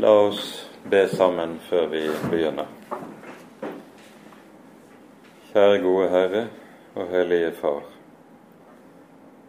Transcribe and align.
La 0.00 0.10
oss 0.10 0.70
be 0.90 1.08
sammen 1.08 1.56
før 1.58 1.86
vi 1.90 2.04
begynner. 2.30 2.68
Kjære 5.48 5.80
gode 5.82 6.04
Herre 6.12 6.42
og 6.94 7.10
Hellige 7.10 7.48
Far. 7.58 7.82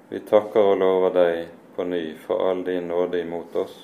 Vi 0.10 0.24
takker 0.32 0.72
og 0.72 0.82
lover 0.82 1.14
deg 1.20 1.54
på 1.76 1.86
ny 1.86 2.02
for 2.26 2.50
all 2.50 2.66
din 2.66 2.90
nåde 2.90 3.22
imot 3.22 3.62
oss 3.62 3.78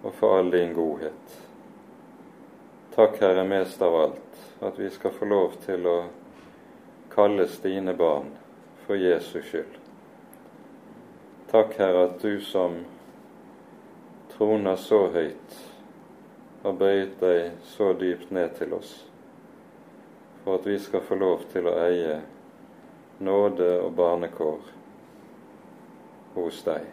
og 0.00 0.14
for 0.16 0.38
all 0.38 0.48
din 0.56 0.72
godhet. 0.72 1.38
Takk, 2.96 3.20
Herre, 3.20 3.44
mest 3.44 3.84
av 3.84 4.00
alt, 4.06 4.44
at 4.64 4.80
vi 4.80 4.88
skal 4.90 5.18
få 5.20 5.28
lov 5.28 5.60
til 5.68 5.84
å 5.84 5.98
kalles 7.12 7.60
dine 7.60 7.92
barn 7.92 8.32
for 8.86 8.96
Jesus 8.96 9.44
skyld. 9.52 9.76
Takk, 11.52 11.76
Herre, 11.76 12.08
at 12.08 12.22
du 12.24 12.40
som 12.40 12.86
troner 14.38 14.76
så 14.76 15.08
høyt, 15.10 15.54
har 16.62 16.76
bøyet 16.78 17.16
deg 17.18 17.56
så 17.66 17.90
dypt 17.98 18.30
ned 18.30 18.52
til 18.54 18.76
oss, 18.76 18.92
for 20.44 20.60
at 20.60 20.68
vi 20.70 20.76
skal 20.78 21.02
få 21.02 21.18
lov 21.18 21.42
til 21.50 21.66
å 21.66 21.74
eie 21.88 22.20
nåde 23.18 23.72
og 23.82 23.96
barnekår 23.98 24.70
hos 26.36 26.62
deg. 26.70 26.86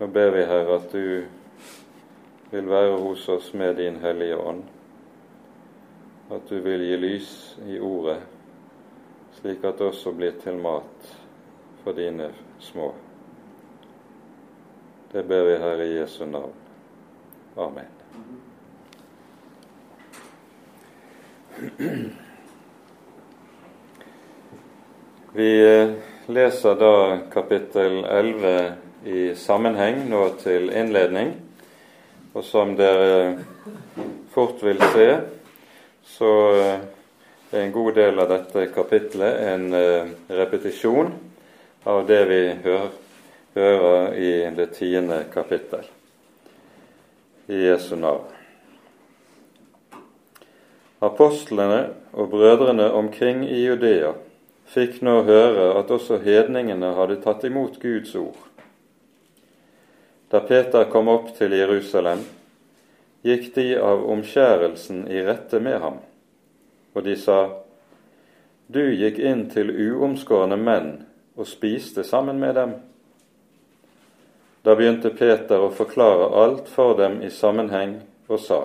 Nå 0.00 0.08
ber 0.16 0.32
vi, 0.32 0.48
Herre, 0.48 0.80
at 0.80 0.88
du 0.96 1.28
vil 2.50 2.72
være 2.72 2.96
hos 3.04 3.28
oss 3.28 3.52
med 3.52 3.76
din 3.76 4.00
Hellige 4.00 4.40
Ånd, 4.40 4.64
at 6.32 6.48
du 6.48 6.56
vil 6.64 6.88
gi 6.88 6.96
lys 7.04 7.32
i 7.68 7.76
ordet, 7.84 8.22
slik 9.42 9.60
at 9.60 9.76
det 9.76 9.92
også 9.92 10.16
blir 10.16 10.40
til 10.40 10.56
mat 10.56 11.16
for 11.84 11.92
dine 11.92 12.32
små. 12.64 12.94
Det 15.14 15.22
ber 15.22 15.42
vi, 15.42 15.56
Herre, 15.56 15.84
Jesu 15.84 16.26
navn. 16.26 16.52
Amen. 17.56 17.84
Vi 25.32 25.78
eh, 25.82 25.92
leser 26.26 26.74
da 26.74 27.18
kapittel 27.32 28.00
11 28.04 28.72
i 29.04 29.20
sammenheng 29.38 30.02
nå 30.10 30.24
til 30.42 30.66
innledning. 30.74 31.30
Og 32.34 32.42
som 32.42 32.74
dere 32.74 33.38
fort 34.34 34.66
vil 34.66 34.82
se, 34.96 35.08
så 36.16 36.32
eh, 36.58 36.82
er 37.52 37.62
en 37.68 37.76
god 37.78 37.94
del 38.02 38.18
av 38.18 38.34
dette 38.34 38.66
kapitlet 38.74 39.40
en 39.52 39.70
eh, 39.78 40.12
repetisjon 40.42 41.14
av 41.86 42.02
det 42.10 42.22
vi 42.34 42.44
hører, 42.66 43.03
hører 43.54 44.14
i 44.14 44.30
det 44.56 44.72
tiende 44.74 45.24
kapittel 45.32 45.86
i 47.46 47.60
Jesu 47.66 47.96
navn. 47.96 48.30
Apostlene 51.04 51.88
og 52.12 52.30
brødrene 52.30 52.90
omkring 52.92 53.44
i 53.44 53.60
Judea 53.66 54.14
fikk 54.72 55.02
nå 55.04 55.20
høre 55.26 55.74
at 55.78 55.90
også 55.92 56.18
hedningene 56.24 56.94
hadde 56.96 57.20
tatt 57.22 57.44
imot 57.44 57.76
Guds 57.82 58.14
ord. 58.16 58.38
Da 60.32 60.40
Peter 60.40 60.88
kom 60.90 61.10
opp 61.12 61.28
til 61.36 61.52
Jerusalem, 61.54 62.24
gikk 63.24 63.52
de 63.54 63.66
av 63.78 64.06
omskjærelsen 64.10 65.04
i 65.12 65.20
rette 65.26 65.60
med 65.60 65.78
ham, 65.84 66.00
og 66.94 67.04
de 67.04 67.14
sa, 67.20 67.60
Du 68.66 68.80
gikk 68.80 69.18
inn 69.20 69.44
til 69.52 69.68
uomskårne 69.68 70.56
menn 70.56 70.90
og 71.36 71.46
spiste 71.46 72.02
sammen 72.04 72.40
med 72.40 72.54
dem. 72.56 72.72
Da 74.64 74.72
begynte 74.72 75.10
Peter 75.12 75.60
å 75.60 75.72
forklare 75.76 76.30
alt 76.40 76.70
for 76.72 76.96
dem 76.96 77.18
i 77.22 77.28
sammenheng 77.30 77.98
og 78.28 78.40
sa:" 78.40 78.62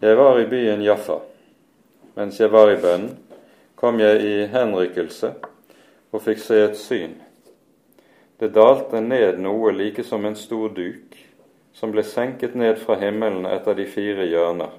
Jeg 0.00 0.16
var 0.16 0.38
i 0.38 0.46
byen 0.46 0.82
Jaffa. 0.82 1.18
Mens 2.14 2.38
jeg 2.40 2.50
var 2.52 2.70
i 2.70 2.78
bønn, 2.78 3.08
kom 3.74 3.98
jeg 3.98 4.20
i 4.22 4.46
henrykkelse 4.46 5.32
og 6.12 6.22
fikk 6.22 6.38
se 6.38 6.60
et 6.62 6.76
syn. 6.78 7.16
Det 8.38 8.52
dalte 8.54 9.00
ned 9.00 9.40
noe 9.42 9.72
like 9.72 10.04
som 10.06 10.24
en 10.24 10.36
stor 10.38 10.68
duk, 10.68 11.16
som 11.72 11.90
ble 11.90 12.02
senket 12.06 12.54
ned 12.54 12.78
fra 12.78 12.94
himmelen 13.00 13.46
etter 13.50 13.74
de 13.74 13.86
fire 13.86 14.26
hjørner, 14.30 14.70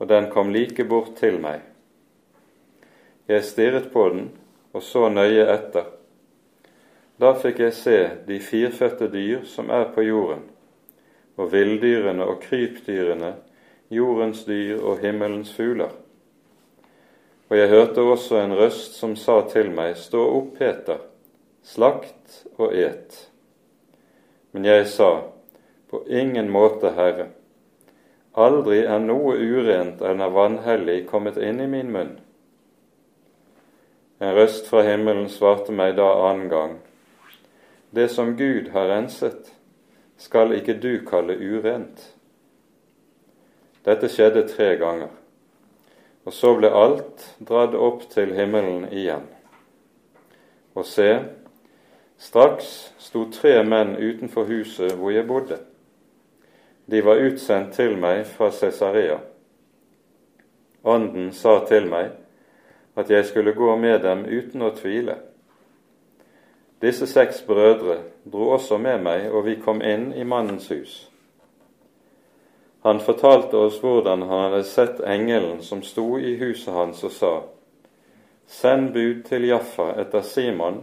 og 0.00 0.08
den 0.08 0.30
kom 0.32 0.52
like 0.52 0.84
bort 0.88 1.16
til 1.20 1.40
meg. 1.40 1.60
Jeg 3.28 3.44
stirret 3.44 3.92
på 3.92 4.08
den 4.08 4.30
og 4.72 4.82
så 4.82 5.08
nøye 5.12 5.44
etter 5.52 5.90
da 7.20 7.34
fikk 7.38 7.58
jeg 7.60 7.74
se 7.76 7.98
de 8.26 8.38
firfødte 8.40 9.08
dyr 9.12 9.44
som 9.48 9.70
er 9.70 9.90
på 9.94 10.04
jorden, 10.06 10.46
og 11.36 11.52
villdyrene 11.52 12.24
og 12.24 12.40
krypdyrene, 12.44 13.34
jordens 13.92 14.44
dyr 14.44 14.80
og 14.80 15.02
himmelens 15.04 15.52
fugler. 15.52 15.92
Og 17.52 17.58
jeg 17.58 17.68
hørte 17.68 18.00
også 18.00 18.38
en 18.40 18.54
røst 18.56 18.94
som 18.96 19.12
sa 19.16 19.42
til 19.50 19.68
meg, 19.76 19.98
Stå 20.00 20.22
opp, 20.38 20.54
Peter, 20.56 21.02
slakt 21.62 22.46
og 22.56 22.72
et. 22.72 23.18
Men 24.52 24.64
jeg 24.64 24.86
sa, 24.88 25.28
På 25.90 26.06
ingen 26.08 26.48
måte, 26.48 26.94
Herre. 26.96 27.26
Aldri 28.32 28.78
er 28.88 29.02
noe 29.04 29.34
urent 29.36 30.00
eller 30.00 30.32
vanhellig 30.32 31.02
kommet 31.10 31.36
inn 31.36 31.60
i 31.60 31.66
min 31.68 31.90
munn. 31.92 32.14
En 34.22 34.32
røst 34.32 34.70
fra 34.70 34.86
himmelen 34.86 35.28
svarte 35.28 35.74
meg 35.76 35.98
da 35.98 36.06
annen 36.30 36.48
gang, 36.48 36.78
det 37.94 38.08
som 38.08 38.36
Gud 38.36 38.68
har 38.72 38.88
renset, 38.88 39.52
skal 40.16 40.54
ikke 40.56 40.78
du 40.80 41.02
kalle 41.04 41.36
urent. 41.36 42.00
Dette 43.84 44.08
skjedde 44.08 44.46
tre 44.48 44.76
ganger, 44.80 45.10
og 46.24 46.32
så 46.32 46.54
ble 46.56 46.70
alt 46.72 47.26
dratt 47.44 47.74
opp 47.76 48.06
til 48.12 48.32
himmelen 48.36 48.86
igjen. 48.88 49.26
Og 50.72 50.86
se, 50.88 51.08
straks 52.16 52.70
sto 53.02 53.26
tre 53.34 53.58
menn 53.66 53.96
utenfor 53.98 54.48
huset 54.48 54.94
hvor 54.96 55.12
jeg 55.12 55.26
bodde. 55.28 55.58
De 56.88 57.02
var 57.04 57.20
utsendt 57.20 57.74
til 57.76 57.98
meg 58.00 58.24
fra 58.30 58.48
Cesarea. 58.54 59.18
Ånden 60.82 61.28
sa 61.36 61.58
til 61.68 61.90
meg 61.92 62.14
at 62.96 63.10
jeg 63.10 63.28
skulle 63.28 63.52
gå 63.52 63.76
med 63.76 64.00
dem 64.06 64.24
uten 64.24 64.64
å 64.64 64.72
tvile. 64.80 65.18
Disse 66.82 67.06
seks 67.06 67.42
brødre 67.46 68.00
dro 68.32 68.48
også 68.56 68.78
med 68.78 69.02
meg, 69.02 69.28
og 69.30 69.44
vi 69.46 69.54
kom 69.62 69.82
inn 69.86 70.10
i 70.18 70.24
mannens 70.26 70.66
hus. 70.68 70.94
Han 72.82 72.98
fortalte 73.00 73.54
oss 73.54 73.76
hvordan 73.78 74.24
han 74.26 74.40
hadde 74.48 74.64
sett 74.66 75.00
engelen 75.06 75.60
som 75.62 75.84
sto 75.86 76.18
i 76.18 76.34
huset 76.40 76.74
hans 76.74 77.04
og 77.04 77.12
sa:" 77.14 77.34
Send 78.46 78.92
bud 78.92 79.22
til 79.28 79.46
Jaffa 79.46 79.92
etter 80.02 80.20
Simon 80.26 80.82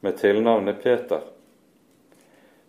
med 0.00 0.18
tilnavnet 0.18 0.82
Peter. 0.82 1.20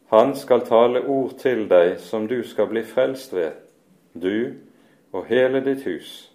Han 0.09 0.36
skal 0.36 0.62
tale 0.62 1.01
ord 1.01 1.34
til 1.41 1.66
deg 1.69 1.97
som 2.00 2.28
du 2.28 2.44
skal 2.44 2.68
bli 2.68 2.84
frelst 2.84 3.34
ved, 3.34 3.51
du 4.13 4.53
og 5.12 5.25
hele 5.25 5.62
ditt 5.66 5.84
hus. 5.84 6.31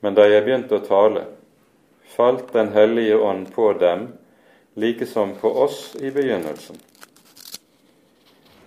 Men 0.00 0.14
da 0.14 0.28
jeg 0.30 0.44
begynte 0.44 0.78
å 0.78 0.86
tale, 0.86 1.24
falt 2.16 2.52
Den 2.52 2.72
hellige 2.72 3.18
ånd 3.18 3.50
på 3.52 3.72
dem 3.72 4.06
like 4.76 5.06
som 5.06 5.34
på 5.34 5.48
oss 5.48 5.96
i 6.00 6.10
begynnelsen. 6.10 6.76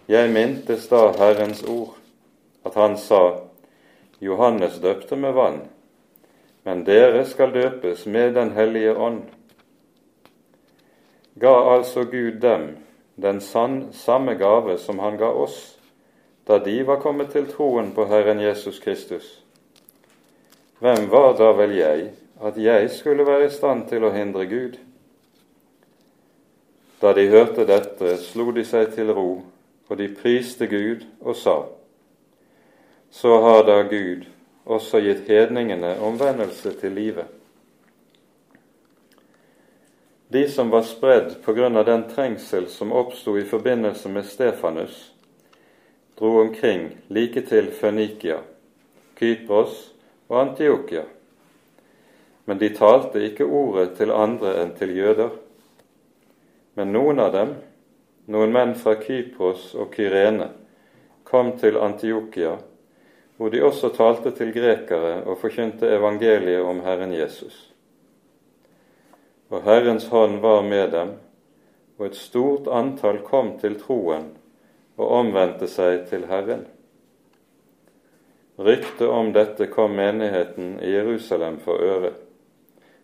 Jeg 0.10 0.32
mintes 0.34 0.88
da 0.90 1.12
Herrens 1.14 1.62
ord, 1.64 1.94
at 2.66 2.74
han 2.74 2.98
sa, 2.98 3.46
Johannes 4.20 4.80
døpte 4.82 5.16
med 5.16 5.34
vann, 5.38 5.60
men 6.66 6.82
dere 6.84 7.22
skal 7.30 7.54
døpes 7.54 8.06
med 8.06 8.34
Den 8.34 8.52
hellige 8.58 8.96
ånd. 8.98 9.22
Ga 11.34 11.54
altså 11.76 12.04
Gud 12.04 12.42
dem 12.42 12.78
den 13.16 13.42
samme 13.42 14.34
gave 14.34 14.78
som 14.78 15.00
han 15.00 15.18
ga 15.18 15.30
oss, 15.30 15.78
da 16.48 16.58
de 16.58 16.82
var 16.88 17.00
kommet 17.06 17.30
til 17.32 17.46
troen 17.46 17.94
på 17.94 18.10
Herren 18.10 18.42
Jesus 18.42 18.80
Kristus. 18.80 19.44
Hvem 20.80 21.12
var 21.12 21.38
da 21.38 21.54
vel 21.54 21.78
jeg, 21.78 22.12
at 22.42 22.58
jeg 22.58 22.90
skulle 22.90 23.26
være 23.28 23.46
i 23.46 23.54
stand 23.54 23.86
til 23.92 24.04
å 24.08 24.16
hindre 24.16 24.50
Gud? 24.50 24.80
Da 27.02 27.14
de 27.14 27.28
hørte 27.32 27.66
dette, 27.66 28.18
slo 28.18 28.52
de 28.52 28.66
seg 28.68 28.92
til 28.96 29.14
ro, 29.16 29.42
og 29.88 29.98
de 29.98 30.10
priste 30.12 30.68
Gud 30.68 31.06
og 31.22 31.36
sa:" 31.36 31.64
Så 33.12 33.42
har 33.42 33.64
da 33.64 33.82
Gud 33.82 34.28
også 34.66 35.00
gitt 35.02 35.28
hedningene 35.28 35.96
omvendelse 36.00 36.74
til 36.80 36.92
livet. 36.92 37.26
De 40.30 40.50
som 40.50 40.70
var 40.70 40.84
spredd 40.86 41.40
på 41.42 41.54
grunn 41.58 41.78
av 41.78 41.88
den 41.88 42.04
trengsel 42.12 42.68
som 42.70 42.92
oppsto 42.94 43.34
i 43.38 43.48
forbindelse 43.50 44.10
med 44.10 44.28
Stefanus, 44.30 45.12
dro 46.20 46.36
omkring 46.42 46.92
like 47.10 47.42
til 47.42 47.72
Fønikia, 47.72 48.38
Kypros 49.18 49.94
og 50.28 50.42
Antiokia. 50.42 51.04
Men 52.46 52.60
de 52.60 52.70
talte 52.70 53.24
ikke 53.26 53.46
ordet 53.46 53.96
til 53.98 54.14
andre 54.14 54.54
enn 54.62 54.76
til 54.78 54.94
jøder. 54.98 55.34
Men 56.80 56.94
noen 56.96 57.20
av 57.20 57.34
dem, 57.36 57.50
noen 58.32 58.54
menn 58.56 58.70
fra 58.80 58.94
Kypros 59.02 59.74
og 59.76 59.90
Kyrene 59.92 60.46
kom 61.28 61.50
til 61.60 61.76
Antiokia, 61.76 62.54
hvor 63.36 63.52
de 63.52 63.60
også 63.68 63.90
talte 63.98 64.32
til 64.38 64.54
grekere 64.56 65.18
og 65.26 65.42
forkynte 65.42 65.90
evangeliet 65.92 66.64
om 66.64 66.80
Herren 66.86 67.12
Jesus. 67.12 67.58
Og 69.52 69.66
Herrens 69.68 70.06
hånd 70.08 70.38
var 70.40 70.64
med 70.64 70.94
dem, 70.94 71.12
og 71.98 72.06
et 72.08 72.16
stort 72.16 72.70
antall 72.72 73.20
kom 73.28 73.58
til 73.60 73.76
troen 73.82 74.30
og 74.96 75.18
omvendte 75.18 75.68
seg 75.68 76.06
til 76.08 76.30
Herren. 76.30 76.64
Ryktet 78.56 79.04
om 79.04 79.34
dette 79.36 79.68
kom 79.68 80.00
menigheten 80.00 80.78
i 80.80 80.94
Jerusalem 80.96 81.60
for 81.68 81.84
øre, 81.84 82.14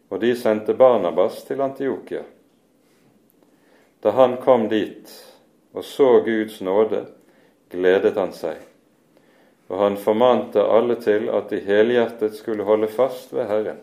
og 0.07 0.23
de 0.23 0.31
sendte 0.39 0.77
Barnabas 0.79 1.43
til 1.43 1.59
Antiokia. 1.67 2.23
Da 4.05 4.11
han 4.11 4.35
kom 4.37 4.67
dit 4.69 5.09
og 5.73 5.83
så 5.83 6.19
Guds 6.19 6.59
nåde, 6.61 6.99
gledet 7.73 8.19
han 8.21 8.35
seg, 8.37 8.59
og 9.65 9.79
han 9.81 9.97
formante 9.97 10.61
alle 10.61 10.99
til 11.01 11.25
at 11.33 11.49
de 11.49 11.63
helhjertet 11.65 12.37
skulle 12.37 12.67
holde 12.69 12.91
fast 12.93 13.33
ved 13.33 13.49
Herren. 13.49 13.81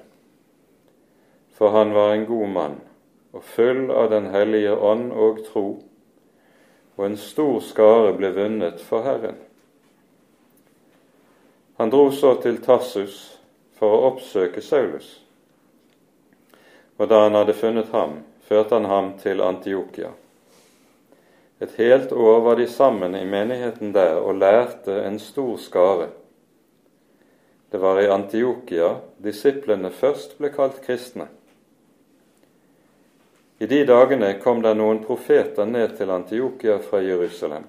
For 1.59 1.75
han 1.75 1.91
var 1.99 2.15
en 2.15 2.29
god 2.31 2.55
mann 2.55 2.79
og 3.35 3.43
full 3.43 3.91
av 3.91 4.13
Den 4.15 4.31
hellige 4.31 4.79
ånd 4.79 5.11
og 5.11 5.43
tro, 5.51 5.67
og 6.95 7.07
en 7.09 7.19
stor 7.19 7.59
skare 7.59 8.15
ble 8.15 8.31
vunnet 8.39 8.79
for 8.79 9.03
Herren. 9.03 9.43
Han 11.83 11.91
dro 11.91 12.13
så 12.15 12.37
til 12.39 12.63
Tassus 12.63 13.41
for 13.75 13.91
å 13.91 14.13
oppsøke 14.13 14.63
Saulus, 14.63 15.17
og 17.03 17.11
da 17.11 17.25
han 17.27 17.43
hadde 17.43 17.59
funnet 17.59 17.91
ham, 17.91 18.21
førte 18.52 18.75
han 18.75 18.84
ham 18.84 19.12
til 19.16 19.40
Antiokia. 19.40 20.10
Et 21.62 21.70
helt 21.78 22.10
år 22.12 22.40
var 22.44 22.58
de 22.58 22.66
sammen 22.69 23.14
i 23.16 23.25
menigheten 23.25 23.94
der 23.94 24.19
og 24.20 24.34
lærte 24.37 24.99
en 25.06 25.19
stor 25.19 25.56
skare. 25.56 26.08
Det 27.72 27.78
var 27.81 28.00
i 28.02 28.10
Antiokia 28.12 28.90
disiplene 29.25 29.88
først 29.94 30.34
ble 30.37 30.50
kalt 30.52 30.82
kristne. 30.84 31.31
I 33.62 33.69
de 33.70 33.78
dagene 33.88 34.34
kom 34.43 34.60
det 34.60 34.75
noen 34.76 35.00
profeter 35.06 35.64
ned 35.70 35.94
til 35.96 36.12
Antiokia 36.12 36.76
fra 36.82 37.00
Jerusalem. 37.00 37.64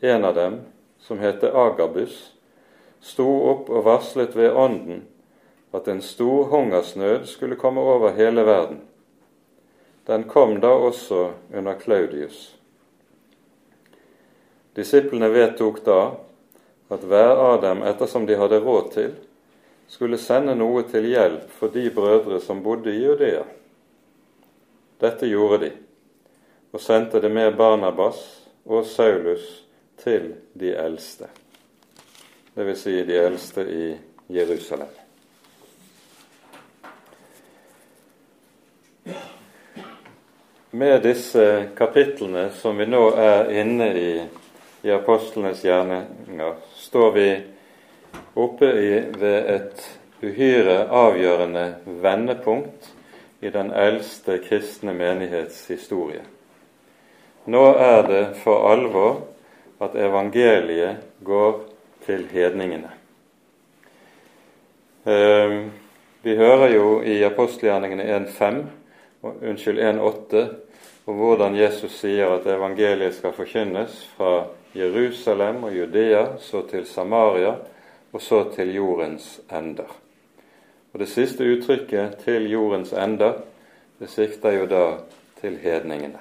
En 0.00 0.24
av 0.24 0.38
dem, 0.38 0.56
som 1.02 1.20
het 1.20 1.44
Agabus, 1.44 2.30
sto 3.02 3.26
opp 3.50 3.68
og 3.68 3.84
varslet 3.84 4.38
ved 4.38 4.54
Ånden 4.54 5.04
at 5.76 5.90
en 5.92 6.00
stor 6.00 6.48
hungersnød 6.54 7.26
skulle 7.26 7.60
komme 7.60 7.84
over 7.84 8.16
hele 8.16 8.46
verden 8.46 8.80
den 10.06 10.24
kom 10.24 10.60
da 10.60 10.68
også 10.68 11.32
under 11.54 11.78
Claudius. 11.78 12.56
Disiplene 14.74 15.28
vedtok 15.28 15.82
da 15.84 16.00
at 16.92 17.04
hver 17.04 17.36
av 17.36 17.60
dem, 17.62 17.82
ettersom 17.86 18.26
de 18.26 18.36
hadde 18.36 18.60
råd 18.64 18.88
til, 18.92 19.12
skulle 19.88 20.18
sende 20.20 20.54
noe 20.56 20.84
til 20.88 21.06
hjelp 21.08 21.50
for 21.52 21.72
de 21.72 21.90
brødre 21.92 22.40
som 22.40 22.62
bodde 22.64 22.92
i 22.92 23.02
Judea. 23.04 23.44
Dette 25.02 25.28
gjorde 25.28 25.60
de, 25.66 25.70
og 26.72 26.80
sendte 26.80 27.20
det 27.20 27.30
med 27.32 27.56
Barnabas 27.58 28.22
og 28.64 28.86
Saulus 28.88 29.44
til 30.00 30.32
de 30.58 30.72
eldste, 30.78 31.28
dvs. 32.56 32.82
Si 32.86 32.98
de 33.06 33.20
eldste 33.20 33.68
i 33.68 33.86
Jerusalem. 34.32 35.01
Med 40.74 41.02
disse 41.02 41.68
kapitlene 41.76 42.46
som 42.56 42.78
vi 42.80 42.86
nå 42.88 43.02
er 43.20 43.50
inne 43.60 43.90
i 43.92 44.12
i 44.82 44.90
apostlenes 44.90 45.64
gjerninger, 45.64 46.54
står 46.74 47.10
vi 47.12 47.26
oppe 48.34 48.66
i, 48.66 49.02
ved 49.18 49.50
et 49.50 49.84
uhyre 50.22 50.88
avgjørende 50.88 51.66
vendepunkt 52.02 52.88
i 53.40 53.50
den 53.50 53.70
eldste 53.70 54.38
kristne 54.42 54.94
menighets 54.94 55.66
historie. 55.70 56.24
Nå 57.44 57.62
er 57.78 58.02
det 58.08 58.24
for 58.42 58.66
alvor 58.72 59.22
at 59.82 59.94
evangeliet 59.94 61.04
går 61.22 61.62
til 62.06 62.26
hedningene. 62.32 62.90
Ehm, 65.06 65.72
vi 66.22 66.36
hører 66.38 66.70
jo 66.74 67.02
i 67.02 67.20
apostelgjerningene 67.26 68.06
1.5 68.18 68.62
unnskyld, 69.22 69.78
1,8, 69.78 70.44
og 71.06 71.14
hvordan 71.14 71.56
Jesus 71.56 71.94
sier 72.00 72.30
at 72.36 72.46
evangeliet 72.46 73.14
skal 73.14 73.34
forkynnes 73.36 74.02
fra 74.16 74.46
Jerusalem 74.74 75.64
og 75.64 75.76
Judea, 75.76 76.24
så 76.38 76.62
til 76.70 76.86
Samaria, 76.86 77.54
og 78.12 78.22
så 78.22 78.44
til 78.54 78.74
jordens 78.74 79.40
ender. 79.52 79.88
Og 80.92 81.00
Det 81.00 81.08
siste 81.08 81.44
uttrykket 81.44 82.16
'til 82.24 82.50
jordens 82.50 82.92
ender' 82.92 83.42
det 83.98 84.10
sikter 84.10 84.50
jo 84.50 84.66
da 84.66 84.98
til 85.40 85.58
hedningene. 85.62 86.18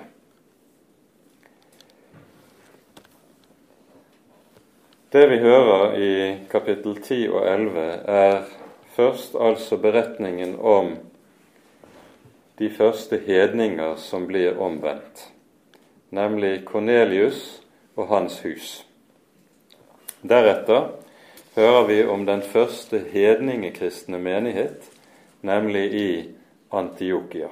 Det 5.14 5.30
vi 5.30 5.38
hører 5.38 5.96
i 5.98 6.38
kapittel 6.52 7.02
10 7.02 7.28
og 7.32 7.48
11, 7.54 7.82
er 8.08 8.44
først 8.96 9.36
altså 9.40 9.78
beretningen 9.78 10.56
om 10.60 10.98
de 12.62 12.70
første 12.70 13.18
hedninger 13.26 13.96
som 13.98 14.28
blir 14.30 14.60
omvendt, 14.62 15.32
nemlig 16.14 16.60
Kornelius 16.66 17.40
og 17.98 18.12
hans 18.12 18.36
hus. 18.46 18.68
Deretter 20.22 20.92
hører 21.56 21.88
vi 21.88 21.98
om 22.06 22.26
den 22.28 22.44
første 22.46 23.02
hedningekristne 23.12 24.20
menighet, 24.22 24.86
nemlig 25.42 25.86
i 25.98 26.10
Antiokia. 26.72 27.50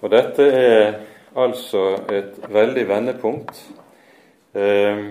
Og 0.00 0.10
dette 0.10 0.46
er 0.48 1.00
altså 1.36 1.82
et 2.08 2.38
veldig 2.48 2.86
vendepunkt. 2.88 3.66
Eh, 4.56 5.10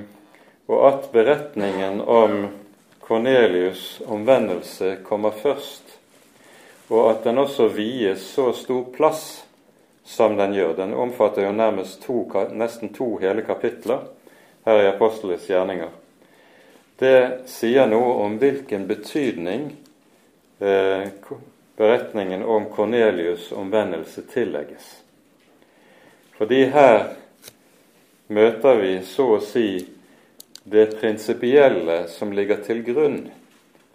og 0.67 0.87
at 0.87 1.11
beretningen 1.13 2.01
om 2.01 2.47
Kornelius' 3.05 4.01
omvendelse 4.11 4.97
kommer 5.05 5.31
først, 5.31 5.86
og 6.87 7.09
at 7.11 7.23
den 7.27 7.41
også 7.41 7.67
vies 7.75 8.23
så 8.33 8.51
stor 8.55 8.85
plass 8.95 9.23
som 10.07 10.37
den 10.37 10.53
gjør. 10.55 10.75
Den 10.77 10.93
omfatter 10.93 11.44
jo 11.44 11.51
nærmest 11.51 12.01
to, 12.06 12.21
nesten 12.56 12.94
to 12.95 13.17
hele 13.21 13.44
kapitler 13.44 14.06
her 14.65 14.83
i 14.83 14.87
Apostelets 14.87 15.49
gjerninger. 15.49 15.91
Det 16.97 17.17
sier 17.51 17.89
noe 17.91 18.15
om 18.23 18.37
hvilken 18.41 18.87
betydning 18.89 19.67
eh, 20.59 21.09
beretningen 21.77 22.44
om 22.44 22.65
Kornelius' 22.73 23.51
omvendelse 23.53 24.23
tillegges. 24.31 24.87
Fordi 26.37 26.63
her 26.73 27.03
møter 28.33 28.79
vi 28.81 28.94
så 29.06 29.27
å 29.35 29.44
si 29.44 29.69
det 30.67 30.97
prinsipielle 30.99 32.06
som 32.11 32.33
ligger 32.35 32.63
til 32.65 32.81
grunn 32.87 33.19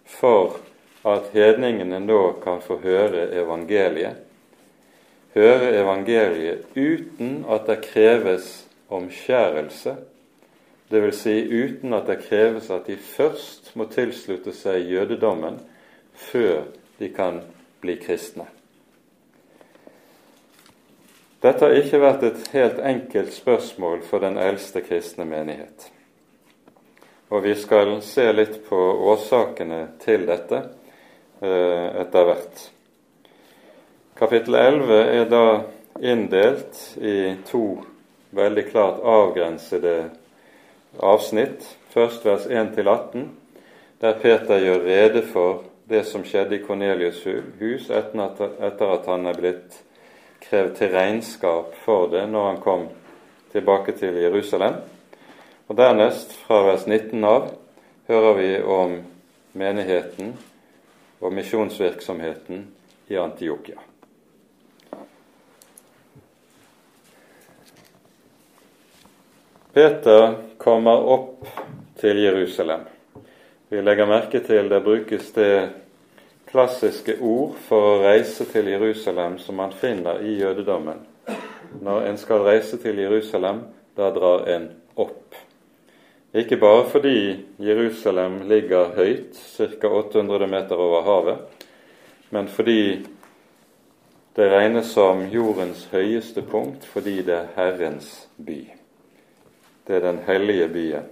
for 0.09 0.57
at 1.03 1.33
hedningene 1.33 1.99
nå 1.99 2.21
kan 2.43 2.61
få 2.63 2.77
høre 2.83 3.27
evangeliet, 3.35 4.21
høre 5.35 5.73
evangeliet 5.81 6.77
uten 6.77 7.43
at 7.51 7.67
det 7.67 7.81
kreves 7.89 8.49
omskjærelse, 8.93 9.95
dvs. 10.93 11.21
Si 11.25 11.35
uten 11.49 11.93
at 11.97 12.07
det 12.07 12.21
kreves 12.27 12.69
at 12.71 12.87
de 12.87 12.95
først 12.97 13.73
må 13.75 13.89
tilslutte 13.91 14.53
seg 14.55 14.85
jødedommen 14.93 15.59
før 16.29 16.67
de 16.99 17.09
kan 17.09 17.41
bli 17.81 17.97
kristne. 17.99 18.45
Dette 21.43 21.65
har 21.65 21.75
ikke 21.75 21.99
vært 21.99 22.21
et 22.23 22.45
helt 22.53 22.77
enkelt 22.79 23.33
spørsmål 23.35 24.05
for 24.07 24.23
den 24.23 24.37
eldste 24.39 24.79
kristne 24.85 25.25
menighet. 25.27 25.89
Og 27.33 27.43
vi 27.43 27.55
skal 27.59 27.97
se 28.05 28.29
litt 28.31 28.61
på 28.69 28.79
årsakene 29.11 29.81
til 30.05 30.23
dette 30.29 30.61
etter 31.43 32.27
hvert. 32.27 32.65
Kapittel 34.17 34.55
11 34.55 34.99
er 35.03 35.25
da 35.29 35.45
inndelt 35.99 36.97
i 37.01 37.35
to 37.49 37.83
veldig 38.33 38.65
klart 38.69 39.01
avgrensede 39.03 39.95
avsnitt. 40.99 41.65
Først 41.93 42.25
vers 42.25 42.45
1-18, 42.45 43.27
der 44.01 44.19
Peter 44.21 44.59
gjør 44.61 44.85
rede 44.85 45.23
for 45.33 45.63
det 45.89 46.05
som 46.07 46.23
skjedde 46.25 46.57
i 46.57 46.63
Kornelius' 46.63 47.25
hus 47.59 47.89
etter 47.91 48.93
at 48.93 49.09
han 49.09 49.27
er 49.29 49.37
blitt 49.37 49.81
krevd 50.43 50.77
til 50.79 50.93
regnskap 50.95 51.75
for 51.85 52.07
det 52.11 52.23
når 52.31 52.47
han 52.51 52.61
kom 52.63 52.87
tilbake 53.51 53.91
til 53.97 54.17
Jerusalem. 54.21 54.79
Og 55.67 55.77
Dernest, 55.77 56.33
fra 56.45 56.63
vers 56.65 56.87
19 56.87 57.23
av, 57.23 57.51
hører 58.07 58.33
vi 58.39 58.49
om 58.61 58.97
menigheten 59.53 60.33
og 61.23 61.33
misjonsvirksomheten 61.33 62.67
i 63.07 63.17
Antiokia. 63.17 63.79
Peter 69.73 70.35
kommer 70.57 71.07
opp 71.15 71.47
til 71.97 72.19
Jerusalem. 72.21 72.83
Vi 73.69 73.81
legger 73.81 74.05
merke 74.05 74.43
til 74.45 74.69
det 74.69 74.83
brukes 74.85 75.31
det 75.33 75.69
klassiske 76.51 77.15
ord 77.25 77.55
for 77.65 77.87
å 77.87 78.01
reise 78.03 78.45
til 78.51 78.69
Jerusalem 78.69 79.39
som 79.41 79.57
man 79.57 79.73
finner 79.73 80.21
i 80.21 80.35
jødedommen. 80.37 80.99
Når 81.81 82.09
en 82.11 82.19
skal 82.21 82.45
reise 82.45 82.77
til 82.77 83.01
Jerusalem, 83.01 83.63
da 83.97 84.11
drar 84.13 84.45
en 84.53 84.69
ikke 86.33 86.57
bare 86.57 86.89
fordi 86.89 87.45
Jerusalem 87.61 88.41
ligger 88.49 88.95
høyt, 88.95 89.35
ca. 89.35 89.87
800 89.87 90.47
meter 90.47 90.75
over 90.75 91.01
havet, 91.05 91.37
men 92.29 92.47
fordi 92.47 93.05
det 94.35 94.47
regnes 94.49 94.85
som 94.85 95.27
jordens 95.29 95.85
høyeste 95.91 96.41
punkt 96.41 96.87
fordi 96.89 97.19
det 97.21 97.35
er 97.35 97.51
Herrens 97.55 98.29
by. 98.37 98.63
Det 99.87 99.95
er 99.95 99.99
den 100.07 100.23
hellige 100.25 100.67
byen. 100.73 101.05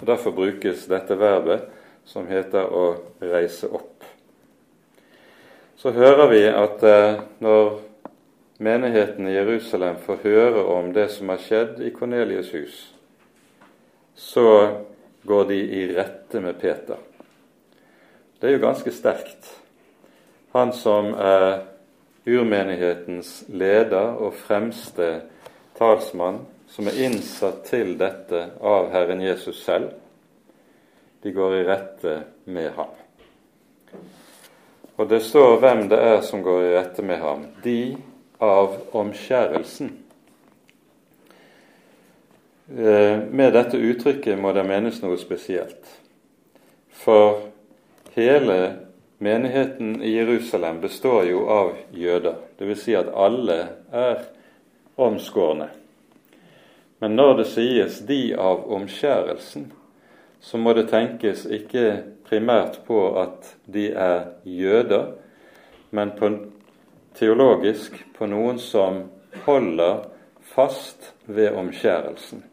Og 0.00 0.06
Derfor 0.06 0.30
brukes 0.30 0.86
dette 0.86 1.18
verbet 1.18 1.66
som 2.06 2.26
heter 2.30 2.70
å 2.70 2.94
reise 3.20 3.66
opp. 3.74 4.04
Så 5.76 5.90
hører 5.90 6.28
vi 6.30 6.42
at 6.46 6.82
eh, 6.86 7.20
når 7.42 7.80
menigheten 8.62 9.26
i 9.26 9.34
Jerusalem 9.34 9.98
får 10.06 10.22
høre 10.22 10.64
om 10.64 10.92
det 10.94 11.08
som 11.10 11.34
har 11.34 11.42
skjedd 11.42 11.82
i 11.82 11.90
Kornelius' 11.90 12.54
hus, 12.54 12.91
så 14.14 14.46
går 15.22 15.44
de 15.44 15.54
i 15.54 15.82
rette 15.94 16.40
med 16.40 16.60
Peter. 16.60 16.96
Det 18.38 18.48
er 18.48 18.56
jo 18.56 18.64
ganske 18.64 18.92
sterkt. 18.94 19.50
Han 20.52 20.72
som 20.72 21.12
er 21.14 21.62
urmenighetens 22.26 23.44
leder 23.48 24.18
og 24.18 24.34
fremste 24.34 25.12
talsmann, 25.78 26.42
som 26.68 26.88
er 26.88 26.98
innsatt 27.04 27.64
til 27.68 27.96
dette 28.00 28.46
av 28.60 28.90
Herren 28.92 29.22
Jesus 29.22 29.62
selv, 29.64 29.92
de 31.22 31.32
går 31.32 31.56
i 31.56 31.64
rette 31.68 32.14
med 32.44 32.72
ham. 32.76 32.90
Og 34.96 35.08
det 35.08 35.22
står 35.24 35.60
hvem 35.62 35.86
det 35.90 35.98
er 35.98 36.20
som 36.26 36.42
går 36.42 36.64
i 36.64 36.72
rette 36.74 37.02
med 37.06 37.20
ham. 37.22 37.46
De 37.62 37.94
av 38.42 38.74
omskjærelsen. 38.98 39.92
Eh, 42.68 43.18
med 43.30 43.52
dette 43.52 43.76
uttrykket 43.76 44.38
må 44.38 44.52
det 44.54 44.62
menes 44.64 45.00
noe 45.02 45.18
spesielt. 45.18 45.88
For 46.94 47.48
hele 48.14 48.58
menigheten 49.18 49.96
i 50.02 50.14
Jerusalem 50.14 50.80
består 50.80 51.26
jo 51.26 51.46
av 51.50 51.72
jøder. 51.90 52.38
Dvs. 52.58 52.84
Si 52.84 52.94
at 52.94 53.10
alle 53.10 53.58
er 53.90 54.22
omskårne. 54.96 55.68
Men 57.02 57.16
når 57.18 57.36
det 57.36 57.46
sies 57.46 57.98
'de 57.98 58.34
av 58.38 58.70
omskjærelsen', 58.70 59.72
så 60.40 60.58
må 60.58 60.72
det 60.72 60.88
tenkes 60.88 61.46
ikke 61.46 62.02
primært 62.28 62.78
på 62.86 63.18
at 63.18 63.56
de 63.66 63.90
er 63.90 64.24
jøder, 64.44 65.12
men 65.90 66.10
på, 66.18 66.30
teologisk 67.14 68.04
på 68.14 68.26
noen 68.26 68.58
som 68.58 69.02
holder 69.46 70.04
fast 70.40 71.14
ved 71.26 71.50
omskjærelsen. 71.50 72.51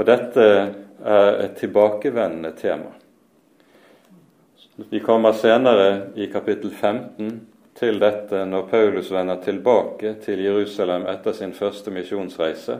For 0.00 0.08
dette 0.08 0.44
er 1.04 1.34
et 1.44 1.58
tilbakevendende 1.60 2.54
tema. 2.56 2.88
Vi 4.88 5.00
kommer 5.04 5.34
senere 5.36 6.06
i 6.16 6.24
kapittel 6.32 6.70
15 6.70 7.34
til 7.76 7.98
dette 8.00 8.46
når 8.48 8.70
Paulus 8.70 9.10
vender 9.12 9.42
tilbake 9.44 10.14
til 10.24 10.40
Jerusalem 10.40 11.04
etter 11.12 11.36
sin 11.36 11.52
første 11.52 11.92
misjonsreise. 11.92 12.78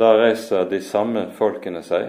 Da 0.00 0.14
reiser 0.16 0.64
de 0.70 0.78
samme 0.80 1.26
folkene 1.36 1.84
seg, 1.84 2.08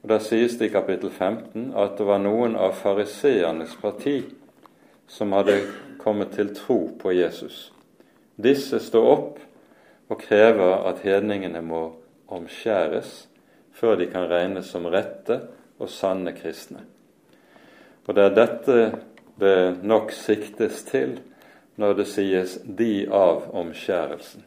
og 0.00 0.08
da 0.14 0.18
sies 0.24 0.56
det 0.56 0.70
i 0.70 0.74
kapittel 0.78 1.12
15 1.12 1.74
at 1.76 2.00
det 2.00 2.08
var 2.08 2.24
noen 2.24 2.56
av 2.56 2.72
fariseernes 2.80 3.76
parti 3.82 4.22
som 5.04 5.36
hadde 5.36 5.58
kommet 6.00 6.32
til 6.32 6.54
tro 6.56 6.78
på 6.96 7.12
Jesus. 7.12 7.74
Disse 8.40 8.80
står 8.80 9.12
opp 9.12 9.38
og 10.08 10.24
krever 10.24 10.88
at 10.88 11.04
hedningene 11.04 11.60
må 11.60 11.84
omskjæres 12.32 13.14
før 13.84 13.98
de 14.00 14.06
kan 14.08 14.28
regnes 14.30 14.70
som 14.72 14.86
rette 14.88 15.42
og 15.76 15.90
sanne 15.92 16.32
kristne. 16.32 16.86
Og 18.08 18.16
det 18.16 18.24
er 18.24 18.36
dette 18.38 18.76
det 19.40 19.84
nok 19.84 20.12
siktes 20.14 20.84
til 20.88 21.18
når 21.76 21.92
det 21.98 22.06
sies 22.06 22.58
'de 22.64 23.08
av 23.12 23.50
omskjærelsen'. 23.52 24.46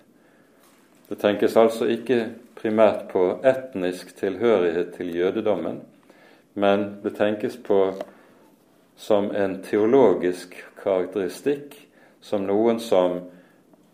Det 1.10 1.20
tenkes 1.20 1.58
altså 1.58 1.86
ikke 1.86 2.29
primært 2.56 3.08
på 3.12 3.39
etnisk 3.44 4.15
tilhørighet 4.15 4.94
til 4.94 5.15
jødedommen, 5.15 5.82
men 6.53 6.98
det 7.03 7.15
tenkes 7.15 7.58
på 7.58 7.94
som 8.96 9.32
en 9.36 9.63
teologisk 9.63 10.65
karakteristikk, 10.84 11.88
som 12.22 12.41
noen 12.41 12.79
som 12.79 13.22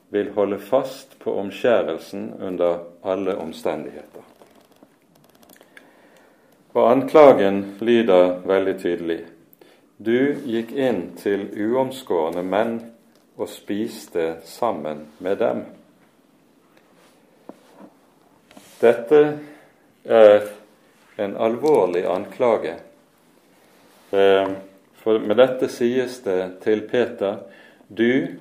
vil 0.10 0.32
holde 0.32 0.60
fast 0.60 1.20
på 1.20 1.36
omskjærelsen 1.36 2.34
under 2.42 2.80
alle 3.04 3.36
omstendigheter. 3.36 4.33
Og 6.74 6.90
anklagen 6.90 7.64
lyder 7.86 8.42
veldig 8.50 8.76
tydelig 8.82 9.22
du 10.04 10.36
gikk 10.46 10.74
inn 10.76 11.14
til 11.20 11.46
uomskårne 11.54 12.42
menn 12.44 12.76
og 13.38 13.48
spiste 13.50 14.40
sammen 14.48 15.06
med 15.24 15.38
dem. 15.40 15.62
Dette 18.82 19.22
er 20.04 20.50
en 21.24 21.38
alvorlig 21.40 22.04
anklage. 22.10 22.76
Eh, 24.12 24.52
for 25.04 25.24
med 25.24 25.40
dette 25.40 25.70
sies 25.72 26.20
det 26.26 26.42
til 26.66 26.84
Peter 26.90 27.40
du 27.88 28.36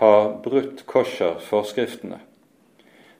har 0.00 0.32
brutt 0.44 0.86
kosher-forskriftene. 0.86 2.22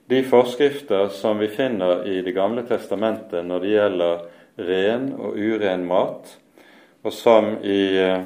De 0.05 0.23
forskrifter 0.23 1.07
som 1.07 1.37
vi 1.37 1.47
finner 1.47 2.07
i 2.07 2.21
Det 2.21 2.31
gamle 2.35 2.63
testamentet 2.67 3.45
når 3.45 3.59
det 3.59 3.73
gjelder 3.75 4.23
ren 4.67 5.11
og 5.15 5.37
uren 5.37 5.85
mat, 5.87 6.37
og 7.01 7.13
som 7.13 7.53
i 7.63 7.81
eh, 7.97 8.23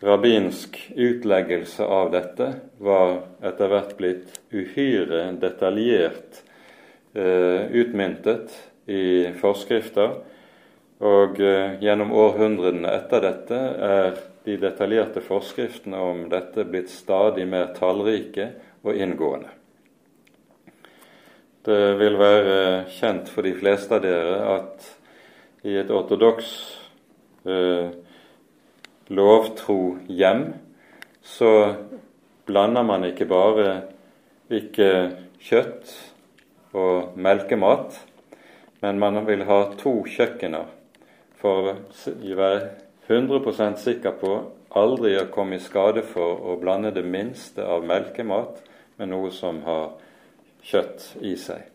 rabbinsk 0.00 0.78
utleggelse 0.96 1.84
av 1.84 2.10
dette 2.12 2.48
var 2.78 3.20
etter 3.44 3.70
hvert 3.72 3.94
blitt 3.98 4.40
uhyre 4.52 5.30
detaljert 5.40 6.42
eh, 7.14 7.68
utmyntet 7.70 8.56
i 8.90 9.30
forskrifter. 9.40 10.18
Og 11.00 11.40
eh, 11.40 11.78
gjennom 11.80 12.12
århundrene 12.12 12.92
etter 12.96 13.24
dette 13.24 13.62
er 13.92 14.20
de 14.44 14.56
detaljerte 14.60 15.22
forskriftene 15.24 16.00
om 16.00 16.26
dette 16.32 16.66
blitt 16.68 16.92
stadig 16.92 17.46
mer 17.48 17.72
tallrike 17.76 18.50
og 18.84 18.96
inngående. 18.96 19.59
Det 21.60 21.98
vil 22.00 22.14
være 22.16 22.86
kjent 22.88 23.28
for 23.28 23.44
de 23.44 23.52
fleste 23.52 23.92
av 23.92 24.00
dere 24.00 24.36
at 24.54 24.86
i 25.68 25.74
et 25.76 25.90
ortodoks 25.92 26.48
eh, 27.44 27.90
lovtro 29.12 29.98
hjem, 30.08 30.46
så 31.20 31.52
blander 32.48 32.86
man 32.88 33.04
ikke 33.10 33.28
bare 33.28 33.68
ikke 34.48 34.90
kjøtt 35.44 35.92
og 36.72 37.12
melkemat, 37.20 38.00
men 38.80 38.98
man 39.02 39.20
vil 39.28 39.44
ha 39.44 39.62
to 39.76 39.98
kjøkkener 40.08 40.72
for 41.40 41.74
å 41.74 41.78
være 42.40 42.70
100% 43.04 43.84
sikker 43.84 44.16
på 44.16 44.36
aldri 44.80 45.18
å 45.20 45.28
komme 45.34 45.58
i 45.58 45.62
skade 45.62 46.08
for 46.08 46.40
å 46.40 46.56
blande 46.60 46.94
det 46.96 47.04
minste 47.04 47.68
av 47.68 47.84
melkemat 47.84 48.62
med 48.96 49.12
noe 49.12 49.28
som 49.34 49.60
har 49.68 49.90
kjøtt 50.62 51.16
i 51.20 51.34
seg. 51.36 51.66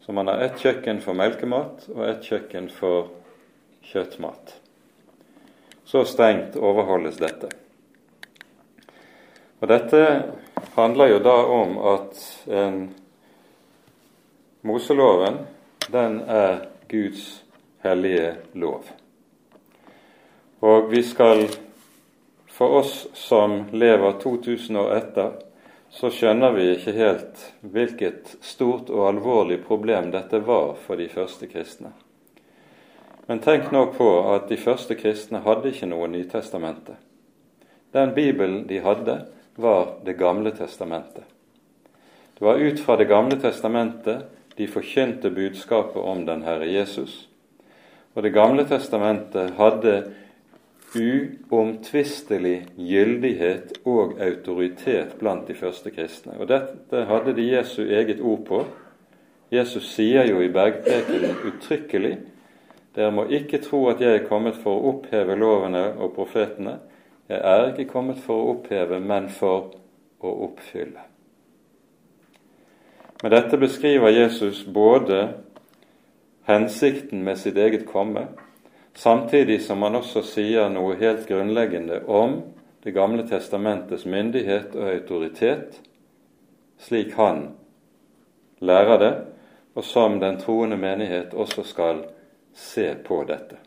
Så 0.00 0.12
man 0.12 0.30
har 0.30 0.42
ett 0.44 0.60
kjøkken 0.62 1.00
for 1.02 1.18
melkemat 1.18 1.88
og 1.94 2.04
ett 2.06 2.26
kjøkken 2.26 2.68
for 2.70 3.10
kjøttmat. 3.86 4.54
Så 5.86 6.04
strengt 6.06 6.56
overholdes 6.58 7.18
dette. 7.18 7.50
Og 9.60 9.68
Dette 9.70 10.02
handler 10.76 11.10
jo 11.10 11.18
da 11.24 11.34
om 11.56 11.78
at 11.94 12.22
en 12.46 12.80
Moseloven 14.66 15.38
den 15.92 16.20
er 16.26 16.66
Guds 16.90 17.44
hellige 17.82 18.34
lov. 18.54 18.84
Og 20.60 20.90
vi 20.90 21.02
skal, 21.06 21.46
for 22.50 22.80
oss 22.80 23.06
som 23.14 23.60
lever 23.72 24.18
2000 24.22 24.76
år 24.80 24.94
etter, 24.96 25.32
så 25.96 26.10
skjønner 26.12 26.52
vi 26.52 26.64
ikke 26.74 26.92
helt 26.92 27.44
hvilket 27.64 28.34
stort 28.44 28.90
og 28.92 29.06
alvorlig 29.08 29.62
problem 29.64 30.10
dette 30.12 30.42
var 30.44 30.74
for 30.82 31.00
de 31.00 31.06
første 31.08 31.48
kristne. 31.48 31.94
Men 33.26 33.40
tenk 33.40 33.70
nå 33.72 33.86
på 33.96 34.08
at 34.34 34.50
de 34.50 34.58
første 34.60 34.94
kristne 35.00 35.40
hadde 35.46 35.72
ikke 35.72 35.88
noe 35.88 36.10
Nytestamentet. 36.12 36.98
Den 37.96 38.12
Bibelen 38.14 38.66
de 38.68 38.82
hadde, 38.84 39.16
var 39.56 39.96
Det 40.04 40.18
gamle 40.20 40.52
testamentet. 40.52 41.24
Det 42.38 42.44
var 42.44 42.60
ut 42.60 42.80
fra 42.80 42.96
Det 42.96 43.08
gamle 43.08 43.40
testamentet 43.40 44.28
de 44.56 44.66
forkynte 44.68 45.30
budskapet 45.30 45.96
om 45.96 46.26
den 46.26 46.42
Herre 46.42 46.68
Jesus. 46.68 47.28
Og 48.14 48.22
Det 48.22 48.34
gamle 48.36 48.68
testamentet 48.68 49.56
hadde 49.56 50.12
uomtvistelig 50.96 52.66
gyldighet 52.76 53.78
og 53.84 54.16
autoritet 54.20 55.16
blant 55.20 55.48
de 55.48 55.54
første 55.54 55.90
kristne. 55.90 56.36
Og 56.40 56.48
Dette 56.48 57.04
hadde 57.10 57.36
de 57.36 57.50
Jesu 57.52 57.82
eget 57.82 58.20
ord 58.20 58.46
på. 58.46 58.64
Jesus 59.52 59.92
sier 59.94 60.26
jo 60.26 60.40
i 60.42 60.50
bergprekenen 60.52 61.36
uttrykkelig 61.46 62.16
dere 62.96 63.12
må 63.12 63.26
ikke 63.28 63.60
tro 63.60 63.82
at 63.90 64.00
jeg 64.00 64.14
er 64.16 64.28
kommet 64.28 64.56
for 64.56 64.72
å 64.72 64.92
oppheve 64.94 65.36
lovene 65.36 65.82
og 66.00 66.14
profetene. 66.16 66.78
Jeg 67.28 67.42
er 67.44 67.66
ikke 67.68 67.90
kommet 67.90 68.22
for 68.24 68.40
å 68.40 68.54
oppheve, 68.54 69.00
men 69.04 69.28
for 69.28 69.74
å 70.24 70.32
oppfylle. 70.46 71.04
Med 73.22 73.34
dette 73.36 73.58
beskriver 73.60 74.14
Jesus 74.14 74.62
både 74.64 75.20
hensikten 76.48 77.24
med 77.26 77.36
sitt 77.40 77.58
eget 77.60 77.84
komme, 77.88 78.28
samtidig 78.96 79.60
som 79.62 79.82
han 79.82 79.98
også 80.00 80.22
sier 80.24 80.70
noe 80.72 80.96
helt 81.00 81.28
grunnleggende 81.28 82.02
om 82.06 82.42
Det 82.86 82.92
gamle 82.94 83.24
testamentets 83.26 84.04
myndighet 84.06 84.76
og 84.78 84.84
autoritet, 84.92 85.80
slik 86.78 87.16
han 87.18 87.48
lærer 88.62 88.98
det, 88.98 89.14
og 89.74 89.84
som 89.84 90.20
den 90.20 90.38
troende 90.38 90.76
menighet 90.78 91.34
også 91.34 91.64
skal 91.66 92.04
se 92.54 92.92
på 93.04 93.24
dette. 93.26 93.58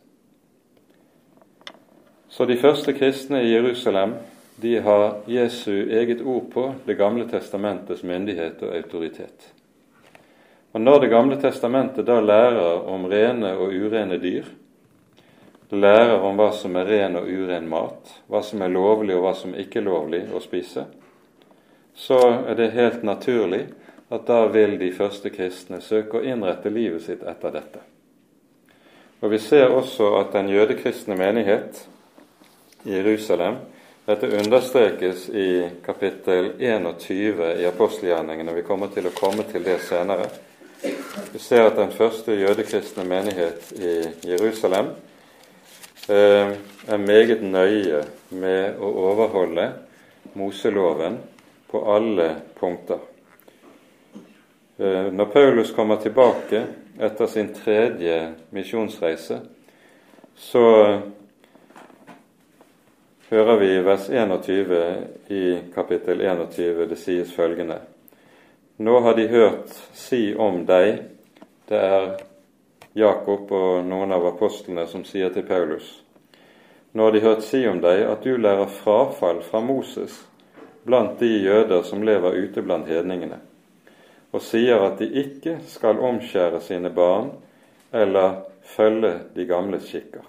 Så 2.29 2.45
de 2.45 2.55
første 2.57 2.93
kristne 2.93 3.43
i 3.43 3.51
Jerusalem 3.51 4.13
de 4.61 4.77
har 4.79 5.17
Jesu 5.27 5.71
eget 5.71 6.21
ord 6.21 6.51
på 6.53 6.73
Det 6.85 6.95
gamle 6.97 7.27
testamentets 7.29 8.03
myndighet 8.03 8.63
og 8.63 8.75
autoritet. 8.75 9.53
Og 10.73 10.81
Når 10.81 10.99
Det 10.99 11.09
gamle 11.09 11.41
testamentet 11.41 12.07
da 12.07 12.19
lærer 12.19 12.87
om 12.87 13.05
rene 13.05 13.53
og 13.57 13.73
urene 13.73 14.17
dyr, 14.17 14.45
lærer 15.75 16.21
om 16.25 16.37
hva 16.39 16.49
som 16.55 16.75
er 16.79 16.87
ren 16.89 17.19
og 17.19 17.27
uren 17.29 17.67
mat, 17.69 18.13
hva 18.27 18.41
som 18.45 18.61
er 18.65 18.73
lovlig 18.73 19.15
og 19.17 19.25
hva 19.27 19.35
som 19.37 19.53
ikke 19.53 19.81
er 19.81 19.87
lovlig 19.87 20.23
å 20.33 20.41
spise, 20.41 20.85
så 21.95 22.19
er 22.47 22.55
det 22.57 22.71
helt 22.73 23.03
naturlig 23.03 23.65
at 24.09 24.25
da 24.25 24.45
vil 24.49 24.77
de 24.79 24.89
første 24.95 25.29
kristne 25.29 25.81
søke 25.85 26.17
å 26.19 26.25
innrette 26.25 26.71
livet 26.73 27.05
sitt 27.05 27.23
etter 27.27 27.53
dette. 27.53 27.81
Og 29.19 29.29
Vi 29.31 29.39
ser 29.43 29.69
også 29.69 30.13
at 30.21 30.31
den 30.33 30.49
jødekristne 30.49 31.15
menighet 31.19 31.83
i 32.85 32.95
Jerusalem 32.95 33.59
dette 34.09 34.27
understrekes 34.39 35.27
i 35.29 35.69
kapittel 35.85 36.53
21 36.57 37.43
i 37.61 37.65
apostelgjerningene. 37.69 38.55
Vi 38.55 38.63
kommer 38.65 38.89
til 38.89 39.05
å 39.05 39.13
komme 39.13 39.43
til 39.51 39.61
det 39.61 39.75
senere. 39.85 40.25
Vi 41.29 41.39
ser 41.39 41.67
at 41.67 41.77
den 41.77 41.91
første 41.93 42.33
jødekristne 42.33 43.05
menighet 43.05 43.69
i 43.77 43.91
Jerusalem 44.31 44.95
er 46.15 46.97
meget 46.97 47.43
nøye 47.45 48.01
med 48.29 48.79
å 48.81 48.89
overholde 49.11 49.67
Moseloven 50.33 51.17
på 51.69 51.81
alle 51.93 52.29
punkter. 52.59 52.99
Eh, 54.79 55.13
når 55.13 55.25
Paulus 55.25 55.71
kommer 55.75 55.95
tilbake 56.01 56.63
etter 56.99 57.27
sin 57.27 57.53
tredje 57.53 58.33
misjonsreise, 58.49 59.39
så 60.35 60.65
hører 63.29 63.57
vi 63.59 63.69
i 63.75 63.81
vers 63.85 64.09
21 64.09 64.79
i 65.27 65.43
kapittel 65.75 66.21
21 66.21 66.85
det 66.89 66.97
sies 66.97 67.33
følgende 67.35 67.81
Nå 68.79 68.99
har 69.03 69.17
de 69.17 69.27
hørt 69.27 69.73
si 69.93 70.31
om 70.33 70.63
deg 70.65 71.01
Det 71.67 71.77
er 71.77 72.07
Jakob 72.97 73.51
og 73.53 73.85
noen 73.85 74.11
av 74.15 74.25
apostlene 74.31 74.87
som 74.89 75.03
sier 75.05 75.29
til 75.33 75.45
Paulus 75.45 75.99
Nå 76.91 77.05
har 77.05 77.13
de 77.13 77.21
hørt 77.21 77.43
si 77.45 77.61
om 77.69 77.77
deg 77.83 78.01
at 78.07 78.23
du 78.25 78.33
lærer 78.37 78.71
frafall 78.79 79.43
fra 79.45 79.61
Moses 79.61 80.15
blant 80.89 81.19
de 81.19 81.29
jøder 81.43 81.83
som 81.85 82.01
lever 82.01 82.39
ute 82.39 82.63
blant 82.65 82.87
hedningene, 82.89 83.37
og 84.33 84.41
sier 84.41 84.81
at 84.81 84.97
de 84.97 85.09
ikke 85.21 85.59
skal 85.69 86.01
omskjære 86.01 86.61
sine 86.65 86.89
barn 86.89 87.29
eller 87.93 88.39
følge 88.65 89.11
de 89.35 89.45
gamles 89.45 89.85
skikker. 89.85 90.23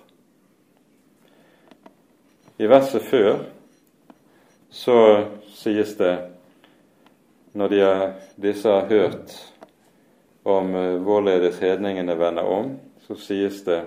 I 2.60 2.68
verset 2.68 3.06
før 3.08 3.38
så 4.70 4.98
sies 5.56 5.94
det, 5.96 6.12
når 7.56 7.72
de 7.72 7.80
er, 7.80 8.04
disse 8.36 8.68
har 8.68 8.90
hørt 8.90 9.32
om 10.44 10.74
uh, 10.74 11.02
hvorledes 11.02 11.58
hedningene 11.58 12.18
vender 12.18 12.42
om, 12.42 12.76
så 13.06 13.16
sies 13.18 13.62
det 13.66 13.82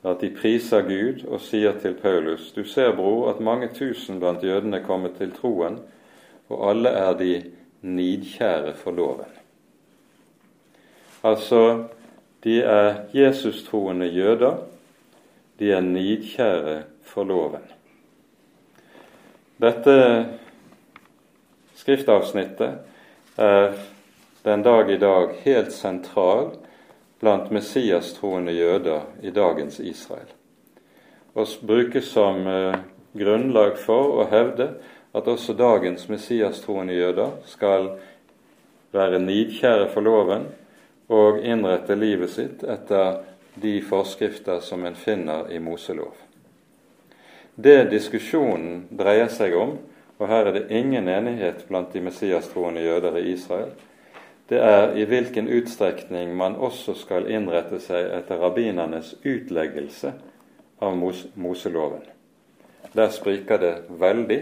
at 0.00 0.20
de 0.22 0.30
priser 0.32 0.86
Gud 0.86 1.26
og 1.28 1.42
sier 1.44 1.76
til 1.80 1.94
Paulus 2.00 2.52
Du 2.56 2.64
ser, 2.64 2.94
bror, 2.96 3.30
at 3.30 3.40
mange 3.40 3.68
tusen 3.74 4.20
blant 4.20 4.44
jødene 4.44 4.80
kommer 4.84 5.12
til 5.18 5.32
troen, 5.36 5.80
og 6.48 6.70
alle 6.70 6.88
er 6.88 7.12
de 7.18 7.34
nidkjære 7.82 8.74
for 8.76 8.96
loven. 8.96 9.28
Altså, 11.24 11.84
de 12.44 12.62
er 12.62 12.94
Jesus-troende 13.14 14.06
jøder. 14.06 14.56
De 15.58 15.72
er 15.72 15.80
nidkjære 15.80 16.82
for 17.04 17.24
loven. 17.24 17.64
Dette 19.60 20.26
skriftavsnittet 21.76 22.78
er 23.36 23.74
den 24.42 24.62
dag 24.62 24.90
i 24.90 24.96
dag 24.96 25.32
helt 25.42 25.72
sentral 25.72 26.50
blant 27.20 27.50
Messias-troende 27.50 28.52
jøder 28.52 29.02
i 29.22 29.30
dagens 29.30 29.80
Israel, 29.80 30.30
og 31.34 31.46
brukes 31.60 32.08
som 32.14 32.46
eh, 32.48 32.78
grunnlag 33.12 33.76
for 33.78 34.22
å 34.22 34.28
hevde 34.30 34.70
at 35.12 35.28
også 35.28 35.52
dagens 35.58 36.08
Messias-troende 36.08 36.96
jøder 36.96 37.36
skal 37.50 37.90
være 38.94 39.20
nidkjære 39.22 39.90
for 39.92 40.06
loven 40.06 40.48
og 41.10 41.42
innrette 41.44 41.98
livet 41.98 42.32
sitt 42.32 42.64
etter 42.64 43.20
de 43.60 43.76
forskrifter 43.82 44.62
som 44.64 44.84
en 44.86 44.96
finner 44.96 45.50
i 45.52 45.58
Moselov. 45.60 46.14
Det 47.54 47.90
diskusjonen 47.90 48.86
dreier 48.96 49.28
seg 49.28 49.52
om, 49.58 49.76
og 50.16 50.28
her 50.30 50.48
er 50.48 50.56
det 50.56 50.68
ingen 50.72 51.08
enighet 51.10 51.66
blant 51.68 51.92
de 51.92 52.00
messiastroende 52.04 52.80
jøder 52.84 53.18
i 53.20 53.32
Israel, 53.34 53.74
det 54.50 54.58
er 54.58 54.96
i 54.98 55.04
hvilken 55.06 55.46
utstrekning 55.48 56.32
man 56.34 56.56
også 56.58 56.96
skal 56.98 57.28
innrette 57.30 57.78
seg 57.78 58.08
etter 58.16 58.40
rabbinernes 58.42 59.12
utleggelse 59.22 60.10
av 60.82 60.96
Mos 60.98 61.22
Moseloven. 61.38 62.02
Der 62.92 63.12
spriker 63.14 63.62
det 63.62 63.74
veldig, 64.00 64.40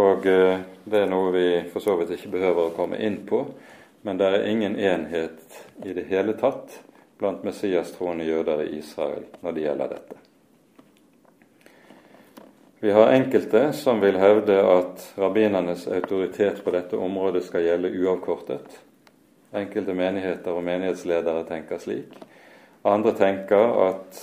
og 0.00 0.24
eh, 0.24 0.64
det 0.88 1.02
er 1.02 1.12
noe 1.12 1.34
vi 1.36 1.44
for 1.68 1.84
så 1.84 1.98
vidt 2.00 2.14
ikke 2.16 2.32
behøver 2.32 2.70
å 2.70 2.74
komme 2.78 2.96
inn 2.96 3.20
på, 3.28 3.44
men 4.08 4.16
det 4.16 4.32
er 4.32 4.48
ingen 4.48 4.80
enhet 4.80 5.60
i 5.84 5.92
det 5.92 6.08
hele 6.08 6.38
tatt 6.40 6.80
blant 7.20 7.44
messiastroende 7.44 8.24
jøder 8.24 8.64
i 8.64 8.78
Israel 8.80 9.26
når 9.44 9.52
det 9.52 9.68
gjelder 9.68 9.96
dette. 9.98 10.20
Vi 12.80 12.96
har 12.96 13.12
enkelte 13.12 13.66
som 13.76 14.00
vil 14.00 14.16
hevde 14.16 14.62
at 14.64 15.10
rabbinernes 15.20 15.84
autoritet 15.92 16.64
på 16.64 16.72
dette 16.72 16.96
området 16.96 17.44
skal 17.44 17.68
gjelde 17.68 17.92
uavkortet. 18.00 18.80
Enkelte 19.56 19.94
menigheter 19.94 20.54
og 20.54 20.62
menighetsledere 20.64 21.42
tenker 21.48 21.80
slik. 21.82 22.14
Andre 22.86 23.12
tenker 23.18 23.74
at 23.88 24.20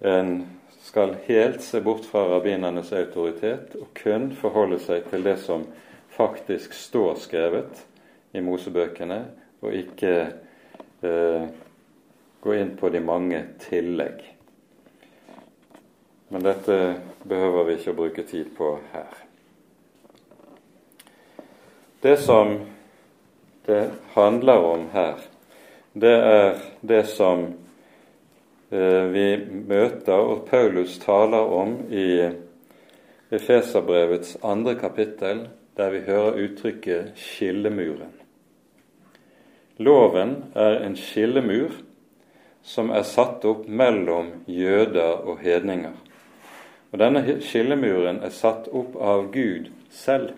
en 0.00 0.32
skal 0.80 1.14
helt 1.26 1.62
se 1.62 1.80
bort 1.84 2.06
fra 2.08 2.24
rabbinernes 2.30 2.92
autoritet 2.96 3.76
og 3.76 3.92
kun 3.94 4.30
forholde 4.34 4.80
seg 4.82 5.04
til 5.10 5.26
det 5.26 5.36
som 5.42 5.66
faktisk 6.16 6.72
står 6.74 7.20
skrevet 7.20 7.84
i 8.32 8.40
Mosebøkene, 8.40 9.20
og 9.60 9.74
ikke 9.76 10.12
eh, 11.04 11.46
gå 12.40 12.56
inn 12.56 12.74
på 12.80 12.88
de 12.88 13.00
mange 13.04 13.42
tillegg. 13.60 14.22
Men 16.30 16.46
dette 16.46 16.76
behøver 17.28 17.66
vi 17.68 17.76
ikke 17.76 17.92
å 17.92 17.98
bruke 17.98 18.24
tid 18.26 18.52
på 18.56 18.72
her. 18.92 19.16
Det 22.00 22.16
som 22.22 22.54
det 23.66 23.90
handler 24.14 24.64
om 24.72 24.86
her, 24.92 25.18
det 25.92 26.14
er 26.14 26.60
det 26.80 27.02
som 27.10 27.44
eh, 28.70 29.04
vi 29.12 29.26
møter, 29.68 30.16
og 30.16 30.46
Paulus 30.50 30.98
taler 31.02 31.50
om 31.60 31.76
i 31.90 32.30
Efeserbrevets 33.30 34.36
andre 34.42 34.74
kapittel, 34.74 35.48
der 35.76 35.90
vi 35.90 36.00
hører 36.06 36.38
uttrykket 36.44 37.12
'skillemuren'. 37.16 38.18
Loven 39.76 40.44
er 40.54 40.82
en 40.84 40.96
skillemur 40.96 41.70
som 42.62 42.90
er 42.90 43.02
satt 43.02 43.44
opp 43.48 43.68
mellom 43.68 44.26
jøder 44.46 45.24
og 45.24 45.38
hedninger. 45.40 45.94
Og 46.92 46.98
Denne 46.98 47.38
skillemuren 47.40 48.20
er 48.22 48.34
satt 48.34 48.68
opp 48.68 48.96
av 49.00 49.30
Gud 49.32 49.70
selv. 49.90 50.34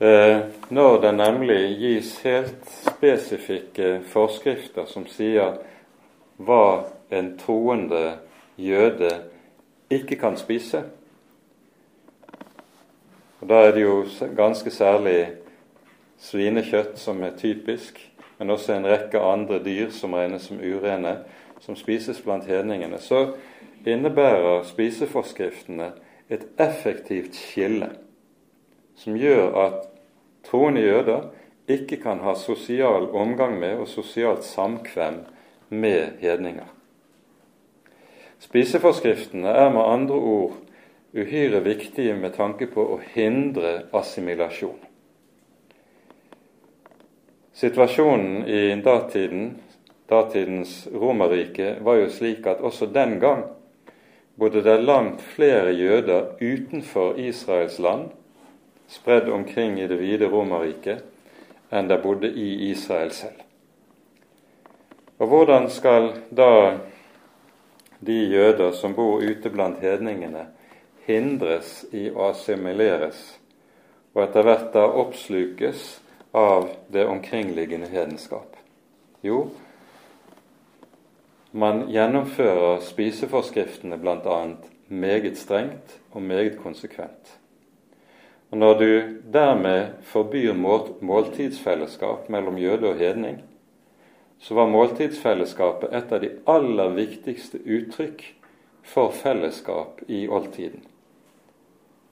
Eh, 0.00 0.38
når 0.70 1.00
det 1.00 1.14
nemlig 1.14 1.76
gis 1.78 2.18
helt 2.22 2.64
spesifikke 2.64 3.98
forskrifter 4.08 4.86
som 4.88 5.04
sier 5.04 5.58
hva 6.40 6.86
en 7.12 7.28
troende 7.36 8.14
jøde 8.56 9.10
ikke 9.92 10.16
kan 10.16 10.40
spise. 10.40 10.82
Og 13.40 13.48
Da 13.48 13.54
er 13.54 13.72
det 13.76 13.82
jo 13.82 14.06
ganske 14.36 14.70
særlig 14.70 15.28
svinekjøtt 16.18 16.98
som 16.98 17.22
er 17.22 17.36
typisk, 17.36 18.00
men 18.38 18.50
også 18.50 18.72
en 18.72 18.86
rekke 18.86 19.20
andre 19.20 19.64
dyr 19.64 19.90
som 19.90 20.14
regnes 20.14 20.42
som 20.42 20.60
urene, 20.60 21.18
som 21.60 21.76
spises 21.76 22.20
blant 22.20 22.44
hedningene. 22.44 22.98
Så 22.98 23.34
innebærer 23.86 24.62
spiseforskriftene 24.62 25.92
et 26.30 26.46
effektivt 26.58 27.34
skille 27.34 27.90
som 28.96 29.16
gjør 29.16 29.54
at 29.66 29.89
troende 30.46 30.82
jøder 30.84 31.28
ikke 31.70 32.00
kan 32.02 32.22
ha 32.24 32.34
sosial 32.34 33.08
omgang 33.14 33.58
med 33.60 33.82
og 33.82 33.88
sosialt 33.88 34.44
samkvem 34.44 35.22
med 35.68 36.20
hedninger. 36.20 36.66
Spiseforskriftene 38.40 39.48
er 39.48 39.68
med 39.70 39.84
andre 39.84 40.14
ord 40.14 40.56
uhyre 41.14 41.60
viktige 41.64 42.14
med 42.16 42.34
tanke 42.34 42.70
på 42.70 42.84
å 42.94 43.00
hindre 43.14 43.90
assimilasjon. 43.92 44.78
Situasjonen 47.60 48.46
i 48.48 48.62
datiden, 48.80 49.58
datidens 50.08 50.86
Romerrike 50.94 51.74
var 51.84 52.00
jo 52.00 52.12
slik 52.14 52.46
at 52.48 52.62
også 52.64 52.88
den 52.94 53.18
gang 53.20 53.44
bodde 54.40 54.62
det 54.64 54.78
langt 54.80 55.20
flere 55.34 55.74
jøder 55.76 56.30
utenfor 56.40 57.18
Israels 57.20 57.76
land, 57.78 58.08
spredd 58.90 59.28
omkring 59.30 59.78
i 59.80 59.86
det 59.86 60.00
vide 60.00 60.28
Romerriket, 60.28 61.04
enn 61.70 61.88
der 61.88 62.02
bodde 62.02 62.26
i 62.26 62.70
Israel 62.70 63.12
selv. 63.14 63.44
Og 65.20 65.28
hvordan 65.30 65.68
skal 65.70 66.10
da 66.34 66.78
de 68.00 68.16
jøder 68.32 68.72
som 68.72 68.94
bor 68.96 69.22
ute 69.22 69.52
blant 69.52 69.78
hedningene, 69.78 70.48
hindres 71.06 71.84
i 71.92 72.08
å 72.10 72.30
assimileres 72.30 73.20
og 74.14 74.24
etter 74.24 74.46
hvert 74.46 74.70
da 74.74 74.86
oppslukes 75.02 76.00
av 76.34 76.70
det 76.90 77.04
omkringliggende 77.06 77.90
hedenskap? 77.92 78.56
Jo, 79.22 79.50
man 81.52 81.84
gjennomfører 81.90 82.80
spiseforskriftene 82.86 83.98
bl.a. 84.00 84.38
meget 84.88 85.38
strengt 85.38 85.98
og 86.10 86.22
meget 86.22 86.58
konsekvent. 86.62 87.39
Og 88.50 88.58
Når 88.58 88.74
du 88.74 89.02
dermed 89.32 89.86
forbyr 90.02 90.52
måltidsfellesskap 91.00 92.28
mellom 92.28 92.58
jøde 92.58 92.88
og 92.88 92.98
hedning, 92.98 93.42
så 94.38 94.54
var 94.54 94.66
måltidsfellesskapet 94.66 95.92
et 95.94 96.12
av 96.12 96.20
de 96.20 96.30
aller 96.48 96.94
viktigste 96.96 97.60
uttrykk 97.62 98.24
for 98.82 99.12
fellesskap 99.14 100.00
i 100.08 100.24
oldtiden. 100.28 100.82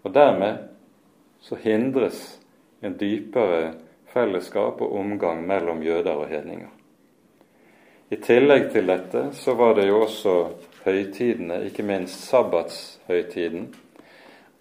Og 0.05 0.15
dermed 0.15 0.69
så 1.41 1.57
hindres 1.59 2.39
en 2.83 2.95
dypere 3.01 3.73
fellesskap 4.13 4.81
og 4.81 4.95
omgang 5.01 5.47
mellom 5.47 5.83
jøder 5.83 6.23
og 6.23 6.29
hedninger. 6.29 6.71
I 8.11 8.17
tillegg 8.17 8.71
til 8.73 8.87
dette 8.89 9.27
så 9.37 9.53
var 9.59 9.75
det 9.77 9.89
jo 9.89 10.03
også 10.07 10.35
høytidene, 10.85 11.65
ikke 11.67 11.85
minst 11.85 12.29
sabbatshøytiden, 12.31 13.69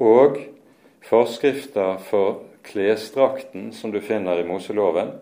og 0.03 0.41
forskrifter 1.07 1.97
for 2.03 2.43
klesdrakten 2.67 3.71
som 3.73 3.91
du 3.91 4.01
finner 4.03 4.39
i 4.39 4.47
Moseloven, 4.47 5.13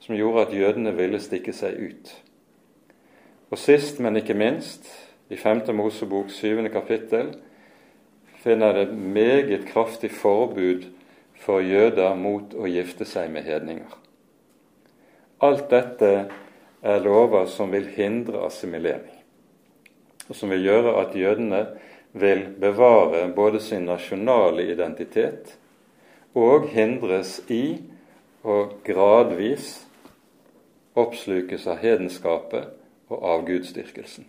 som 0.00 0.16
gjorde 0.16 0.46
at 0.46 0.54
jødene 0.54 0.92
ville 0.96 1.20
stikke 1.20 1.54
seg 1.56 1.78
ut. 1.80 2.12
Og 3.50 3.58
sist, 3.58 4.00
men 4.02 4.18
ikke 4.20 4.36
minst, 4.36 4.88
i 5.30 5.36
5. 5.36 5.64
Mosebok 5.74 6.30
7. 6.30 6.68
kapittel 6.72 7.32
finner 8.42 8.72
det 8.72 8.92
meget 8.94 9.64
kraftig 9.66 10.10
forbud 10.14 10.84
for 11.42 11.64
jøder 11.64 12.14
mot 12.14 12.54
å 12.54 12.68
gifte 12.70 13.06
seg 13.08 13.32
med 13.34 13.46
hedninger. 13.46 13.90
Alt 15.42 15.66
dette 15.70 16.12
er 16.82 17.02
lover 17.02 17.48
som 17.50 17.72
vil 17.74 17.88
hindre 17.96 18.44
assimilering, 18.46 19.18
og 20.28 20.36
som 20.36 20.52
vil 20.52 20.64
gjøre 20.68 20.94
at 21.00 21.16
jødene 21.18 21.64
vil 22.16 22.46
bevare 22.60 23.28
både 23.36 23.60
sin 23.60 23.84
nasjonale 23.84 24.64
identitet 24.72 25.56
og 26.36 26.68
hindres 26.72 27.38
i 27.52 27.78
å 28.46 28.62
gradvis 28.86 29.82
oppslukes 30.96 31.66
av 31.68 31.82
hedenskapet 31.82 32.72
og 33.12 33.26
avgudsdyrkelsen. 33.34 34.24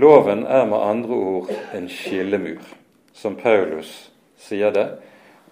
Loven 0.00 0.46
er 0.46 0.64
med 0.70 0.80
andre 0.80 1.18
ord 1.18 1.52
en 1.74 1.90
skillemur, 1.90 2.62
som 3.12 3.36
Paulus 3.36 3.90
sier 4.40 4.72
det. 4.72 4.86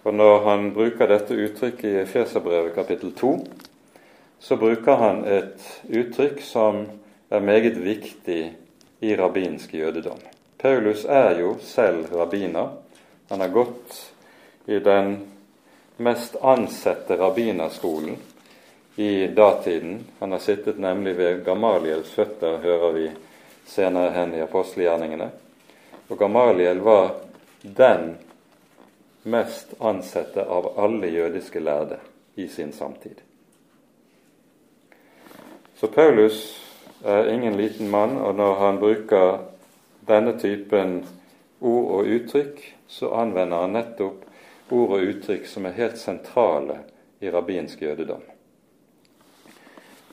Og 0.03 0.15
når 0.17 0.41
han 0.47 0.71
bruker 0.75 1.11
dette 1.11 1.37
uttrykket 1.37 1.85
i 1.91 2.01
Efeserbrevet 2.01 2.73
kapittel 2.75 3.13
2, 3.15 3.35
så 4.43 4.57
bruker 4.59 4.99
han 4.99 5.23
et 5.29 5.61
uttrykk 5.87 6.41
som 6.43 6.85
er 7.29 7.43
meget 7.43 7.77
viktig 7.83 8.41
i 9.03 9.15
rabbinsk 9.15 9.73
jødedom. 9.73 10.19
Paulus 10.57 11.05
er 11.05 11.39
jo 11.39 11.55
selv 11.61 12.15
rabbiner. 12.15 12.69
Han 13.29 13.41
har 13.41 13.47
gått 13.47 14.13
i 14.65 14.79
den 14.79 15.17
mest 15.97 16.35
ansette 16.41 17.17
rabbinerskolen 17.17 18.15
i 18.95 19.27
datiden. 19.27 20.05
Han 20.19 20.31
har 20.31 20.39
sittet 20.39 20.79
nemlig 20.79 21.17
ved 21.17 21.43
Gamaliels 21.45 22.11
føtter, 22.15 22.57
hører 22.57 22.91
vi 22.91 23.09
senere 23.65 24.15
hen 24.15 24.33
i 24.35 24.41
apostelgjerningene. 24.41 25.29
Og 26.07 26.17
Gamaliel 26.19 26.79
var 26.79 27.11
den 27.61 28.15
mest 29.23 29.75
ansette 29.79 30.47
av 30.47 30.73
alle 30.79 31.11
jødiske 31.11 31.59
lærde 31.59 31.99
i 32.35 32.47
sin 32.47 32.71
samtid. 32.71 33.19
Så 35.75 35.87
Paulus 35.87 36.63
er 37.03 37.29
ingen 37.29 37.57
liten 37.57 37.89
mann, 37.89 38.17
og 38.17 38.35
når 38.35 38.55
han 38.55 38.79
bruker 38.79 39.37
denne 40.07 40.39
typen 40.39 41.05
ord 41.61 41.91
og 41.91 42.11
uttrykk, 42.15 42.61
så 42.87 43.11
anvender 43.15 43.63
han 43.65 43.75
nettopp 43.75 44.25
ord 44.71 44.95
og 44.97 45.09
uttrykk 45.11 45.47
som 45.47 45.65
er 45.65 45.77
helt 45.77 45.97
sentrale 45.99 46.79
i 47.23 47.31
rabbinsk 47.31 47.81
jødedom. 47.81 48.21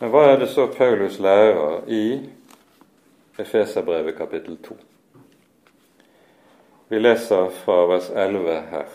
Men 0.00 0.12
hva 0.12 0.24
er 0.30 0.38
det 0.40 0.48
så 0.48 0.66
Paulus 0.72 1.18
lærer 1.20 1.82
i 1.88 2.04
Efeserbrevet 3.38 4.16
kapittel 4.16 4.56
2? 4.64 4.76
Vi 6.90 6.98
leser 6.98 7.50
fra 7.64 7.84
vers 7.86 8.08
11 8.10 8.56
her. 8.70 8.88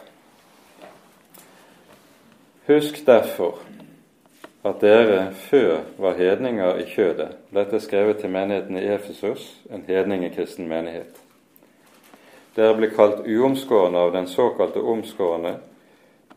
Husk 2.68 3.06
derfor 3.06 3.62
at 4.66 4.82
dere 4.82 5.34
før 5.34 5.84
var 5.98 6.18
hedninger 6.18 6.76
i 6.82 6.86
kjødet. 6.90 7.36
Dette 7.54 7.76
er 7.76 7.84
skrevet 7.84 8.18
til 8.18 8.30
menigheten 8.34 8.78
i 8.78 8.88
Efesus, 8.96 9.44
en 9.70 9.86
hedningekristen 9.88 10.68
menighet. 10.68 11.22
Dere 12.56 12.74
ble 12.74 12.90
kalt 12.90 13.28
uomskårne 13.28 14.02
av 14.08 14.14
den 14.16 14.28
såkalte 14.28 14.82
omskårne, 14.82 15.58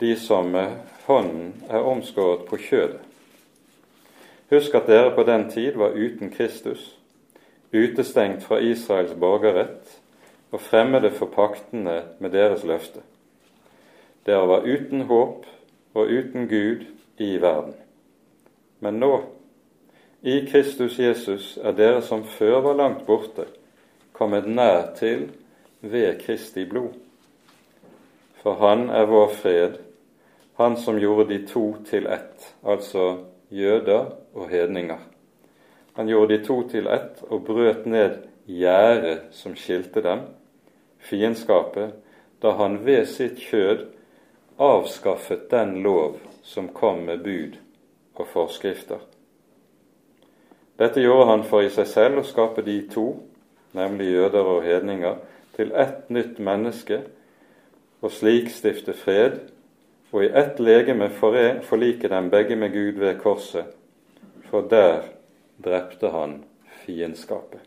de 0.00 0.12
som 0.20 0.52
med 0.52 0.76
hånden 1.06 1.54
er 1.70 1.80
omskåret 1.80 2.44
på 2.50 2.60
kjødet. 2.68 3.00
Husk 4.50 4.74
at 4.74 4.86
dere 4.86 5.14
på 5.16 5.24
den 5.24 5.48
tid 5.50 5.80
var 5.80 5.96
uten 5.96 6.30
Kristus, 6.30 6.98
utestengt 7.72 8.44
fra 8.44 8.60
Israels 8.60 9.16
borgerrett 9.16 9.98
og 10.52 10.60
fremmede 10.60 11.10
for 11.10 11.32
paktene 11.32 12.02
med 12.18 12.32
deres 12.36 12.64
løfte. 12.64 13.00
Dere 14.26 14.48
var 14.48 14.68
uten 14.68 15.08
håp 15.08 15.46
og 15.94 16.08
uten 16.08 16.48
Gud 16.48 16.88
i 17.18 17.36
verden. 17.40 17.76
Men 18.78 19.00
nå, 19.00 19.22
i 20.22 20.46
Kristus 20.46 20.98
Jesus, 20.98 21.58
er 21.62 21.74
dere 21.78 22.02
som 22.02 22.24
før 22.24 22.60
var 22.66 22.78
langt 22.78 23.04
borte, 23.06 23.46
kommet 24.12 24.46
nær 24.46 24.92
til 24.98 25.28
ved 25.80 26.18
Kristi 26.22 26.64
blod. 26.66 26.94
For 28.42 28.58
Han 28.58 28.88
er 28.90 29.06
vår 29.06 29.28
fred, 29.34 29.78
Han 30.58 30.76
som 30.76 30.98
gjorde 30.98 31.28
de 31.30 31.46
to 31.46 31.76
til 31.86 32.06
ett, 32.06 32.54
altså 32.66 33.24
jøder 33.50 34.10
og 34.34 34.48
hedninger. 34.48 34.98
Han 35.94 36.08
gjorde 36.08 36.38
de 36.38 36.44
to 36.44 36.62
til 36.68 36.86
ett 36.86 37.22
og 37.30 37.44
brøt 37.46 37.86
ned 37.86 38.18
gjerdet 38.46 39.30
som 39.30 39.54
skilte 39.54 40.02
dem, 40.02 40.26
fiendskapet, 40.98 41.94
da 42.42 42.54
han 42.58 42.80
ved 42.86 43.06
sitt 43.06 43.38
kjød 43.38 43.86
avskaffet 44.58 45.50
den 45.50 45.78
lov 45.82 46.18
som 46.42 46.68
kom 46.74 47.04
med 47.06 47.22
bud 47.22 47.58
og 48.18 48.28
forskrifter. 48.32 49.00
Dette 50.78 51.02
gjorde 51.02 51.30
han 51.32 51.44
for 51.46 51.66
i 51.66 51.70
seg 51.74 51.88
selv 51.90 52.20
å 52.20 52.26
skape 52.26 52.62
de 52.66 52.78
to, 52.90 53.08
nemlig 53.74 54.12
jøder 54.12 54.50
og 54.56 54.66
hedninger, 54.66 55.16
til 55.58 55.72
ett 55.74 56.10
nytt 56.14 56.38
menneske, 56.38 57.00
og 57.98 58.12
slik 58.14 58.52
stifte 58.54 58.94
fred, 58.94 59.40
og 60.12 60.22
i 60.24 60.30
ett 60.30 60.60
legeme 60.62 61.10
forlike 61.10 62.08
dem 62.08 62.30
begge 62.30 62.56
med 62.56 62.72
Gud 62.72 63.00
ved 63.02 63.18
korset, 63.20 63.74
for 64.50 64.68
der 64.70 65.10
drepte 65.64 66.12
han 66.14 66.38
fiendskapet. 66.84 67.60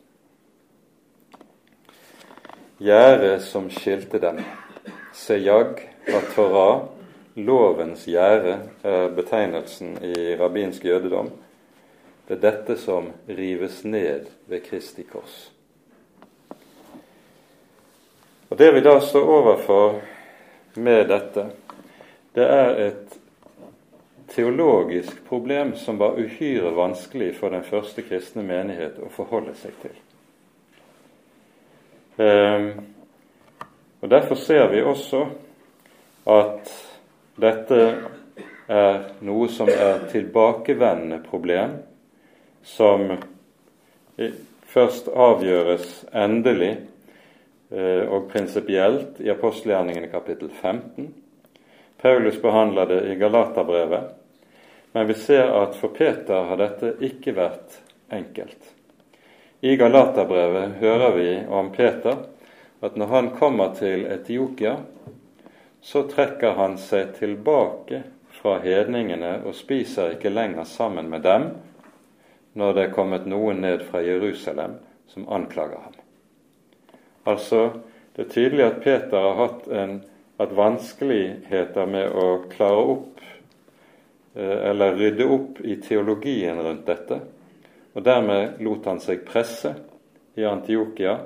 Gjerdet 2.81 3.43
som 3.45 3.67
skilte 3.69 4.17
dem, 4.23 4.39
sejag 5.13 5.83
fra 6.07 6.21
Torah, 6.31 6.87
lovens 7.33 8.05
gjerde, 8.07 8.59
er 8.83 9.09
betegnelsen 9.15 9.97
i 10.03 10.35
rabbinsk 10.35 10.85
jødedom. 10.85 11.31
Det 12.27 12.37
er 12.37 12.43
dette 12.51 12.77
som 12.77 13.09
rives 13.27 13.83
ned 13.83 14.27
ved 14.45 14.63
Kristi 14.63 15.03
kors. 15.03 15.51
Og 18.49 18.57
Det 18.57 18.73
vi 18.73 18.81
da 18.81 18.99
står 18.99 19.29
overfor 19.29 20.01
med 20.73 21.07
dette, 21.07 21.45
det 22.35 22.43
er 22.43 22.79
et 22.87 23.17
teologisk 24.35 25.23
problem 25.27 25.75
som 25.75 25.97
var 25.97 26.19
uhyre 26.19 26.71
vanskelig 26.75 27.35
for 27.35 27.49
den 27.49 27.63
første 27.63 28.01
kristne 28.01 28.43
menighet 28.43 28.99
å 28.99 29.09
forholde 29.11 29.55
seg 29.59 29.75
til. 29.81 29.97
Um, 32.19 32.69
og 34.01 34.09
Derfor 34.09 34.35
ser 34.35 34.67
vi 34.71 34.83
også 34.83 35.25
at 36.27 36.90
dette 37.41 37.79
er 38.71 38.99
noe 39.25 39.49
som 39.51 39.69
er 39.71 40.05
tilbakevendende 40.11 41.19
problem, 41.25 41.75
som 42.63 43.09
først 44.71 45.09
avgjøres 45.11 46.05
endelig 46.13 46.71
eh, 47.71 48.03
og 48.05 48.29
prinsipielt 48.31 49.19
i 49.23 49.31
apostelgjerningene 49.33 50.11
kapittel 50.11 50.51
15. 50.53 51.09
Paulus 52.01 52.37
behandler 52.41 52.89
det 52.89 53.01
i 53.11 53.17
Galaterbrevet, 53.19 54.11
men 54.91 55.07
vi 55.07 55.15
ser 55.19 55.51
at 55.55 55.75
for 55.79 55.93
Peter 55.95 56.47
har 56.49 56.59
dette 56.59 56.95
ikke 57.03 57.35
vært 57.37 57.77
enkelt. 58.11 58.71
I 59.61 59.75
Galaterbrevet 59.77 60.79
hører 60.81 61.17
vi 61.17 61.31
om 61.47 61.69
Peter 61.75 62.23
at 62.81 62.95
når 62.97 63.11
han 63.11 63.29
kommer 63.37 63.75
til 63.77 64.07
Etiokia, 64.09 64.79
så 65.81 66.03
trekker 66.09 66.57
han 66.57 66.77
seg 66.77 67.15
tilbake 67.17 68.03
fra 68.41 68.59
hedningene 68.63 69.39
og 69.45 69.57
spiser 69.57 70.15
ikke 70.15 70.33
lenger 70.33 70.67
sammen 70.69 71.09
med 71.09 71.25
dem 71.25 71.49
når 72.57 72.75
det 72.75 72.85
er 72.85 72.95
kommet 72.95 73.27
noen 73.29 73.61
ned 73.63 73.85
fra 73.87 74.01
Jerusalem 74.03 74.77
som 75.11 75.27
anklager 75.31 75.81
ham. 75.81 75.97
Altså, 77.27 77.81
det 78.15 78.25
er 78.25 78.33
tydelig 78.33 78.65
at 78.65 78.81
Peter 78.83 79.23
har 79.23 79.37
hatt, 79.39 79.67
en, 79.67 79.99
at 80.41 80.55
vanskeligheter 80.57 81.87
med 81.89 82.11
å 82.17 82.27
klare 82.51 82.85
opp 82.95 83.11
Eh, 84.33 84.69
eller 84.69 84.95
rydde 84.95 85.25
opp 85.25 85.61
i 85.61 85.75
teologien 85.75 86.59
rundt 86.63 86.85
dette. 86.85 87.19
Og 87.93 88.03
dermed 88.03 88.61
lot 88.63 88.85
han 88.87 89.01
seg 89.03 89.25
presse 89.27 89.73
i 90.39 90.45
Antiokia 90.47 91.17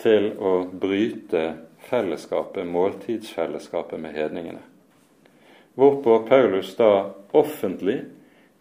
til 0.00 0.30
å 0.40 0.62
bryte 0.64 1.42
fellesskapet, 1.90 2.66
måltidsfellesskapet 2.66 4.00
med 4.00 4.14
hedningene. 4.14 4.62
Hvorpå 5.74 6.18
Paulus 6.28 6.76
da 6.76 7.10
offentlig 7.30 8.00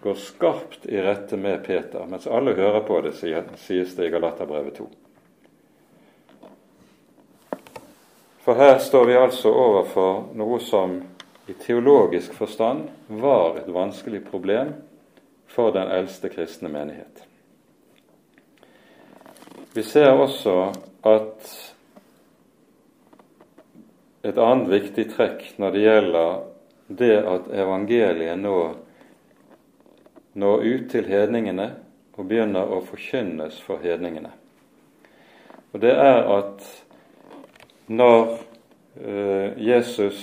går 0.02 0.16
skarpt 0.16 0.86
i 0.86 1.02
rette 1.02 1.38
med 1.38 1.64
Peter, 1.66 2.06
mens 2.08 2.28
alle 2.28 2.54
hører 2.58 2.82
på 2.88 3.02
det, 3.02 3.14
sies 3.60 3.96
det 3.96 4.08
i 4.08 4.12
Galaterbrevet 4.14 4.80
2. 4.80 4.90
For 8.40 8.58
her 8.58 8.78
står 8.82 9.06
vi 9.06 9.18
altså 9.20 9.52
overfor 9.52 10.30
noe 10.40 10.62
som 10.64 10.96
i 11.50 11.54
teologisk 11.54 12.34
forstand 12.34 12.88
var 13.08 13.60
et 13.60 13.68
vanskelig 13.74 14.24
problem 14.30 14.72
for 15.50 15.74
den 15.76 15.92
eldste 15.92 16.32
kristne 16.34 16.70
menighet. 16.72 17.26
Vi 19.74 19.84
ser 19.84 20.16
også 20.18 20.56
at 21.06 21.52
et 24.24 24.38
annet 24.38 24.70
viktig 24.72 25.06
trekk 25.14 25.46
når 25.62 25.76
det 25.76 25.84
gjelder 25.84 26.40
det 27.00 27.16
at 27.22 27.50
evangeliet 27.54 28.40
nå 28.42 28.58
når 30.40 30.66
ut 30.66 30.90
til 30.92 31.08
hedningene 31.10 31.70
og 32.20 32.28
begynner 32.28 32.70
å 32.70 32.82
forkynnes 32.84 33.60
for 33.64 33.82
hedningene. 33.84 34.32
Og 35.74 35.82
det 35.84 35.94
er 35.96 36.24
at 36.36 36.66
når 37.90 38.24
eh, 39.00 39.58
Jesus 39.62 40.20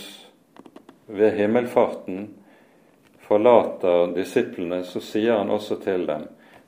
ved 1.06 1.36
himmelfarten 1.38 2.28
forlater 3.26 4.12
disiplene, 4.14 4.82
så 4.84 5.02
sier 5.02 5.40
han 5.40 5.50
også 5.50 5.80
til 5.82 6.06
dem 6.08 6.26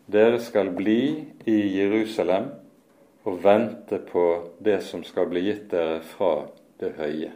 dere 0.08 0.40
skal 0.40 0.70
bli 0.72 1.26
i 1.44 1.58
Jerusalem 1.76 2.48
og 3.28 3.42
vente 3.44 3.98
på 4.00 4.24
det 4.64 4.80
som 4.86 5.02
skal 5.04 5.28
bli 5.28 5.44
gitt 5.50 5.68
dere 5.74 6.00
fra 6.14 6.46
det 6.80 6.94
høye. 6.98 7.32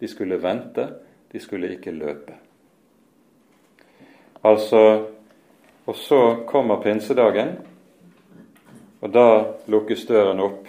De 0.00 0.08
skulle 0.08 0.40
vente, 0.40 0.86
de 1.32 1.40
skulle 1.40 1.72
ikke 1.74 1.94
løpe. 1.94 2.36
Altså 4.44 5.06
Og 5.86 5.96
så 5.96 6.44
kommer 6.46 6.76
pinsedagen, 6.76 7.56
og 9.00 9.10
da 9.10 9.24
lukkes 9.66 10.04
døren 10.06 10.40
opp. 10.40 10.68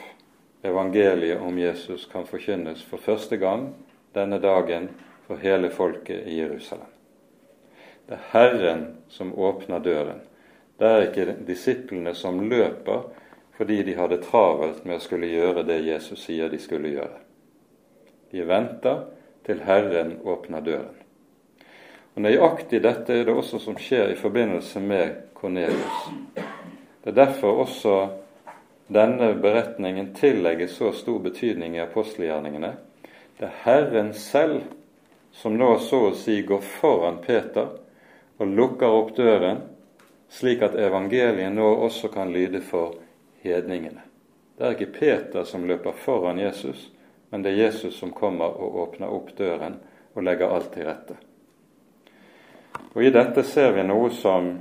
Evangeliet 0.64 1.42
om 1.42 1.58
Jesus 1.60 2.06
kan 2.06 2.26
forkynnes 2.26 2.82
for 2.84 2.98
første 2.98 3.38
gang 3.38 3.68
denne 4.16 4.40
dagen 4.40 4.90
for 5.28 5.38
hele 5.42 5.70
folket 5.70 6.28
i 6.28 6.40
Jerusalem. 6.40 6.90
Det 8.08 8.18
er 8.18 8.28
Herren 8.32 8.86
som 9.10 9.34
åpner 9.34 9.80
døren. 9.80 10.22
Det 10.78 10.88
er 10.88 11.08
ikke 11.08 11.36
disiplene 11.48 12.16
som 12.16 12.42
løper 12.50 13.04
fordi 13.58 13.84
de 13.84 13.94
hadde 13.98 14.22
travelt 14.24 14.86
med 14.86 14.98
å 14.98 15.04
skulle 15.04 15.30
gjøre 15.30 15.66
det 15.68 15.84
Jesus 15.86 16.24
sier 16.26 16.50
de 16.50 16.58
skulle 16.62 16.96
gjøre. 16.96 17.20
De 18.32 18.44
venter 18.48 19.06
til 19.46 19.62
Herren 19.66 20.18
åpner 20.24 20.64
døren. 20.64 20.98
Og 22.16 22.26
Nøyaktig 22.26 22.82
dette 22.84 23.16
er 23.16 23.28
det 23.28 23.36
også 23.36 23.60
som 23.64 23.78
skjer 23.80 24.12
i 24.12 24.20
forbindelse 24.20 24.80
med 24.84 25.16
Kornelius. 25.38 26.10
Det 27.02 27.14
er 27.14 27.18
derfor 27.18 27.64
også 27.64 27.96
denne 28.92 29.32
beretningen 29.42 30.12
tillegges 30.14 30.76
så 30.78 30.92
stor 30.92 31.20
betydning 31.24 31.78
i 31.78 31.84
apostelgjerningene. 31.84 32.74
Det 33.40 33.48
er 33.48 33.60
Herren 33.64 34.14
selv 34.14 34.62
som 35.32 35.56
nå 35.58 35.78
så 35.80 36.10
å 36.10 36.16
si 36.18 36.42
går 36.44 36.62
foran 36.62 37.22
Peter 37.24 37.72
og 38.42 38.56
lukker 38.58 38.92
opp 38.92 39.16
døren, 39.16 39.64
slik 40.32 40.64
at 40.66 40.76
evangeliet 40.76 41.54
nå 41.56 41.68
også 41.88 42.12
kan 42.12 42.34
lyde 42.34 42.62
for 42.62 42.98
hedningene. 43.44 44.04
Det 44.58 44.68
er 44.68 44.76
ikke 44.76 44.98
Peter 45.00 45.48
som 45.48 45.64
løper 45.68 45.96
foran 45.98 46.40
Jesus, 46.40 46.90
men 47.32 47.44
det 47.44 47.52
er 47.52 47.64
Jesus 47.66 47.96
som 48.00 48.12
kommer 48.12 48.52
og 48.60 48.80
åpner 48.86 49.12
opp 49.12 49.32
døren 49.38 49.80
og 50.14 50.24
legger 50.28 50.52
alt 50.52 50.74
til 50.76 50.88
rette. 50.88 51.16
Og 52.92 53.06
I 53.08 53.12
dette 53.16 53.44
ser 53.48 53.72
vi 53.76 53.86
noe 53.88 54.10
som 54.12 54.52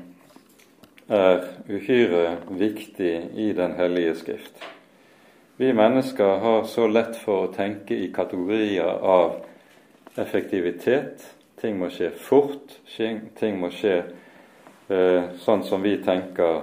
er 1.11 1.43
uhyre 1.67 2.37
viktig 2.55 3.15
i 3.35 3.53
Den 3.59 3.75
hellige 3.75 4.15
skrift. 4.15 4.63
Vi 5.57 5.73
mennesker 5.73 6.39
har 6.39 6.63
så 6.65 6.87
lett 6.87 7.19
for 7.19 7.49
å 7.49 7.53
tenke 7.53 7.99
i 7.99 8.13
kategorier 8.15 8.87
av 8.87 9.41
effektivitet. 10.17 11.27
Ting 11.61 11.77
må 11.79 11.91
skje 11.91 12.13
fort. 12.17 12.79
Ting 12.87 13.59
må 13.61 13.73
skje 13.75 13.97
eh, 14.89 15.35
sånn 15.43 15.67
som 15.67 15.83
vi 15.83 15.99
tenker 16.07 16.63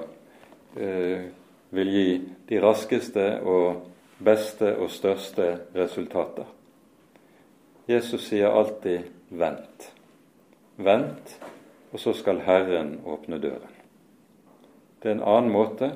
eh, 0.80 1.28
vil 1.76 1.94
gi 1.94 2.10
de 2.48 2.64
raskeste 2.64 3.28
og 3.44 3.84
beste 4.20 4.76
og 4.78 4.92
største 4.92 5.60
resultater. 5.76 6.46
Jesus 7.88 8.28
sier 8.28 8.50
alltid 8.50 9.00
'vent'. 9.32 9.92
Vent, 10.78 11.40
og 11.94 12.00
så 12.00 12.14
skal 12.14 12.40
Herren 12.40 13.02
åpne 13.06 13.40
døren. 13.40 13.74
Det 15.04 15.10
er 15.10 15.16
en 15.16 15.24
annen 15.24 15.52
måte, 15.52 15.92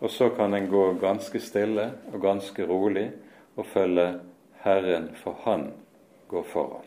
og 0.00 0.10
så 0.10 0.28
kan 0.28 0.54
en 0.54 0.68
gå 0.68 0.92
ganske 0.92 1.40
stille 1.40 1.92
og 2.12 2.20
ganske 2.20 2.66
rolig 2.66 3.10
og 3.56 3.66
følge 3.66 4.20
Herren, 4.64 5.10
for 5.14 5.36
Han 5.44 5.72
går 6.28 6.42
foran. 6.42 6.84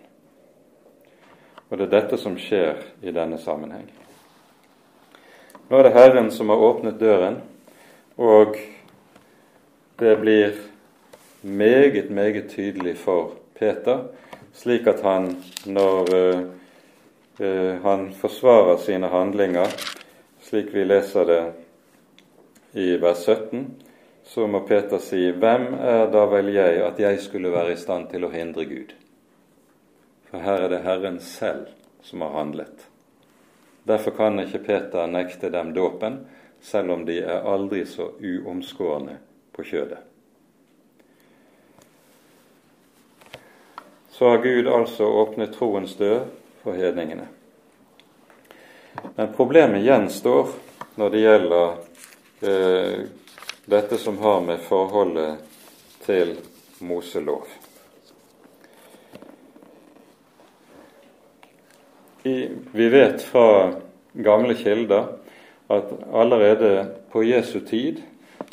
Og 1.70 1.78
det 1.78 1.86
er 1.86 2.02
dette 2.02 2.18
som 2.18 2.38
skjer 2.38 2.76
i 3.02 3.12
denne 3.12 3.38
sammenheng. 3.38 3.92
Nå 5.70 5.78
er 5.78 5.84
det 5.84 5.94
Herren 5.94 6.32
som 6.32 6.50
har 6.50 6.64
åpnet 6.64 7.00
døren, 7.00 7.42
og 8.18 8.56
det 10.00 10.18
blir 10.22 10.54
meget, 11.42 12.12
meget 12.12 12.50
tydelig 12.50 12.98
for 12.98 13.32
Peter, 13.60 14.00
slik 14.54 14.88
at 14.88 15.02
han, 15.02 15.36
når 15.66 16.02
uh, 16.16 17.82
han 17.84 18.14
forsvarer 18.14 18.78
sine 18.78 19.08
handlinger, 19.08 19.66
slik 20.42 20.74
vi 20.74 20.84
leser 20.84 21.26
det 21.26 21.42
i 22.74 23.02
vers 23.02 23.26
17, 23.26 23.66
så 24.24 24.48
må 24.48 24.66
Peter 24.68 24.98
si:" 24.98 25.32
Hvem 25.32 25.74
er 25.74 26.12
da 26.12 26.26
vel 26.26 26.54
jeg 26.54 26.86
at 26.86 27.00
jeg 27.00 27.20
skulle 27.20 27.52
være 27.52 27.74
i 27.74 27.82
stand 27.82 28.10
til 28.10 28.26
å 28.26 28.30
hindre 28.30 28.66
Gud? 28.66 28.94
for 30.28 30.44
her 30.44 30.62
er 30.62 30.70
det 30.70 30.84
Herren 30.84 31.20
selv 31.20 31.68
som 32.02 32.22
har 32.22 32.30
handlet. 32.30 32.88
Derfor 33.88 34.12
kan 34.12 34.40
ikke 34.40 34.60
Peter 34.60 35.08
nekte 35.08 35.50
dem 35.50 35.74
dåpen, 35.74 36.20
selv 36.62 36.92
om 36.92 37.06
de 37.06 37.22
er 37.24 37.48
aldri 37.48 37.86
så 37.86 38.10
uomskårne 38.20 39.18
på 39.58 39.66
kjødet. 39.66 40.00
Så 44.14 44.30
har 44.30 44.38
Gud 44.46 44.68
altså 44.70 45.06
åpnet 45.06 45.54
troens 45.58 45.96
dør 45.98 46.24
for 46.64 46.78
hedningene. 46.78 47.28
Men 49.16 49.34
problemet 49.36 49.86
gjenstår 49.86 50.56
når 50.98 51.14
det 51.14 51.22
gjelder 51.22 51.76
eh, 52.42 53.00
dette 53.70 54.00
som 54.02 54.18
har 54.24 54.42
med 54.46 54.62
forholdet 54.66 55.38
til 56.06 56.34
Moselov. 56.80 57.46
I, 62.24 62.50
vi 62.72 62.90
vet 62.90 63.22
fra 63.22 63.74
gamle 64.14 64.58
kilder 64.58 65.14
at 65.68 65.94
allerede 66.14 66.88
på 67.12 67.24
Jesu 67.24 67.60
tid 67.60 68.02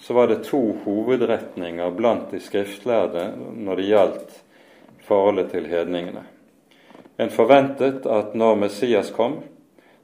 så 0.04 0.14
var 0.14 0.26
det 0.26 0.44
to 0.44 0.76
hovedretninger 0.84 1.90
blant 1.90 2.30
de 2.30 2.40
skriftlærde 2.40 3.22
når 3.56 3.78
det 3.80 3.84
gjaldt 3.88 4.34
forholdet 5.06 5.46
til 5.54 5.64
hedningene. 5.70 6.26
En 7.16 7.32
forventet 7.32 8.04
at 8.04 8.34
når 8.36 8.58
Messias 8.66 9.08
kom, 9.16 9.38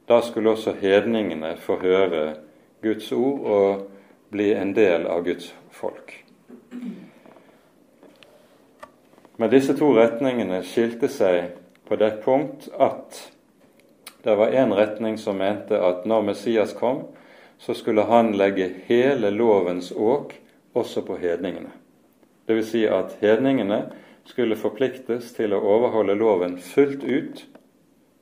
da 0.09 0.17
skulle 0.25 0.55
også 0.55 0.73
hedningene 0.81 1.53
få 1.61 1.77
høre 1.83 2.23
Guds 2.81 3.11
ord 3.11 3.45
og 3.45 3.85
bli 4.33 4.49
en 4.57 4.73
del 4.73 5.05
av 5.05 5.21
Guds 5.21 5.53
folk. 5.69 6.15
Men 9.37 9.53
disse 9.53 9.77
to 9.77 9.93
retningene 9.93 10.63
skilte 10.65 11.13
seg 11.13 11.53
på 11.85 12.01
det 12.01 12.15
punkt 12.25 12.71
at 12.73 13.21
det 14.25 14.33
var 14.33 14.49
én 14.49 14.73
retning 14.73 15.21
som 15.21 15.37
mente 15.37 15.77
at 15.77 16.09
når 16.09 16.31
Messias 16.33 16.73
kom, 16.73 17.05
så 17.61 17.73
skulle 17.73 18.01
han 18.01 18.31
legge 18.37 18.71
hele 18.85 19.29
lovens 19.29 19.91
åk 19.91 20.33
også 20.73 21.01
på 21.05 21.17
hedningene. 21.21 21.69
Dvs. 22.49 22.69
Si 22.71 22.87
at 22.89 23.13
hedningene 23.21 23.83
skulle 24.25 24.57
forpliktes 24.57 25.29
til 25.37 25.53
å 25.53 25.61
overholde 25.61 26.15
loven 26.17 26.57
fullt 26.57 27.03
ut, 27.05 27.45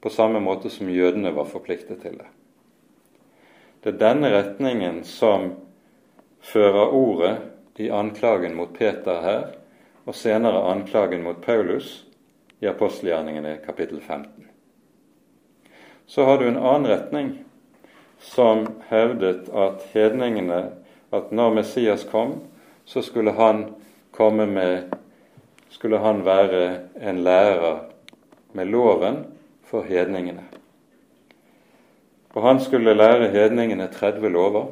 på 0.04 0.12
samme 0.12 0.44
måte 0.44 0.72
som 0.72 0.92
jødene 0.92 1.32
var 1.36 1.48
forpliktet 1.48 2.04
til 2.04 2.20
det. 2.20 2.28
Det 3.84 3.94
er 3.94 4.04
denne 4.04 4.32
retningen 4.36 5.02
som 5.08 5.54
fører 6.44 6.92
ordet 6.92 7.36
i 7.80 7.88
anklagen 7.96 8.60
mot 8.60 8.76
Peter 8.76 9.24
her, 9.24 9.50
og 10.04 10.16
senere 10.20 10.68
anklagen 10.68 11.24
mot 11.24 11.40
Paulus 11.46 12.02
i 12.60 12.68
apostelgjerningene 12.68 13.62
kapittel 13.64 14.02
15. 14.02 14.50
Så 16.08 16.26
har 16.28 16.40
du 16.40 16.50
en 16.50 16.60
annen 16.60 16.92
retning 16.92 17.38
som 18.20 18.68
hevdet 18.90 19.50
at 19.50 19.86
hedningene 19.94 20.64
at 21.12 21.32
når 21.32 21.54
Messias 21.60 22.04
kom, 22.12 22.36
så 22.86 23.02
skulle 23.02 23.32
han 23.32 23.66
komme 24.12 24.46
med 24.46 24.96
skulle 25.70 25.98
han 26.02 26.24
være 26.26 26.80
en 27.02 27.24
lærer 27.24 27.84
med 28.54 28.66
loven 28.66 29.24
for 29.64 29.86
hedningene. 29.86 30.44
Og 32.34 32.44
han 32.44 32.60
skulle 32.60 32.94
lære 32.94 33.30
hedningene 33.30 33.88
30 33.94 34.30
lover, 34.30 34.66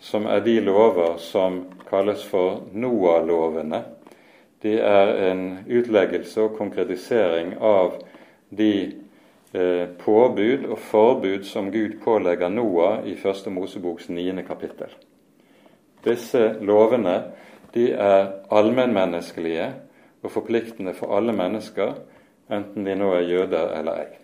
som 0.00 0.26
er 0.26 0.42
de 0.44 0.60
lover 0.60 1.16
som 1.22 1.64
kalles 1.88 2.24
for 2.26 2.66
Noah-lovene. 2.72 3.82
De 4.62 4.78
er 4.78 5.30
en 5.30 5.42
utleggelse 5.70 6.42
og 6.42 6.58
konkretisering 6.58 7.54
av 7.60 8.00
de 8.50 8.72
eh, 9.56 9.88
påbud 9.98 10.66
og 10.68 10.78
forbud 10.78 11.44
som 11.48 11.70
Gud 11.72 11.98
pålegger 12.04 12.52
Noah 12.52 13.06
i 13.08 13.16
Første 13.16 13.50
Moseboks 13.50 14.08
niende 14.08 14.44
kapittel. 14.46 14.92
Disse 16.04 16.52
lovene 16.60 17.16
de 17.74 17.90
er 17.92 18.28
allmennmenneskelige 18.52 19.72
og 20.22 20.30
forpliktende 20.30 20.94
for 20.94 21.16
alle 21.16 21.32
mennesker, 21.36 21.96
enten 22.52 22.86
de 22.86 22.94
nå 22.94 23.10
er 23.16 23.26
jøder 23.26 23.74
eller 23.78 24.04
ei. 24.04 24.14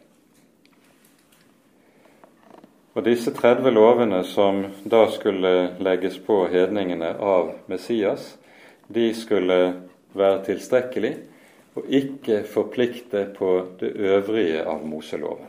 Og 2.95 3.05
disse 3.05 3.33
30 3.33 3.73
lovene 3.73 4.21
som 4.29 4.67
da 4.85 5.07
skulle 5.11 5.73
legges 5.81 6.19
på 6.21 6.43
hedningene 6.53 7.15
av 7.19 7.55
Messias, 7.73 8.35
de 8.89 9.15
skulle 9.17 9.61
være 10.13 10.43
tilstrekkelig 10.45 11.15
og 11.75 11.89
ikke 11.89 12.43
forplikte 12.45 13.27
på 13.37 13.55
det 13.81 13.93
øvrige 13.97 14.65
av 14.69 14.87
Moseloven. 14.87 15.49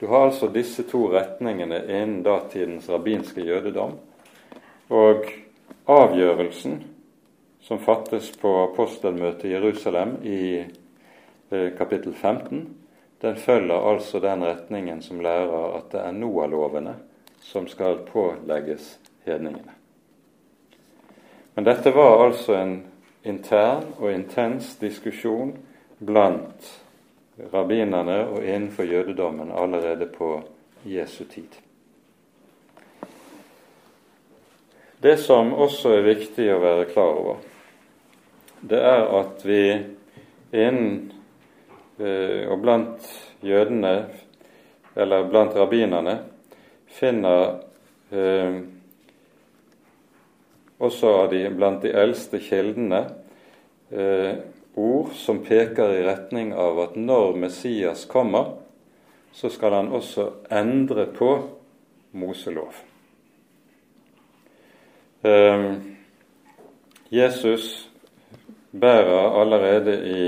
Du 0.00 0.06
har 0.06 0.28
altså 0.28 0.48
disse 0.54 0.82
to 0.86 1.08
retningene 1.10 1.80
innen 1.88 2.22
datidens 2.22 2.88
rabbinske 2.90 3.42
jødedom. 3.42 3.96
Og 4.88 5.24
avgjørelsen 5.86 6.82
som 7.60 7.80
fattes 7.82 8.30
på 8.40 8.52
apostelmøtet 8.62 9.48
i 9.48 9.54
Jerusalem 9.56 10.14
i 10.22 10.42
eh, 11.50 11.70
kapittel 11.78 12.14
15, 12.14 12.62
den 13.22 13.36
følger 13.36 13.90
altså 13.90 14.20
den 14.22 14.44
retningen 14.46 15.02
som 15.02 15.20
lærer 15.20 15.74
at 15.80 15.90
det 15.92 16.00
er 16.00 16.14
Noah-lovene 16.14 16.94
som 17.42 17.66
skal 17.68 18.04
pålegges 18.06 18.98
hedningene. 19.26 19.74
Men 21.54 21.66
dette 21.66 21.90
var 21.90 22.22
altså 22.28 22.54
en 22.54 22.76
intern 23.22 23.84
og 23.98 24.12
intens 24.12 24.76
diskusjon 24.80 25.54
blant 25.98 26.68
rabbinerne 27.52 28.20
og 28.26 28.44
innenfor 28.44 28.86
jødedommen 28.86 29.52
allerede 29.52 30.06
på 30.06 30.42
Jesu 30.84 31.24
tid. 31.24 31.50
Det 35.02 35.16
som 35.22 35.52
også 35.54 35.94
er 35.98 36.08
viktig 36.08 36.48
å 36.50 36.62
være 36.62 36.88
klar 36.90 37.20
over, 37.20 37.36
det 38.60 38.80
er 38.82 39.04
at 39.20 39.44
vi 39.46 39.62
innen 40.50 41.18
Eh, 41.98 42.46
og 42.46 42.60
blant 42.62 43.06
jødene, 43.42 44.04
eller 44.94 45.24
blant 45.26 45.56
rabbinerne, 45.58 46.12
finner 46.86 47.56
eh, 48.14 48.60
også 50.78 51.10
av 51.22 51.30
de, 51.32 51.42
blant 51.50 51.82
de 51.82 51.92
eldste 51.92 52.40
kildene 52.42 53.02
eh, 53.90 54.38
ord 54.78 55.12
som 55.18 55.42
peker 55.44 55.96
i 55.96 56.04
retning 56.06 56.52
av 56.54 56.78
at 56.84 56.96
når 56.96 57.38
Messias 57.42 58.04
kommer, 58.10 58.54
så 59.34 59.50
skal 59.50 59.76
han 59.76 59.92
også 59.94 60.28
endre 60.54 61.08
på 61.14 61.32
Moselov. 62.18 62.78
Eh, 65.26 65.68
Jesus 67.10 67.88
bærer 68.70 69.40
allerede 69.40 70.00
i 70.08 70.24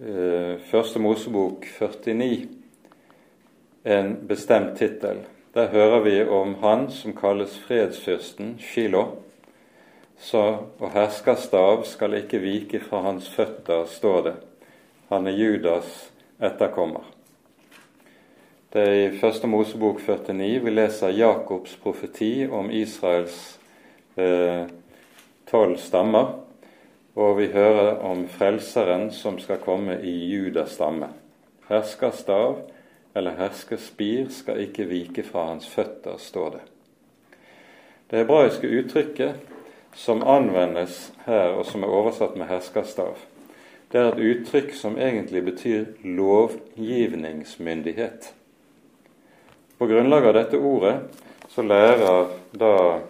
Eh, 0.00 0.58
første 0.60 0.98
Mosebok 0.98 1.64
49 1.64 2.48
en 3.84 4.26
bestemt 4.28 4.74
tittel. 4.76 5.22
Der 5.56 5.70
hører 5.72 6.00
vi 6.00 6.24
om 6.28 6.54
han 6.60 6.90
som 6.92 7.14
kalles 7.16 7.54
fredsfyrsten, 7.64 8.58
Shilo. 8.60 9.06
Så, 10.20 10.42
og 10.76 10.90
herskerstav 10.92 11.86
skal 11.88 12.18
ikke 12.18 12.42
vike 12.42 12.80
fra 12.84 13.00
hans 13.06 13.30
føtter, 13.32 13.86
står 13.88 14.20
det. 14.26 14.34
Han 15.08 15.26
er 15.26 15.38
Judas 15.40 16.10
etterkommer. 16.36 17.08
Det 18.72 18.84
er 18.84 19.00
i 19.06 19.16
Første 19.16 19.48
Mosebok 19.48 20.04
49 20.04 20.60
vi 20.66 20.76
leser 20.76 21.16
Jakobs 21.16 21.80
profeti 21.80 22.44
om 22.52 22.68
Israels 22.68 23.40
eh, 24.20 24.68
tolv 25.48 25.78
eh, 25.78 25.80
stammer 25.80 26.34
og 27.16 27.38
vi 27.38 27.48
hører 27.56 27.94
om 28.04 28.26
Frelseren 28.28 29.08
som 29.08 29.40
skal 29.40 29.64
komme 29.64 30.02
i 30.04 30.18
Judas 30.28 30.76
stamme. 30.76 31.14
Herskerstav 31.70 32.58
eller 33.16 33.38
herskerspir 33.38 34.26
skal 34.28 34.58
ikke 34.66 34.84
vike 34.90 35.22
fra 35.24 35.46
hans 35.48 35.68
føtter, 35.72 36.18
står 36.20 36.50
det. 36.50 36.60
Det 38.10 38.18
hebraiske 38.20 38.68
uttrykket 38.68 39.34
som 39.96 40.20
anvendes 40.22 41.12
her, 41.24 41.48
og 41.56 41.66
som 41.66 41.82
er 41.82 41.88
oversatt 41.96 42.36
med 42.36 42.46
herskerstav, 42.50 43.16
det 43.88 44.00
er 44.00 44.06
et 44.10 44.20
uttrykk 44.20 44.74
som 44.76 44.98
egentlig 45.00 45.44
betyr 45.46 45.84
lovgivningsmyndighet. 46.04 48.34
På 49.78 49.86
grunnlag 49.88 50.26
av 50.26 50.34
dette 50.36 50.58
ordet 50.58 50.96
så 51.48 51.62
lærer 51.64 52.26
da 52.52 53.00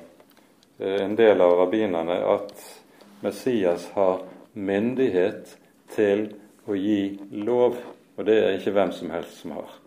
eh, 0.79 1.03
en 1.03 1.17
del 1.19 1.41
av 1.41 1.59
rabbinerne 1.63 2.15
at 2.31 2.83
Messias 3.25 3.91
har 3.97 4.21
myndighet 4.53 5.59
til 5.97 6.35
å 6.69 6.75
gi 6.79 7.19
lov, 7.43 7.77
og 8.17 8.25
det 8.29 8.45
er 8.45 8.53
ikke 8.61 8.71
hvem 8.77 8.93
som 8.95 9.11
helst 9.11 9.41
som 9.43 9.51
har. 9.59 9.86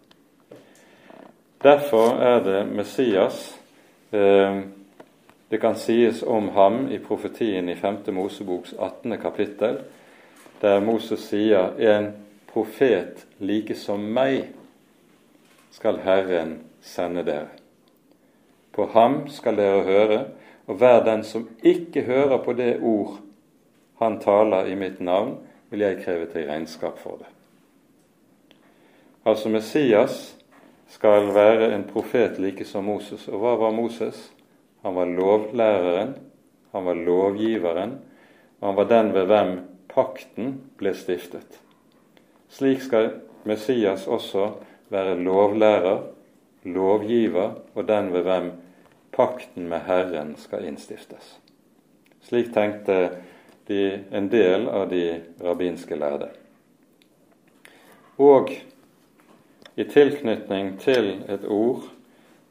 Derfor 1.63 2.19
er 2.19 2.43
det 2.43 2.67
Messias 2.67 3.59
eh, 4.11 4.59
Det 5.49 5.57
kan 5.57 5.75
sies 5.75 6.23
om 6.23 6.49
ham 6.49 6.91
i 6.91 6.99
profetien 6.99 7.69
i 7.69 7.75
5. 7.75 7.97
Moseboks 8.13 8.73
18. 8.79 9.17
kapittel 9.17 9.79
der 10.61 10.79
Moses 10.79 11.19
sier 11.19 11.73
'en 11.79 12.13
profet 12.47 13.25
like 13.39 13.75
som 13.75 13.99
meg 13.99 14.49
skal 15.71 15.99
Herren 15.99 16.59
sende 16.81 17.23
dere'. 17.23 17.59
På 18.71 18.85
ham 18.85 19.27
skal 19.27 19.57
dere 19.57 19.83
høre, 19.83 20.25
og 20.67 20.75
hver 20.75 21.03
den 21.03 21.23
som 21.23 21.49
ikke 21.63 22.01
hører 22.01 22.37
på 22.37 22.53
det 22.53 22.79
ord 22.81 23.19
han 23.99 24.19
taler 24.19 24.65
i 24.65 24.75
mitt 24.75 25.01
navn, 25.01 25.37
vil 25.69 25.79
jeg 25.79 26.03
kreve 26.03 26.25
til 26.25 26.47
regnskap 26.47 26.99
for 26.99 27.17
det. 27.17 27.27
Altså 29.25 29.49
Messias 29.49 30.38
skal 30.89 31.29
være 31.33 31.71
en 31.75 31.85
profet 31.87 32.39
like 32.41 32.65
som 32.65 32.85
Moses. 32.89 33.27
Og 33.29 33.41
hva 33.43 33.55
var 33.61 33.75
Moses? 33.75 34.31
Han 34.83 34.95
var 34.95 35.05
lovlæreren, 35.05 36.13
han 36.71 36.85
var 36.85 36.93
lovgiveren, 36.93 37.97
og 38.59 38.67
han 38.67 38.77
var 38.77 38.87
den 38.89 39.13
ved 39.13 39.25
hvem 39.29 39.51
pakten 39.89 40.53
ble 40.79 40.93
stiftet. 40.95 41.59
Slik 42.49 42.81
skal 42.81 43.11
Messias 43.43 44.07
også 44.07 44.51
være 44.89 45.19
lovlærer, 45.19 46.01
lovgiver 46.63 47.59
og 47.75 47.87
den 47.87 48.13
ved 48.13 48.25
hvem 48.27 48.51
pakten 49.11 49.69
med 49.69 49.85
Herren 49.87 50.35
skal 50.37 50.65
innstiftes. 50.65 51.37
Slik 52.21 52.53
tenkte 52.53 53.09
de, 53.67 54.03
en 54.11 54.27
del 54.31 54.67
av 54.69 54.89
de 54.91 55.21
rabbinske 55.43 55.95
lærde. 55.95 56.29
Og 58.19 58.51
i 59.79 59.85
tilknytning 59.87 60.73
til 60.83 61.23
et 61.31 61.45
ord 61.47 61.87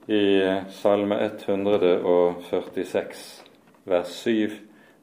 i 0.08 0.40
Salme 0.72 1.18
146, 1.26 3.44
vers 3.84 4.08
7, 4.24 4.48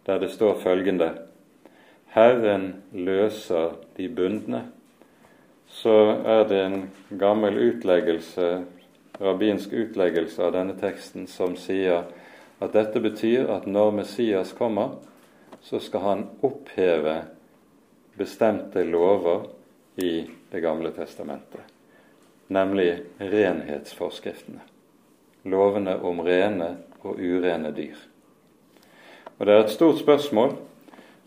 der 0.05 0.19
det 0.23 0.31
står 0.33 0.57
følgende 0.63 1.11
Herren 2.15 2.83
løser 2.91 3.75
de 3.97 4.09
bundne, 4.09 4.63
så 5.67 6.21
er 6.25 6.43
det 6.49 6.61
en 6.63 6.91
gammel 7.19 7.57
utleggelse, 7.67 8.63
rabbinsk 9.21 9.73
utleggelse 9.73 10.43
av 10.47 10.53
denne 10.55 10.73
teksten 10.79 11.27
som 11.27 11.55
sier 11.59 12.03
at 12.63 12.73
dette 12.73 12.99
betyr 13.03 13.51
at 13.51 13.67
når 13.67 13.91
Messias 13.99 14.53
kommer, 14.57 14.89
så 15.61 15.79
skal 15.83 16.01
han 16.07 16.25
oppheve 16.41 17.21
bestemte 18.17 18.83
lover 18.83 19.45
i 20.01 20.27
Det 20.51 20.59
gamle 20.63 20.91
testamentet, 20.95 21.74
nemlig 22.47 22.99
renhetsforskriftene. 23.17 24.61
Lovene 25.43 25.97
om 26.01 26.21
rene 26.25 26.75
og 27.01 27.19
urene 27.19 27.71
dyr. 27.71 27.97
Og 29.37 29.45
Det 29.45 29.53
er 29.53 29.63
et 29.63 29.73
stort 29.73 29.99
spørsmål 29.99 30.55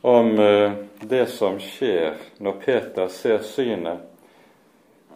om 0.01 0.39
eh, 0.39 0.73
det 1.01 1.27
som 1.31 1.59
skjer 1.61 2.15
når 2.39 2.61
Peter 2.65 3.09
ser 3.09 3.43
synet 3.45 4.07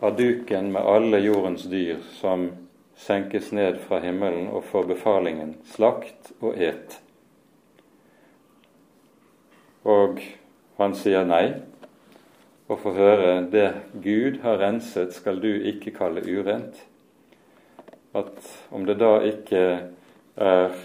av 0.03 0.17
duken 0.17 0.73
med 0.73 0.83
alle 0.83 1.19
jordens 1.23 1.65
dyr 1.71 2.03
som 2.19 2.51
senkes 2.99 3.53
ned 3.53 3.79
fra 3.87 4.01
himmelen 4.03 4.49
og 4.51 4.65
får 4.65 4.87
befalingen 4.91 5.55
slakt 5.75 6.33
og 6.41 6.59
et. 6.59 6.99
Og 9.83 10.21
han 10.79 10.95
sier 10.99 11.25
nei, 11.27 11.47
og 12.73 12.81
få 12.81 12.95
høre 12.97 13.35
det 13.53 13.69
Gud 13.93 14.41
har 14.43 14.61
renset, 14.63 15.13
skal 15.15 15.41
du 15.43 15.51
ikke 15.53 15.93
kalle 15.97 16.25
urent. 16.25 16.79
At 18.17 18.41
om 18.73 18.87
det 18.89 18.99
da 19.01 19.19
ikke 19.29 19.63
er 20.37 20.77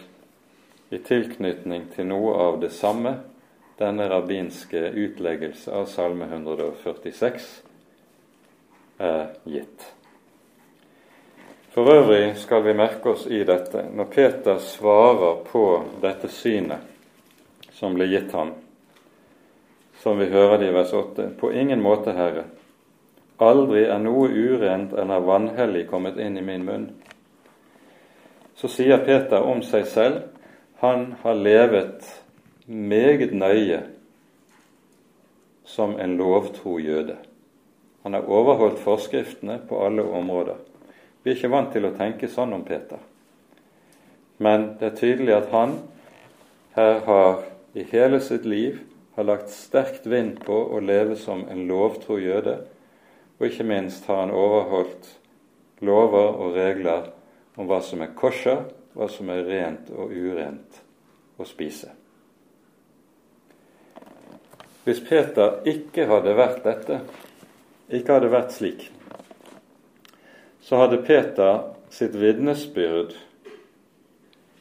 i 0.92 1.00
tilknytning 1.04 1.90
til 1.96 2.08
noe 2.08 2.36
av 2.48 2.60
det 2.62 2.72
samme, 2.76 3.18
denne 3.80 4.08
rabbinske 4.10 4.90
utleggelse 4.98 5.72
av 5.72 5.88
Salme 5.92 6.28
146 6.32 7.50
er 9.04 9.26
gitt. 9.46 9.86
For 11.76 11.92
øvrig 11.94 12.32
skal 12.42 12.64
vi 12.66 12.74
merke 12.74 13.14
oss 13.14 13.28
i 13.30 13.44
dette, 13.46 13.84
når 13.94 14.08
Peter 14.10 14.58
svarer 14.64 15.44
på 15.46 15.66
dette 16.02 16.32
synet 16.34 17.76
som 17.78 17.94
ble 17.94 18.08
gitt 18.10 18.34
ham, 18.34 18.56
som 20.08 20.20
vi 20.20 20.30
hører 20.32 20.58
det 20.58 20.70
i 20.70 20.72
vers 20.72 20.94
8. 20.94 21.30
På 21.40 21.52
ingen 21.52 21.82
måte, 21.84 22.14
Herre. 22.16 22.46
Aldri 23.44 23.82
er 23.92 24.00
noe 24.00 24.30
urent 24.32 24.94
eller 24.96 25.26
vanhellig 25.28 25.82
kommet 25.90 26.16
inn 26.16 26.40
i 26.40 26.44
min 26.48 26.64
munn. 26.64 26.86
Så 28.56 28.72
sier 28.72 29.04
Peter 29.04 29.44
om 29.44 29.60
seg 29.68 29.84
selv 29.92 30.24
han 30.80 31.18
har 31.26 31.36
levet 31.36 32.08
meget 32.72 33.36
nøye 33.36 33.84
som 35.68 36.00
en 36.00 36.16
lovtro 36.18 36.80
jøde. 36.80 37.20
Han 38.08 38.16
har 38.16 38.32
overholdt 38.32 38.80
forskriftene 38.80 39.60
på 39.68 39.84
alle 39.84 40.08
områder. 40.08 40.56
Vi 41.24 41.34
er 41.34 41.42
ikke 41.42 41.52
vant 41.52 41.74
til 41.76 41.92
å 41.92 41.96
tenke 42.00 42.32
sånn 42.32 42.56
om 42.56 42.64
Peter. 42.64 43.04
Men 44.40 44.78
det 44.80 44.94
er 44.94 45.00
tydelig 45.04 45.42
at 45.42 45.52
han 45.52 45.82
her 46.80 47.02
har 47.12 47.42
i 47.76 47.84
hele 47.92 48.24
sitt 48.24 48.48
liv 48.48 48.86
har 49.18 49.24
lagt 49.24 49.50
sterkt 49.50 50.06
vind 50.06 50.44
på 50.46 50.54
å 50.54 50.80
leve 50.80 51.16
som 51.18 51.40
en 51.50 51.64
lovtro 51.66 52.20
jøde, 52.22 52.60
og 53.40 53.46
ikke 53.48 53.64
minst 53.66 54.06
har 54.06 54.20
han 54.22 54.34
overholdt 54.34 55.08
lover 55.82 56.36
og 56.38 56.54
regler 56.54 57.08
om 57.58 57.66
hva 57.66 57.80
som 57.82 58.04
er 58.06 58.12
kosher, 58.14 58.68
hva 58.94 59.08
som 59.10 59.32
er 59.34 59.42
rent 59.48 59.90
og 59.90 60.14
urent 60.14 60.78
å 61.42 61.48
spise. 61.50 61.90
Hvis 64.86 65.02
Peter 65.02 65.66
ikke 65.66 66.06
hadde 66.12 66.36
vært 66.38 66.62
dette, 66.68 67.00
ikke 67.90 68.20
hadde 68.20 68.30
vært 68.36 68.54
slik, 68.54 68.86
så 70.62 70.84
hadde 70.84 71.02
Peter 71.10 71.64
sitt 71.90 72.14
vitnesbyrd 72.14 73.18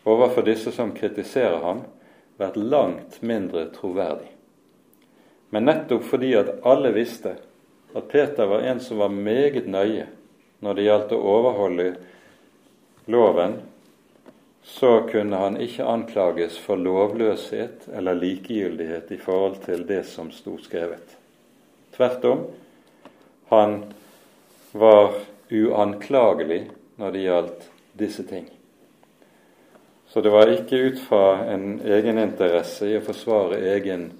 overfor 0.08 0.48
disse 0.48 0.72
som 0.72 0.96
kritiserer 0.96 1.60
ham, 1.60 1.84
vært 2.40 2.56
langt 2.56 3.20
mindre 3.20 3.66
troverdig. 3.76 4.32
Men 5.56 5.64
nettopp 5.64 6.02
fordi 6.04 6.34
at 6.36 6.50
alle 6.68 6.90
visste 6.92 7.30
at 7.96 8.08
Peter 8.12 8.46
var 8.46 8.60
en 8.68 8.80
som 8.80 8.98
var 9.00 9.08
meget 9.08 9.64
nøye 9.72 10.02
når 10.60 10.74
det 10.76 10.82
gjaldt 10.84 11.12
å 11.16 11.20
overholde 11.32 11.86
loven, 13.08 13.54
så 14.60 14.90
kunne 15.08 15.40
han 15.40 15.56
ikke 15.56 15.86
anklages 15.88 16.58
for 16.60 16.76
lovløshet 16.76 17.86
eller 17.88 18.20
likegyldighet 18.20 19.14
i 19.16 19.18
forhold 19.22 19.62
til 19.64 19.86
det 19.88 20.02
som 20.10 20.28
sto 20.28 20.58
skrevet. 20.60 21.16
Tvert 21.96 22.28
om, 22.28 22.44
han 23.48 23.78
var 24.76 25.16
uanklagelig 25.48 26.66
når 27.00 27.16
det 27.16 27.24
gjaldt 27.24 27.66
disse 27.96 28.28
ting. 28.28 28.44
Så 30.12 30.20
det 30.20 30.36
var 30.36 30.52
ikke 30.52 30.84
ut 30.90 31.02
fra 31.08 31.46
en 31.48 31.78
egeninteresse 31.80 32.92
i 32.92 33.00
å 33.00 33.04
forsvare 33.08 33.64
egen 33.72 34.10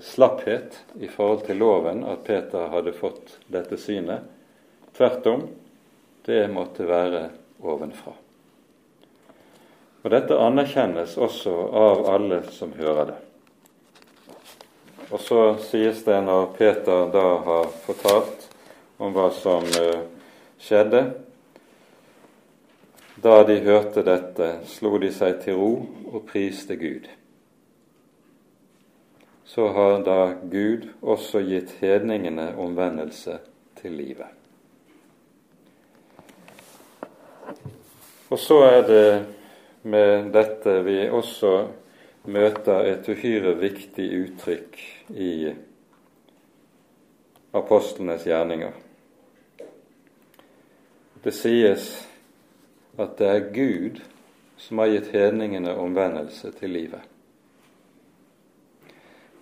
slapphet 0.00 0.84
i 1.00 1.08
forhold 1.08 1.46
til 1.46 1.56
loven 1.56 2.04
at 2.04 2.24
Peter 2.24 2.68
hadde 2.68 2.92
fått 2.92 3.38
dette 3.48 3.78
synet. 3.80 4.26
Tvert 4.96 5.26
om, 5.26 5.46
det 6.24 6.48
måtte 6.52 6.84
være 6.88 7.28
ovenfra. 7.62 8.12
Og 10.02 10.12
Dette 10.12 10.36
anerkjennes 10.36 11.16
også 11.20 11.52
av 11.76 12.06
alle 12.08 12.42
som 12.52 12.72
hører 12.76 13.12
det. 13.12 13.18
Og 15.10 15.20
så 15.20 15.40
sies 15.64 16.04
det 16.06 16.20
når 16.24 16.52
Peter 16.56 17.08
da 17.12 17.26
har 17.44 17.72
fortalt 17.84 18.46
om 19.00 19.12
hva 19.16 19.28
som 19.34 19.64
uh, 19.64 20.04
skjedde 20.60 21.02
Da 23.20 23.42
de 23.44 23.58
hørte 23.64 24.04
dette, 24.06 24.46
slo 24.64 24.94
de 25.02 25.10
seg 25.12 25.42
til 25.42 25.58
ro 25.58 25.72
og 26.12 26.22
priste 26.30 26.76
Gud 26.80 27.10
så 29.50 29.68
har 29.68 30.02
da 30.06 30.34
Gud 30.42 30.84
også 31.02 31.40
gitt 31.42 31.72
hedningene 31.80 32.52
omvendelse 32.54 33.40
til 33.80 33.96
livet. 33.98 34.30
Og 38.30 38.38
så 38.38 38.60
er 38.68 38.86
det 38.86 39.08
med 39.82 40.30
dette 40.30 40.76
vi 40.86 41.00
også 41.10 41.54
møter 42.30 42.92
et 42.92 43.10
uhyre 43.10 43.56
viktig 43.58 44.06
uttrykk 44.20 44.80
i 45.18 45.34
apostlenes 47.50 48.30
gjerninger. 48.30 48.76
Det 51.26 51.34
sies 51.34 51.90
at 53.02 53.18
det 53.18 53.34
er 53.34 53.48
Gud 53.50 54.04
som 54.62 54.78
har 54.78 54.94
gitt 54.94 55.10
hedningene 55.10 55.74
omvendelse 55.74 56.54
til 56.54 56.78
livet. 56.78 57.09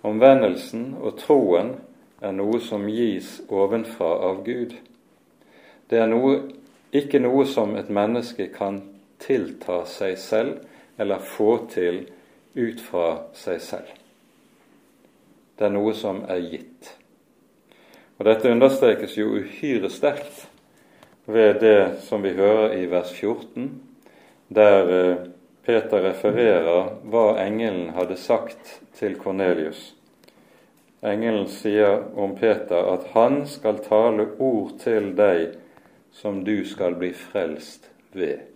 Omvendelsen 0.05 0.93
og 1.01 1.17
troen 1.19 1.73
er 2.23 2.31
noe 2.35 2.59
som 2.63 2.85
gis 2.87 3.39
ovenfra 3.51 4.11
av 4.29 4.43
Gud. 4.45 4.75
Det 5.89 5.99
er 5.99 6.07
noe, 6.07 6.37
ikke 6.95 7.19
noe 7.19 7.45
som 7.47 7.75
et 7.79 7.91
menneske 7.91 8.47
kan 8.53 8.81
tilta 9.19 9.81
seg 9.89 10.15
selv 10.19 10.61
eller 10.99 11.23
få 11.23 11.65
til 11.71 12.05
ut 12.55 12.79
fra 12.83 13.09
seg 13.35 13.59
selv. 13.61 13.89
det 15.59 15.65
er 15.67 15.73
noe 15.75 15.91
som 15.91 16.21
er 16.31 16.39
gitt. 16.39 16.93
Og 18.15 18.23
Dette 18.27 18.51
understrekes 18.51 19.17
jo 19.17 19.33
uhyre 19.35 19.89
sterkt 19.91 20.45
ved 21.27 21.59
det 21.59 21.99
som 22.07 22.23
vi 22.23 22.31
hører 22.37 22.77
i 22.77 22.85
vers 22.91 23.11
14, 23.11 23.67
der 24.55 24.93
eh, 24.95 25.25
Peter 25.69 26.01
refererer 26.01 26.95
hva 27.05 27.35
engelen 27.37 27.91
hadde 27.93 28.15
sagt 28.17 28.79
til 28.97 29.13
Kornelius. 29.21 29.91
Engelen 31.05 31.45
sier 31.45 32.07
om 32.17 32.33
Peter 32.39 32.89
at 32.95 33.11
han 33.13 33.43
skal 33.45 33.77
tale 33.85 34.25
ord 34.41 34.79
til 34.81 35.11
deg 35.13 35.59
som 36.09 36.41
du 36.47 36.63
skal 36.65 36.97
bli 36.97 37.11
frelst 37.13 37.85
ved, 38.17 38.49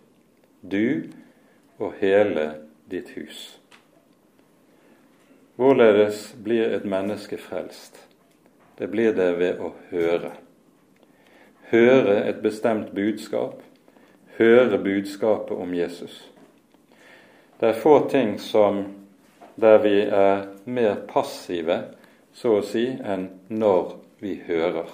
du 0.66 1.06
og 1.78 1.94
hele 2.02 2.48
ditt 2.90 3.14
hus. 3.14 3.46
Hvorledes 5.54 6.32
blir 6.42 6.74
et 6.74 6.90
menneske 6.90 7.38
frelst? 7.38 8.08
Det 8.82 8.90
blir 8.90 9.14
det 9.14 9.36
ved 9.38 9.62
å 9.62 9.76
høre. 9.94 10.34
Høre 11.70 12.24
et 12.26 12.42
bestemt 12.42 12.90
budskap, 12.98 13.60
høre 14.42 14.82
budskapet 14.82 15.54
om 15.54 15.78
Jesus. 15.78 16.24
Det 17.64 17.70
er 17.70 17.74
få 17.74 18.00
ting 18.00 18.40
som 18.40 18.84
der 19.56 19.78
vi 19.80 20.02
er 20.02 20.42
mer 20.66 20.96
passive 21.08 21.78
så 22.36 22.58
å 22.58 22.66
si, 22.68 22.82
enn 22.92 23.30
når 23.48 23.94
vi 24.20 24.34
hører. 24.50 24.90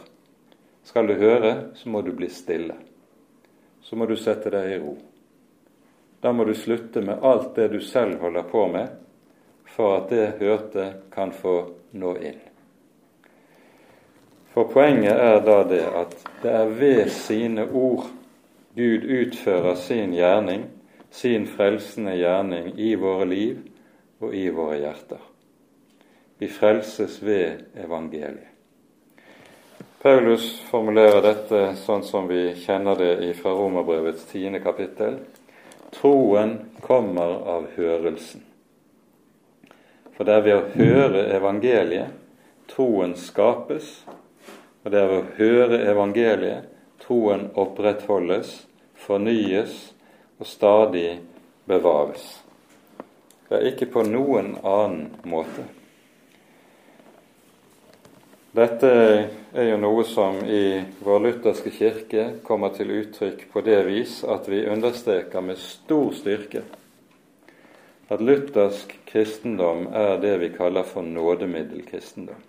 Skal 0.86 1.10
du 1.10 1.16
høre, 1.18 1.56
så 1.74 1.90
må 1.90 2.04
du 2.06 2.12
bli 2.14 2.30
stille. 2.30 2.76
Så 3.82 3.98
må 3.98 4.06
du 4.06 4.14
sette 4.22 4.54
deg 4.54 4.70
i 4.70 4.78
ro. 4.86 4.94
Da 6.22 6.30
må 6.30 6.46
du 6.46 6.54
slutte 6.54 7.02
med 7.02 7.26
alt 7.26 7.56
det 7.58 7.72
du 7.74 7.82
selv 7.82 8.22
holder 8.22 8.46
på 8.54 8.68
med, 8.70 8.94
for 9.66 10.04
at 10.04 10.14
det 10.14 10.32
hørte 10.38 10.92
kan 11.10 11.34
få 11.34 11.58
nå 11.98 12.16
inn. 12.22 12.42
For 14.54 14.70
poenget 14.70 15.18
er 15.18 15.42
da 15.42 15.64
det 15.66 15.86
at 16.06 16.20
det 16.46 16.58
er 16.62 16.78
ved 16.86 17.08
sine 17.18 17.66
ord 17.66 18.12
Gud 18.78 19.10
utfører 19.10 19.74
sin 19.90 20.14
gjerning, 20.14 20.70
sin 21.12 21.48
frelsende 21.48 22.16
gjerning, 22.18 22.74
i 22.78 22.96
våre 22.96 23.26
liv 23.26 23.58
og 24.20 24.36
i 24.36 24.50
våre 24.54 24.78
hjerter. 24.82 25.22
Vi 26.40 26.48
frelses 26.48 27.20
ved 27.24 27.66
evangeliet. 27.76 28.48
Paulus 30.00 30.62
formulerer 30.70 31.20
dette 31.26 31.60
sånn 31.82 32.06
som 32.08 32.30
vi 32.30 32.54
kjenner 32.56 32.96
det 32.96 33.34
fra 33.36 33.52
Romerbrevets 33.52 34.30
tiende 34.30 34.62
kapittel. 34.64 35.18
Troen 35.92 36.54
kommer 36.80 37.34
av 37.52 37.66
hørelsen. 37.76 38.46
For 40.16 40.24
det 40.24 40.38
er 40.38 40.46
ved 40.46 40.56
å 40.56 40.70
høre 40.78 41.26
evangeliet 41.36 42.16
troen 42.72 43.18
skapes, 43.20 43.92
og 44.84 44.92
det 44.94 45.02
er 45.02 45.12
ved 45.12 45.20
å 45.20 45.36
høre 45.42 45.82
evangeliet 45.92 46.72
troen 47.04 47.50
opprettholdes, 47.60 48.54
fornyes 48.96 49.90
og 50.40 50.48
stadig 50.48 51.20
bevares. 51.68 52.24
Er 53.50 53.66
ikke 53.72 53.90
på 53.90 54.06
noen 54.08 54.56
annen 54.64 55.10
måte. 55.28 55.66
Dette 58.56 58.90
er 59.54 59.68
jo 59.70 59.78
noe 59.78 60.04
som 60.10 60.40
i 60.42 60.82
vår 61.06 61.20
lutherske 61.26 61.72
kirke 61.74 62.26
kommer 62.46 62.74
til 62.74 62.92
uttrykk 62.96 63.46
på 63.54 63.62
det 63.66 63.84
vis 63.86 64.20
at 64.26 64.50
vi 64.50 64.66
understreker 64.66 65.46
med 65.46 65.62
stor 65.62 66.10
styrke 66.18 66.64
at 68.10 68.22
luthersk 68.26 68.96
kristendom 69.06 69.86
er 69.94 70.18
det 70.22 70.38
vi 70.42 70.50
kaller 70.50 70.84
for 70.84 71.06
nådemiddelkristendom. 71.06 72.42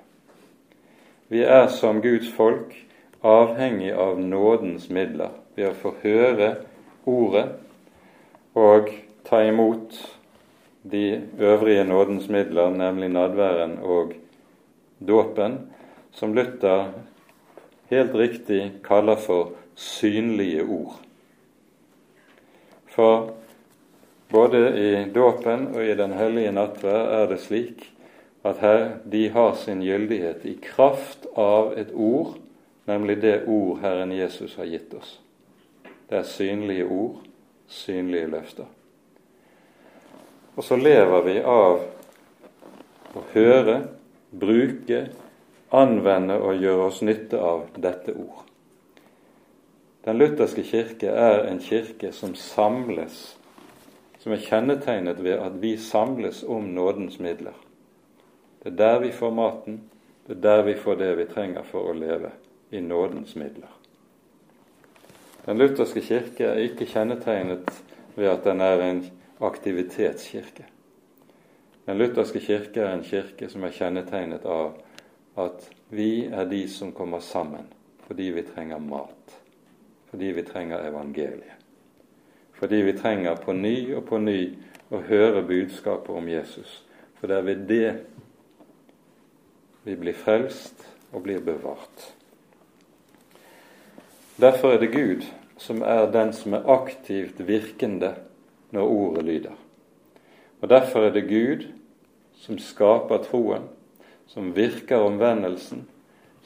Vi 1.29 1.43
er 1.45 1.69
som 1.69 2.01
Guds 2.01 2.33
folk 2.33 2.73
avhengig 3.21 3.93
av 3.93 4.21
nådens 4.21 4.89
midler 4.89 5.37
ved 5.57 5.69
å 5.69 5.77
få 5.83 5.95
høre 6.03 6.55
Ordet 7.09 7.47
og 8.55 8.89
ta 9.25 9.43
imot 9.49 10.17
de 10.83 11.29
øvrige 11.39 11.85
nådens 11.85 12.29
midler, 12.29 12.71
nemlig 12.71 13.09
nadværen 13.09 13.79
og 13.83 14.13
dåpen, 15.09 15.59
som 16.11 16.35
Luther 16.35 16.93
helt 17.91 18.15
riktig 18.15 18.73
kaller 18.85 19.17
for 19.17 19.53
synlige 19.75 20.65
ord. 20.65 21.01
For 22.87 23.35
både 24.31 24.61
i 24.79 25.13
dåpen 25.13 25.67
og 25.75 25.85
i 25.85 25.95
Den 25.95 26.13
hellige 26.13 26.53
nattverd 26.53 27.09
er 27.09 27.27
det 27.27 27.41
slik 27.41 27.93
at 28.45 28.59
her 28.59 28.91
de 29.13 29.29
har 29.29 29.55
sin 29.55 29.83
gyldighet 29.83 30.45
i 30.45 30.59
kraft 30.63 31.27
av 31.37 31.75
et 31.79 31.91
ord, 31.95 32.39
nemlig 32.87 33.23
det 33.23 33.43
ord 33.47 33.81
Herren 33.81 34.13
Jesus 34.13 34.55
har 34.57 34.65
gitt 34.65 34.95
oss. 34.95 35.21
Det 36.11 36.19
er 36.19 36.23
synlige 36.23 36.87
ord, 36.87 37.21
synlige 37.71 38.27
løfter. 38.27 38.69
Og 40.57 40.67
så 40.67 40.77
lever 40.77 41.25
vi 41.25 41.39
av 41.41 41.81
å 43.17 43.25
høre, 43.33 43.81
bruke, 44.31 45.07
anvende 45.75 46.37
og 46.43 46.59
gjøre 46.59 46.87
oss 46.91 47.01
nytte 47.07 47.39
av 47.39 47.69
dette 47.79 48.15
ord. 48.19 48.45
Den 50.05 50.19
lutherske 50.19 50.65
kirke 50.67 51.13
er 51.13 51.45
en 51.47 51.61
kirke 51.63 52.11
som 52.17 52.35
samles, 52.35 53.37
som 54.21 54.35
er 54.35 54.45
kjennetegnet 54.45 55.21
ved 55.23 55.39
at 55.39 55.59
vi 55.63 55.77
samles 55.81 56.43
om 56.43 56.73
nådens 56.75 57.19
midler. 57.23 57.57
Det 58.63 58.73
er 58.73 58.79
der 58.81 59.03
vi 59.07 59.13
får 59.17 59.35
maten, 59.37 59.83
det 60.27 60.39
er 60.39 60.47
der 60.47 60.65
vi 60.67 60.75
får 60.77 61.01
det 61.01 61.13
vi 61.19 61.29
trenger 61.31 61.65
for 61.69 61.91
å 61.91 61.97
leve, 61.97 62.33
i 62.71 62.81
nådens 62.81 63.37
midler. 63.37 63.80
Den 65.47 65.59
lutherske 65.59 66.03
kirke 66.05 66.45
er 66.45 66.61
ikke 66.67 66.89
kjennetegnet 66.91 67.71
ved 68.17 68.29
at 68.29 68.45
den 68.45 68.61
er 68.61 68.83
en 68.85 69.03
aktivitetskirke. 69.41 70.67
Den 71.87 71.99
lutherske 71.99 72.41
kirke 72.45 72.81
er 72.81 72.95
en 72.95 73.05
kirke 73.05 73.49
som 73.49 73.65
er 73.65 73.75
kjennetegnet 73.75 74.45
av 74.45 74.77
at 75.41 75.65
vi 75.91 76.27
er 76.27 76.45
de 76.51 76.67
som 76.69 76.93
kommer 76.93 77.23
sammen 77.25 77.71
fordi 78.11 78.33
vi 78.35 78.43
trenger 78.43 78.79
mat, 78.83 79.35
fordi 80.11 80.33
vi 80.35 80.43
trenger 80.43 80.83
evangeliet. 80.89 81.61
Fordi 82.59 82.81
vi 82.83 82.93
trenger 82.99 83.37
på 83.39 83.53
ny 83.53 83.95
og 83.95 84.03
på 84.09 84.19
ny 84.19 84.41
å 84.91 84.99
høre 85.07 85.45
budskapet 85.47 86.11
om 86.11 86.27
Jesus. 86.29 86.81
For 87.21 87.31
det 87.31 87.37
er 87.39 87.47
ved 87.47 87.63
det 87.71 87.93
vi 89.87 89.95
blir 89.97 90.19
frelst 90.19 90.83
og 91.13 91.23
blir 91.25 91.39
bevart. 91.45 92.11
Derfor 94.41 94.73
er 94.73 94.79
det 94.79 94.93
Gud 94.93 95.27
som 95.61 95.83
er 95.83 96.09
den 96.13 96.33
som 96.33 96.55
er 96.57 96.69
aktivt 96.73 97.47
virkende 97.47 98.15
når 98.71 98.89
ordet 98.89 99.25
lyder. 99.25 99.57
Og 100.61 100.69
derfor 100.69 101.01
er 101.01 101.13
det 101.13 101.29
Gud 101.29 101.67
som 102.41 102.59
skaper 102.59 103.21
troen, 103.25 103.69
som 104.27 104.57
virker 104.57 104.97
omvendelsen, 104.97 105.89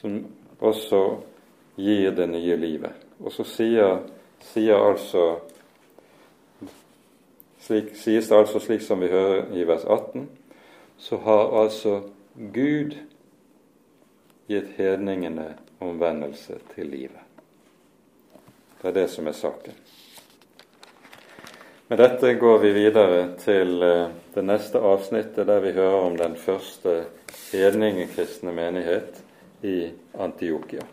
som 0.00 0.24
også 0.60 1.20
gir 1.76 2.10
det 2.10 2.28
nye 2.28 2.56
livet. 2.56 2.92
Og 3.20 3.32
så 3.32 3.44
sier, 3.46 4.00
sier 4.42 4.78
altså 4.78 5.36
slik, 7.60 7.94
sies 7.94 8.28
det 8.28 8.38
altså 8.38 8.58
slik 8.58 8.82
som 8.82 9.02
vi 9.02 9.12
hører 9.12 9.52
i 9.54 9.66
vers 9.66 9.84
18, 9.84 10.26
så 10.98 11.16
har 11.16 11.62
altså 11.62 12.00
Gud 12.54 12.98
gitt 14.48 14.74
hedningene 14.76 15.54
omvendelse 15.80 16.58
til 16.74 16.90
livet. 16.90 17.33
Det 18.84 18.90
er 18.90 18.96
det 19.00 19.08
som 19.08 19.24
er 19.24 19.32
saken. 19.32 19.76
Med 21.88 21.98
dette 21.98 22.34
går 22.36 22.58
vi 22.58 22.72
videre 22.76 23.22
til 23.40 23.80
eh, 23.80 24.10
det 24.34 24.44
neste 24.44 24.82
avsnittet, 24.84 25.46
der 25.48 25.62
vi 25.64 25.72
hører 25.72 26.02
om 26.10 26.18
den 26.20 26.34
første 26.36 27.06
hedningekristne 27.48 28.52
menighet 28.52 29.22
i 29.64 29.88
Antiokia. 30.20 30.84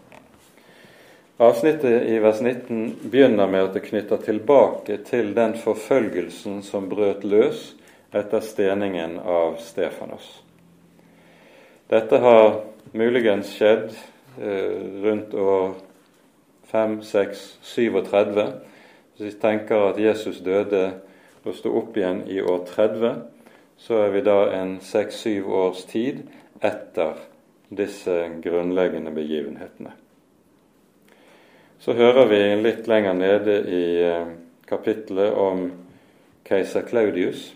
Avsnittet 1.44 2.08
i 2.08 2.16
vers 2.24 2.40
19 2.40 3.12
begynner 3.12 3.52
med 3.52 3.68
at 3.68 3.76
det 3.76 3.84
knytter 3.90 4.24
tilbake 4.24 5.02
til 5.12 5.36
den 5.36 5.60
forfølgelsen 5.60 6.64
som 6.64 6.88
brøt 6.88 7.28
løs 7.28 7.74
etter 8.16 8.40
steningen 8.40 9.20
av 9.20 9.60
Stefanos. 9.68 10.32
Dette 11.92 12.24
har 12.24 12.62
muligens 12.96 13.52
skjedd 13.52 13.90
eh, 14.40 14.80
rundt 15.04 15.36
år 15.36 15.74
5, 16.72 17.02
6, 17.04 17.60
37. 17.62 18.46
Hvis 19.18 19.26
vi 19.26 19.40
tenker 19.42 19.90
at 19.90 20.00
Jesus 20.00 20.40
døde 20.40 20.94
og 21.44 21.56
sto 21.58 21.74
opp 21.78 21.98
igjen 21.98 22.24
i 22.32 22.40
år 22.42 22.64
30, 22.70 23.16
så 23.82 23.98
er 24.06 24.14
vi 24.14 24.22
da 24.24 24.38
en 24.56 24.78
seks-syv 24.86 25.50
års 25.52 25.84
tid 25.90 26.22
etter 26.64 27.18
disse 27.72 28.16
grunnleggende 28.44 29.12
begivenhetene. 29.12 29.92
Så 31.82 31.96
hører 31.98 32.30
vi 32.30 32.42
litt 32.62 32.88
lenger 32.88 33.18
nede 33.18 33.56
i 33.66 33.86
eh, 34.06 34.28
kapittelet 34.70 35.34
om 35.34 35.66
keiser 36.46 36.86
Claudius. 36.88 37.48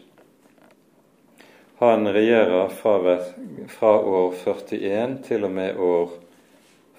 Han 1.80 2.08
regjerer 2.10 2.72
fra, 2.74 3.20
fra 3.70 3.94
år 4.00 4.34
41 4.34 5.18
til 5.28 5.46
og 5.46 5.52
med 5.52 5.78
år 5.78 6.18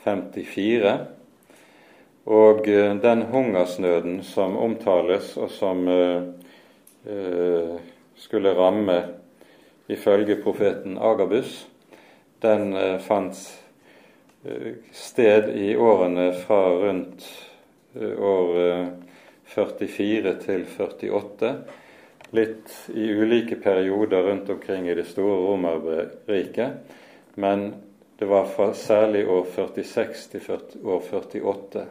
54. 0.04 1.15
Og 2.26 2.68
eh, 2.68 2.94
den 3.02 3.22
hungersnøden 3.30 4.22
som 4.26 4.56
omtales, 4.58 5.36
og 5.36 5.50
som 5.50 5.86
uh, 5.88 6.22
uh, 7.06 7.76
skulle 8.18 8.54
ramme 8.58 8.96
ifølge 9.88 10.40
profeten 10.42 10.98
Agabus, 10.98 11.68
den 12.42 12.74
fant 13.00 13.38
sted 14.92 15.48
i 15.56 15.70
årene 15.76 16.26
fra 16.36 16.58
rundt 16.78 17.24
år 18.18 18.50
44 19.46 20.34
til 20.42 20.66
48 20.68 21.52
litt 22.30 22.72
i 22.94 23.06
ulike 23.14 23.56
perioder 23.56 24.22
rundt 24.22 24.50
omkring 24.50 24.88
i 24.88 24.94
det 24.94 25.06
store 25.08 25.38
Romerriket, 25.46 26.72
men 27.34 27.74
det 28.18 28.26
var 28.26 28.44
fra 28.44 28.74
særlig 28.74 29.28
år 29.28 29.46
46 29.54 30.14
til 30.30 30.52
år 30.84 31.02
48 31.10 31.86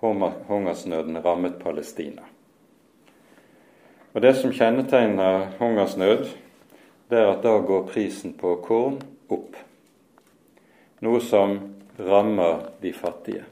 hungersnøden 0.00 1.24
rammet 1.24 1.58
Palestina. 1.62 2.22
Og 4.14 4.22
Det 4.22 4.36
som 4.36 4.52
kjennetegner 4.52 5.46
hungersnød, 5.58 6.26
det 7.10 7.18
er 7.18 7.30
at 7.32 7.42
da 7.42 7.58
går 7.58 7.86
prisen 7.86 8.34
på 8.38 8.56
korn 8.64 8.98
opp. 9.28 9.56
Noe 11.00 11.20
som 11.20 11.58
rammer 11.98 12.72
de 12.82 12.92
fattige. 12.92 13.44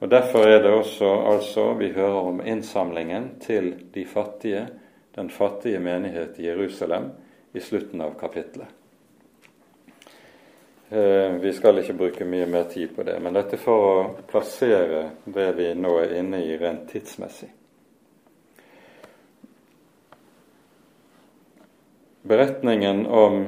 Og 0.00 0.10
Derfor 0.10 0.46
er 0.46 0.62
det 0.62 0.70
også 0.70 1.14
altså 1.32 1.72
vi 1.74 1.92
hører 1.92 2.20
om 2.32 2.40
innsamlingen 2.46 3.30
til 3.40 3.74
de 3.94 4.06
fattige 4.06 4.68
den 5.18 5.30
fattige 5.30 5.80
menighet 5.80 6.38
i 6.38 6.46
Jerusalem 6.46 7.10
i 7.52 7.60
slutten 7.60 8.00
av 8.00 8.12
kapittelet. 8.20 8.68
Eh, 10.90 11.32
vi 11.32 11.52
skal 11.52 11.78
ikke 11.78 11.96
bruke 11.98 12.24
mye 12.24 12.46
mer 12.46 12.64
tid 12.72 12.94
på 12.96 13.04
det, 13.04 13.18
men 13.20 13.36
dette 13.36 13.60
for 13.60 13.86
å 13.88 14.02
plassere 14.30 15.02
det 15.24 15.48
vi 15.58 15.72
nå 15.76 15.94
er 16.00 16.14
inne 16.22 16.40
i 16.46 16.56
rent 16.56 16.86
tidsmessig. 16.88 17.50
Beretningen 22.28 23.06
om 23.06 23.42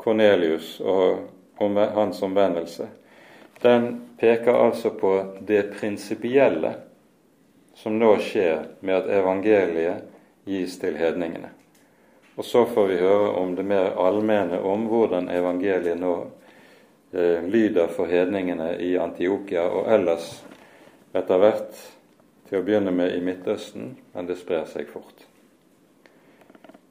Kornelius 0.00 0.78
og 0.80 1.60
om 1.60 1.76
hans 1.76 2.22
omvendelse 2.24 2.88
den 3.60 4.00
peker 4.20 4.52
altså 4.52 4.90
på 4.90 5.10
det 5.40 5.62
prinsipielle 5.62 6.74
som 7.74 7.98
nå 7.98 8.14
skjer 8.24 8.62
med 8.80 8.96
at 8.96 9.10
evangeliet 9.20 10.06
gis 10.48 10.78
til 10.80 10.96
hedningene. 10.96 11.52
Og 12.40 12.44
så 12.44 12.66
får 12.66 12.86
vi 12.86 12.94
høre 12.96 13.30
om 13.36 13.50
det 13.54 13.66
mer 13.68 13.90
allmenne 14.00 14.62
om 14.64 14.86
hvordan 14.88 15.26
evangeliet 15.28 15.98
nå 16.00 16.12
eh, 17.12 17.42
lyder 17.44 17.90
for 17.92 18.08
hedningene 18.08 18.70
i 18.80 18.94
Antiokia 18.96 19.66
og 19.68 19.90
ellers 19.92 20.30
etter 21.12 21.42
hvert 21.42 21.82
til 22.48 22.56
å 22.56 22.62
begynne 22.64 22.94
med 22.96 23.12
i 23.12 23.18
Midtøsten, 23.20 23.90
men 24.14 24.30
det 24.30 24.38
sprer 24.40 24.64
seg 24.72 24.88
fort. 24.88 25.26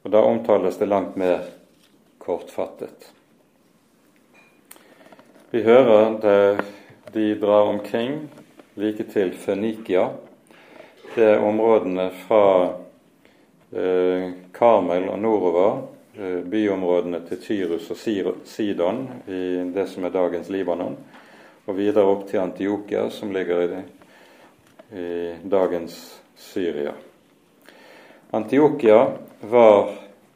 Og 0.05 0.13
Da 0.13 0.21
omtales 0.21 0.77
det 0.77 0.85
langt 0.85 1.17
mer 1.17 1.47
kortfattet. 2.21 3.09
Vi 5.49 5.63
hører 5.65 6.19
der 6.21 6.61
de 7.09 7.25
drar 7.41 7.71
omkring 7.71 8.27
like 8.77 9.09
til 9.09 9.33
Fønikia. 9.33 10.11
Det 11.15 11.25
er 11.25 11.41
områdene 11.41 12.11
fra 12.27 12.45
Eh, 13.71 14.31
Karmel 14.59 15.07
og 15.09 15.19
nordover, 15.19 15.81
eh, 16.15 16.43
byområdene 16.43 17.21
til 17.29 17.41
Tyrus 17.41 17.91
og 17.91 17.97
Sidon 18.45 19.05
i 19.27 19.71
det 19.73 19.87
som 19.87 20.03
er 20.03 20.11
dagens 20.11 20.49
Libanon, 20.49 20.97
og 21.65 21.77
videre 21.77 22.03
opp 22.11 22.27
til 22.27 22.41
Antiokia, 22.43 23.09
som 23.09 23.31
ligger 23.31 23.63
i, 23.63 23.81
i 24.99 25.07
dagens 25.47 26.21
Syria. 26.35 26.91
Antiokia 28.31 28.99
var 29.41 29.89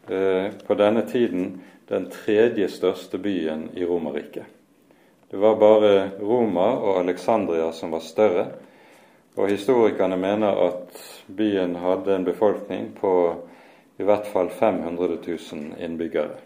eh, 0.08 0.52
på 0.68 0.74
denne 0.80 1.04
tiden 1.10 1.62
den 1.88 2.10
tredje 2.10 2.70
største 2.70 3.18
byen 3.18 3.70
i 3.76 3.86
Romerriket. 3.86 4.46
Det 5.30 5.38
var 5.38 5.56
bare 5.56 6.10
Roma 6.22 6.72
og 6.78 7.00
Alexandria 7.00 7.72
som 7.72 7.92
var 7.92 8.00
større, 8.00 8.46
og 9.36 9.50
historikerne 9.50 10.18
mener 10.18 10.60
at 10.68 11.00
byen 11.28 11.76
hadde 11.76 12.16
en 12.16 12.26
befolkning 12.26 12.92
på 13.00 13.14
i 13.98 14.04
hvert 14.04 14.28
fall 14.28 14.50
500 14.50 15.18
000 15.28 15.78
innbyggere. 15.80 16.40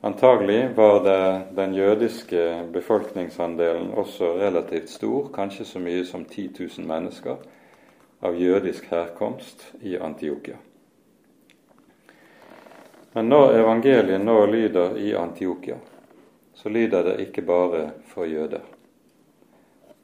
Antagelig 0.00 0.68
var 0.76 1.00
det 1.04 1.42
den 1.56 1.74
jødiske 1.74 2.42
befolkningsandelen 2.72 3.90
også 3.96 4.34
relativt 4.38 4.90
stor, 4.90 5.30
kanskje 5.34 5.64
så 5.64 5.80
mye 5.80 6.04
som 6.04 6.24
10 6.24 6.50
000 6.78 6.86
mennesker 6.86 7.36
av 8.20 8.36
jødisk 8.36 8.90
herkomst 8.92 9.64
i 9.80 9.96
Antiokia. 9.96 10.56
Men 13.16 13.28
når 13.32 13.54
evangeliet 13.56 14.20
nå 14.20 14.36
lyder 14.46 14.98
i 15.00 15.14
Antiokia, 15.16 15.78
så 16.54 16.68
lyder 16.68 17.02
det 17.02 17.20
ikke 17.26 17.42
bare 17.42 17.90
for 18.12 18.28
jøder. 18.28 18.60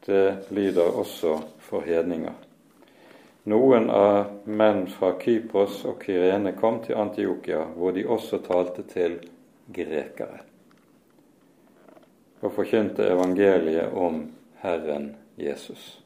Det 0.06 0.48
lyder 0.50 0.96
også 0.98 1.36
for 1.60 1.84
hedninger. 1.84 2.32
Noen 3.50 3.90
av 3.90 4.46
menn 4.46 4.84
fra 4.86 5.16
Kypros 5.18 5.80
og 5.90 6.04
Kyrene 6.04 6.52
kom 6.54 6.78
til 6.84 7.00
Antiokia, 7.00 7.64
hvor 7.74 7.94
de 7.96 8.06
også 8.06 8.38
talte 8.46 8.86
til 8.86 9.18
grekere 9.74 10.44
og 12.42 12.50
forkynte 12.56 13.06
evangeliet 13.06 13.94
om 13.94 14.24
Herren 14.62 15.12
Jesus. 15.38 16.02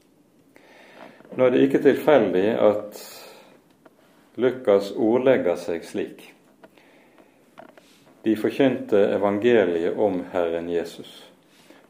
Nå 1.33 1.47
er 1.47 1.55
det 1.55 1.63
ikke 1.65 1.81
tilfeldig 1.85 2.47
at 2.61 3.01
Lukas 4.37 4.91
ordlegger 4.93 5.57
seg 5.57 5.85
slik. 5.89 6.27
De 8.25 8.35
forkynte 8.37 9.01
evangeliet 9.17 9.97
om 9.97 10.23
Herren 10.33 10.69
Jesus. 10.69 11.25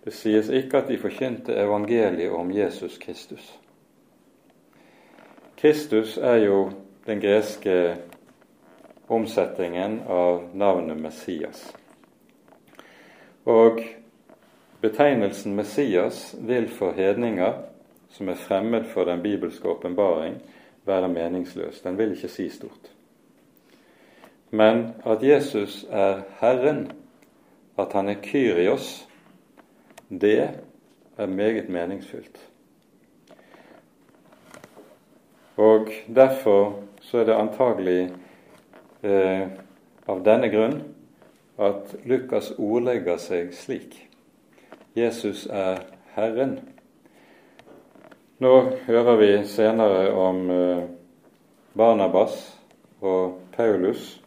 Det 0.04 0.14
sies 0.14 0.50
ikke 0.54 0.82
at 0.82 0.90
de 0.92 0.98
forkynte 1.02 1.54
evangeliet 1.58 2.30
om 2.30 2.52
Jesus 2.54 2.98
Kristus. 3.02 3.56
Kristus 5.56 6.16
er 6.16 6.36
jo 6.36 6.70
den 7.06 7.20
greske 7.20 7.96
omsetningen 9.08 10.02
av 10.08 10.42
navnet 10.54 11.00
Messias. 11.00 11.62
Og 13.44 13.80
betegnelsen 14.82 15.54
Messias 15.56 16.34
vil 16.40 16.68
for 16.68 16.92
hedninger 16.92 17.62
som 18.16 18.28
er 18.28 18.34
fremmed 18.34 18.84
for 18.84 19.04
den 19.04 19.22
bibelske 19.22 19.68
åpenbaring, 19.68 20.42
være 20.86 21.08
meningsløs. 21.08 21.80
Den 21.80 21.98
vil 21.98 22.10
ikke 22.10 22.28
si 22.28 22.48
stort. 22.48 22.92
Men 24.50 24.94
at 25.06 25.22
Jesus 25.22 25.86
er 25.90 26.22
Herren, 26.40 26.92
at 27.78 27.92
han 27.92 28.08
er 28.08 28.14
Kyrios, 28.22 29.08
det 30.08 30.50
er 31.18 31.26
meget 31.26 31.68
meningsfylt. 31.68 32.48
Og 35.56 35.88
Derfor 36.06 36.82
så 37.00 37.18
er 37.18 37.24
det 37.24 37.34
antagelig 37.34 38.10
eh, 39.02 39.48
av 40.08 40.20
denne 40.24 40.50
grunn 40.52 40.80
at 41.58 41.94
Lukas 42.04 42.50
ordlegger 42.58 43.16
seg 43.20 43.54
slik. 43.56 43.96
Jesus 44.96 45.46
er 45.46 45.80
Herren. 46.16 46.58
Nå 48.38 48.52
hører 48.86 49.16
vi 49.16 49.30
senere 49.48 50.12
om 50.12 50.50
eh, 50.50 50.84
Barnabas 51.76 52.36
og 53.00 53.38
Paulus 53.56 54.20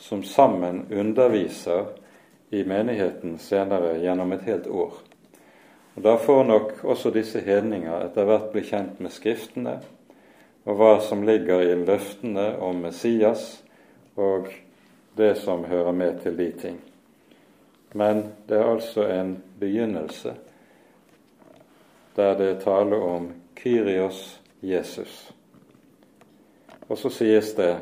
som 0.00 0.22
sammen 0.24 0.86
underviser 0.92 1.92
i 2.50 2.64
menigheten 2.64 3.38
senere 3.38 3.98
gjennom 4.00 4.32
et 4.32 4.48
helt 4.48 4.66
år. 4.66 4.92
Og 5.96 6.02
Da 6.02 6.16
får 6.16 6.44
nok 6.44 6.84
også 6.84 7.10
disse 7.10 7.40
hedninger 7.40 8.06
etter 8.06 8.24
hvert 8.24 8.52
bli 8.52 8.64
kjent 8.64 9.00
med 9.00 9.12
Skriftene 9.12 9.80
og 10.64 10.76
hva 10.76 10.92
som 11.04 11.24
ligger 11.24 11.62
i 11.64 11.74
løftene 11.78 12.52
om 12.62 12.82
Messias 12.84 13.62
og 14.16 14.50
det 15.16 15.34
som 15.40 15.64
hører 15.64 15.92
med 15.92 16.20
til 16.22 16.36
de 16.38 16.50
ting. 16.52 16.78
Men 17.92 18.22
det 18.48 18.58
er 18.58 18.70
altså 18.70 19.06
en 19.08 19.42
begynnelse 19.58 20.34
der 22.16 22.36
det 22.38 22.48
er 22.50 22.60
tale 22.60 22.96
om 22.96 23.32
Kyrios 23.56 24.40
Jesus. 24.62 25.32
Og 26.88 26.98
så 26.98 27.08
sies 27.10 27.54
det 27.54 27.76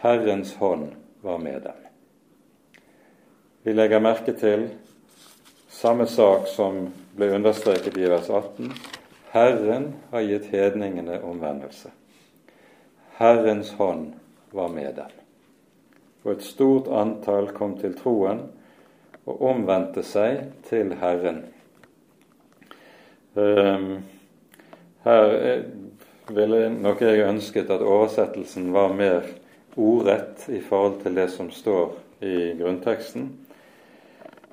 Herrens 0.00 0.54
hånd 0.54 0.92
var 1.22 1.38
med 1.38 1.60
dem. 1.60 1.84
Vi 3.62 3.72
legger 3.72 4.00
merke 4.00 4.32
til 4.32 4.68
samme 5.68 6.06
sak 6.06 6.46
som 6.48 6.86
ble 7.16 7.32
understreket 7.34 7.96
i 7.98 8.06
vers 8.08 8.30
18. 8.30 8.72
Herren 9.30 9.92
har 10.10 10.20
gitt 10.20 10.46
hedningene 10.52 11.20
omvendelse. 11.22 11.90
Herrens 13.18 13.72
hånd 13.72 14.12
var 14.50 14.68
med 14.68 14.94
dem. 14.96 15.14
og 16.24 16.32
et 16.32 16.42
stort 16.42 16.88
antall 16.92 17.46
kom 17.56 17.76
til 17.78 17.94
troen 17.96 18.40
og 19.24 19.42
omvendte 19.48 20.02
seg 20.04 20.40
til 20.68 20.90
Herren. 21.00 21.38
Ehm, 23.38 24.02
her 25.04 25.62
ville 26.28 26.68
nok 26.74 27.00
jeg 27.00 27.24
ønsket 27.28 27.70
at 27.70 27.84
oversettelsen 27.84 28.72
var 28.74 28.92
mer 28.92 29.28
ordrett 29.76 30.48
i 30.48 30.60
forhold 30.60 31.00
til 31.02 31.16
det 31.16 31.28
som 31.32 31.50
står 31.54 31.94
i 32.20 32.34
grunnteksten. 32.58 33.30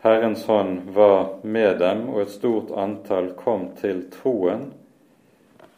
Herrens 0.05 0.45
hånd 0.45 0.81
var 0.93 1.27
med 1.41 1.79
dem, 1.79 2.03
og 2.09 2.21
et 2.21 2.29
stort 2.29 2.69
antall 2.77 3.31
kom 3.33 3.71
til 3.79 4.03
troen 4.13 4.67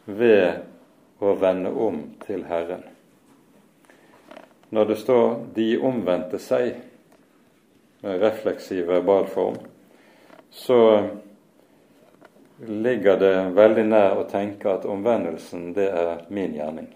ved 0.04 1.22
å 1.24 1.30
vende 1.40 1.70
om 1.72 2.02
til 2.26 2.42
Herren. 2.44 2.82
Når 4.68 4.84
det 4.84 4.96
står 5.00 5.46
'de 5.54 5.78
omvendte 5.80 6.36
seg' 6.38 6.76
med 8.02 8.20
refleksiv 8.20 8.86
verbalform, 8.86 9.56
så 10.50 11.08
ligger 12.66 13.16
det 13.16 13.50
veldig 13.56 13.86
nær 13.88 14.18
å 14.18 14.28
tenke 14.28 14.68
at 14.74 14.84
omvendelsen, 14.84 15.72
det 15.72 15.88
er 15.88 16.26
min 16.28 16.52
gjerning. 16.52 16.92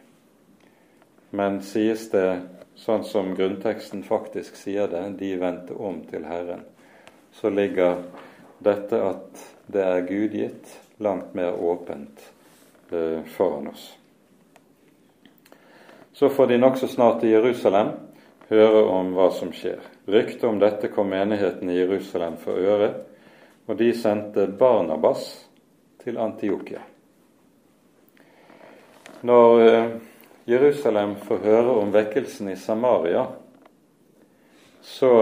Men 1.30 1.62
sies 1.64 2.11
det 2.11 2.43
sånn 2.74 3.05
som 3.05 3.33
grunnteksten 3.35 4.03
faktisk 4.03 4.57
sier 4.57 4.87
det, 4.87 5.16
de 5.18 5.37
vendte 5.41 5.72
om 5.72 6.05
til 6.05 6.24
Herren, 6.28 6.64
så 7.33 7.51
ligger 7.51 8.03
dette 8.59 9.03
at 9.03 9.43
det 9.66 9.83
er 9.83 10.07
gudgitt, 10.07 10.78
langt 11.03 11.35
mer 11.35 11.57
åpent 11.57 12.22
eh, 12.91 13.22
foran 13.35 13.68
oss. 13.72 13.89
Så 16.12 16.28
får 16.28 16.47
de 16.47 16.59
nokså 16.59 16.89
snart 16.89 17.24
i 17.24 17.33
Jerusalem 17.33 17.95
høre 18.53 18.83
om 18.85 19.14
hva 19.16 19.30
som 19.33 19.53
skjer. 19.57 19.80
Ryktet 20.07 20.45
om 20.45 20.61
dette 20.61 20.91
kom 20.93 21.09
menigheten 21.11 21.70
i 21.72 21.78
Jerusalem 21.78 22.37
for 22.43 22.59
øre, 22.61 22.93
og 23.66 23.78
de 23.78 23.93
sendte 23.97 24.47
Barnabas 24.47 25.24
til 26.03 26.18
Antiokia. 26.20 26.83
Når 29.22 29.61
eh, 29.66 29.91
Jerusalem 30.51 31.16
får 31.22 31.45
høre 31.47 31.78
om 31.78 31.93
vekkelsen 31.95 32.51
i 32.53 32.57
Samaria, 32.59 33.26
så 34.83 35.12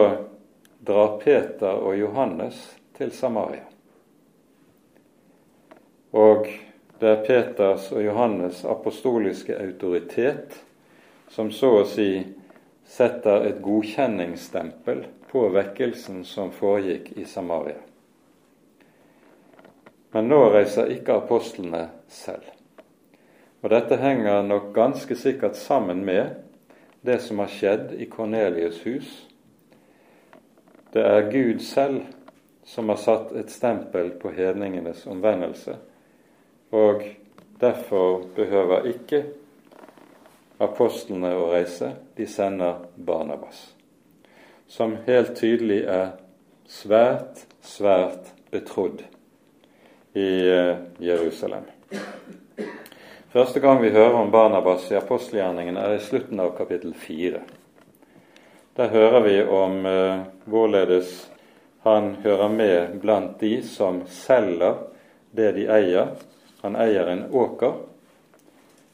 drar 0.81 1.18
Peter 1.20 1.76
og 1.76 1.99
Johannes 1.99 2.61
til 2.97 3.12
Samaria. 3.12 3.66
Og 6.12 6.49
det 7.01 7.09
er 7.09 7.24
Peters 7.24 7.93
og 7.93 8.03
Johannes' 8.03 8.64
apostoliske 8.68 9.57
autoritet 9.57 10.57
som 11.31 11.53
så 11.55 11.70
å 11.81 11.87
si 11.89 12.11
setter 12.91 13.47
et 13.47 13.61
godkjenningsstempel 13.62 15.05
på 15.31 15.47
vekkelsen 15.55 16.24
som 16.26 16.51
foregikk 16.53 17.12
i 17.16 17.24
Samaria. 17.24 17.78
Men 20.11 20.26
nå 20.26 20.41
reiser 20.51 20.91
ikke 20.91 21.20
apostlene 21.20 21.85
selv. 22.11 22.49
Og 23.62 23.70
dette 23.70 24.01
henger 24.01 24.43
nok 24.43 24.72
ganske 24.74 25.14
sikkert 25.14 25.57
sammen 25.61 26.03
med 26.05 26.41
det 27.07 27.20
som 27.22 27.39
har 27.39 27.53
skjedd 27.53 27.93
i 27.95 28.09
Kornelius' 28.11 28.83
hus 28.89 29.30
det 30.93 31.03
er 31.07 31.30
Gud 31.30 31.61
selv 31.62 32.03
som 32.64 32.88
har 32.88 32.97
satt 32.97 33.32
et 33.32 33.51
stempel 33.51 34.11
på 34.20 34.30
hedningenes 34.34 35.07
omvendelse, 35.07 35.76
og 36.70 37.03
derfor 37.61 38.24
behøver 38.36 38.86
ikke 38.93 39.24
apostlene 40.61 41.32
å 41.34 41.49
reise, 41.51 41.95
de 42.16 42.26
sender 42.28 42.84
Barnabas, 42.97 43.70
som 44.68 44.99
helt 45.07 45.34
tydelig 45.41 45.82
er 45.88 46.12
svært, 46.70 47.47
svært 47.62 48.30
betrodd 48.53 49.03
i 50.14 50.30
eh, 50.47 50.76
Jerusalem. 51.03 51.66
Første 53.30 53.61
gang 53.62 53.78
vi 53.82 53.93
hører 53.95 54.20
om 54.20 54.30
Barnabas 54.30 54.88
i 54.91 54.99
apostelgjerningen, 54.99 55.76
er 55.78 55.97
i 55.97 56.03
slutten 56.03 56.41
av 56.43 56.55
kapittel 56.59 56.95
fire. 56.99 57.45
Der 58.81 58.89
hører 58.89 59.20
vi 59.20 59.43
om 59.45 59.74
uh, 59.85 60.20
hvorledes 60.49 61.31
han 61.85 62.14
hører 62.22 62.49
med 62.49 62.95
blant 63.03 63.35
de 63.41 63.59
som 63.61 63.99
selger 64.09 64.78
det 65.37 65.51
de 65.59 65.66
eier. 65.68 66.14
Han 66.62 66.78
eier 66.81 67.11
en 67.12 67.26
åker 67.28 67.74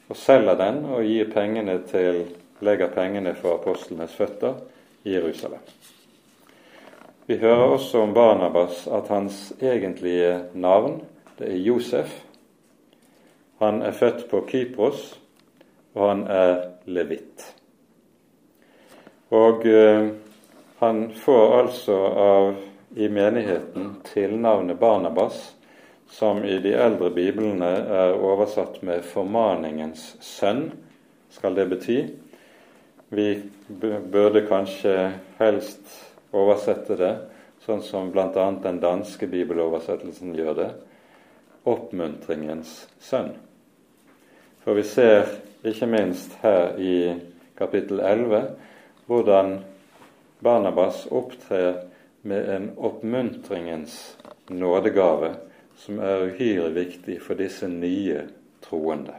og 0.09 0.19
selger 0.19 0.59
den 0.59 0.81
og 0.91 1.07
gir 1.07 1.31
pengene 1.31 1.77
til, 1.87 2.19
legger 2.59 2.91
pengene 2.91 3.31
for 3.39 3.61
apostlenes 3.61 4.11
føtter 4.11 4.59
i 5.07 5.13
Jerusalem. 5.15 5.63
Vi 7.31 7.39
hører 7.39 7.71
også 7.77 8.01
om 8.03 8.11
Barnabas 8.13 8.89
at 8.91 9.07
hans 9.07 9.53
egentlige 9.61 10.41
navn 10.51 10.99
det 11.39 11.47
er 11.53 11.63
Josef. 11.63 12.11
Han 13.63 13.79
er 13.87 13.95
født 13.95 14.27
på 14.27 14.43
Kypros, 14.51 15.13
og 15.95 16.09
han 16.09 16.27
er 16.27 16.57
levitt. 16.91 17.53
Og 19.35 19.65
eh, 19.67 20.09
han 20.79 21.11
får 21.11 21.59
altså 21.59 21.97
av 22.23 22.55
i 22.95 23.09
menigheten 23.09 23.95
tilnavnet 24.07 24.79
Barnabas, 24.79 25.55
som 26.09 26.43
i 26.45 26.59
de 26.63 26.71
eldre 26.73 27.09
biblene 27.11 27.67
er 27.67 28.15
oversatt 28.15 28.79
med 28.81 29.03
'formaningens 29.03 30.15
sønn', 30.23 30.71
skal 31.29 31.55
det 31.55 31.69
bety. 31.69 31.97
Vi 33.09 33.41
burde 34.11 34.45
kanskje 34.47 35.11
helst 35.39 35.91
oversette 36.31 36.95
det 36.95 37.15
sånn 37.67 37.81
som 37.83 38.11
bl.a. 38.11 38.51
den 38.63 38.79
danske 38.79 39.27
bibeloversettelsen 39.27 40.35
gjør 40.35 40.53
det 40.55 40.69
oppmuntringens 41.67 42.87
sønn. 43.03 43.33
For 44.63 44.77
vi 44.77 44.85
ser 44.87 45.27
ikke 45.67 45.89
minst 45.91 46.37
her 46.41 46.79
i 46.79 47.17
kapittel 47.59 47.99
11 47.99 48.55
hvordan 49.07 49.59
Barnabas 50.39 51.05
opptrer 51.11 51.83
med 52.21 52.49
en 52.55 52.71
oppmuntringens 52.77 54.17
nådegave 54.47 55.35
som 55.77 55.99
er 55.99 56.27
uhyre 56.27 56.69
viktig 56.75 57.21
for 57.21 57.39
disse 57.39 57.67
nye 57.71 58.25
troende. 58.65 59.15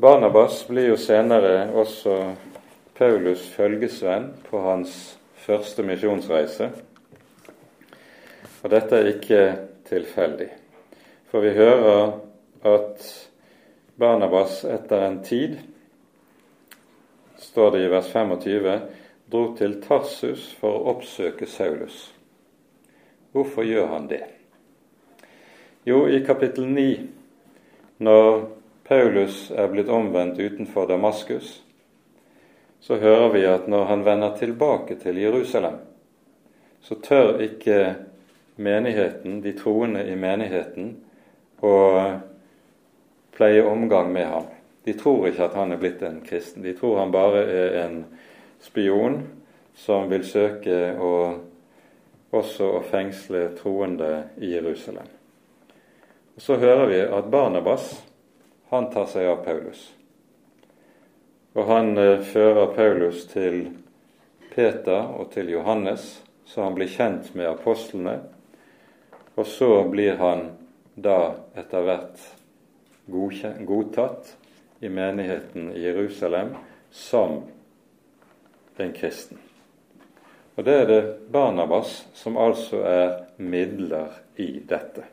Barnabas 0.00 0.62
blir 0.68 0.90
jo 0.90 0.96
senere 0.96 1.70
også 1.76 2.16
Paulus' 2.96 3.50
følgesvenn 3.52 4.30
på 4.48 4.60
hans 4.64 4.94
første 5.44 5.84
misjonsreise. 5.84 6.70
Og 8.62 8.72
dette 8.72 8.96
er 8.96 9.10
ikke 9.12 9.42
tilfeldig. 9.88 10.48
For 11.30 11.44
vi 11.44 11.52
hører 11.56 12.16
at 12.66 13.04
Barnabas 14.00 14.64
etter 14.64 15.04
en 15.06 15.20
tid 15.24 15.58
står 17.40 17.70
det 17.70 17.84
i 17.84 17.88
vers 17.88 18.12
25, 18.12 18.80
dro 19.30 19.44
til 19.56 19.78
Tarsus 19.82 20.50
for 20.60 20.76
å 20.76 20.94
oppsøke 20.94 21.48
Saulus. 21.48 22.10
Hvorfor 23.32 23.64
gjør 23.64 23.88
han 23.94 24.08
det? 24.10 24.24
Jo, 25.88 26.04
i 26.08 26.20
kapittel 26.26 26.66
9, 26.68 26.86
når 28.04 28.42
Paulus 28.84 29.48
er 29.50 29.70
blitt 29.72 29.88
omvendt 29.88 30.40
utenfor 30.40 30.88
Damaskus, 30.90 31.62
så 32.80 32.98
hører 33.00 33.28
vi 33.32 33.44
at 33.48 33.68
når 33.68 33.84
han 33.88 34.04
vender 34.04 34.36
tilbake 34.36 34.98
til 35.00 35.20
Jerusalem, 35.20 35.78
så 36.80 36.96
tør 37.00 37.40
ikke 37.44 37.94
menigheten, 38.56 39.40
de 39.44 39.52
troende 39.56 40.04
i 40.08 40.16
menigheten, 40.16 40.94
å 41.60 41.74
pleie 43.36 43.64
omgang 43.64 44.12
med 44.12 44.26
ham. 44.26 44.48
De 44.90 44.96
tror 44.98 45.28
ikke 45.28 45.44
at 45.46 45.54
han 45.54 45.70
er 45.70 45.78
blitt 45.78 46.00
en 46.02 46.16
kristen. 46.26 46.64
De 46.66 46.72
tror 46.74 46.96
han 46.98 47.12
bare 47.14 47.44
er 47.46 47.74
en 47.84 48.00
spion 48.58 49.20
som 49.78 50.08
vil 50.10 50.24
søke 50.26 50.96
å, 50.98 51.10
også 52.34 52.72
å 52.74 52.80
fengsle 52.90 53.44
troende 53.60 54.08
i 54.42 54.50
Jerusalem. 54.50 55.06
Og 56.34 56.42
Så 56.42 56.56
hører 56.58 56.90
vi 56.90 56.98
at 57.06 57.30
Barnabas 57.30 57.92
han 58.72 58.90
tar 58.90 59.06
seg 59.14 59.30
av 59.30 59.44
Paulus. 59.46 59.84
Og 61.54 61.70
han 61.70 61.94
eh, 61.94 62.26
fører 62.26 62.74
Paulus 62.74 63.22
til 63.30 63.60
Peter 64.50 65.06
og 65.06 65.30
til 65.36 65.54
Johannes, 65.54 66.16
så 66.50 66.66
han 66.66 66.74
blir 66.74 66.90
kjent 66.90 67.30
med 67.38 67.46
apostlene. 67.46 68.18
Og 69.38 69.46
så 69.46 69.70
blir 69.86 70.18
han 70.18 70.48
da 70.98 71.36
etter 71.54 71.86
hvert 71.86 72.28
godtatt 73.06 74.34
i 74.80 74.88
menigheten 74.88 75.72
i 75.72 75.82
Jerusalem 75.84 76.54
som 76.90 77.42
en 78.76 78.92
kristen. 78.92 79.38
Og 80.54 80.64
det 80.64 80.74
er 80.74 80.86
det 80.86 81.02
Barnabas 81.32 82.06
som 82.14 82.36
altså 82.36 82.82
er 82.84 83.10
midler 83.36 84.12
i 84.36 84.58
dette. 84.68 85.04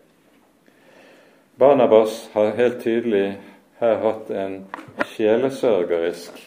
Barnabas 1.56 2.30
har 2.34 2.56
helt 2.58 2.82
tydelig 2.84 3.38
her 3.80 4.00
hatt 4.02 4.30
en 4.30 4.60
sjelesørgerisk 5.14 6.40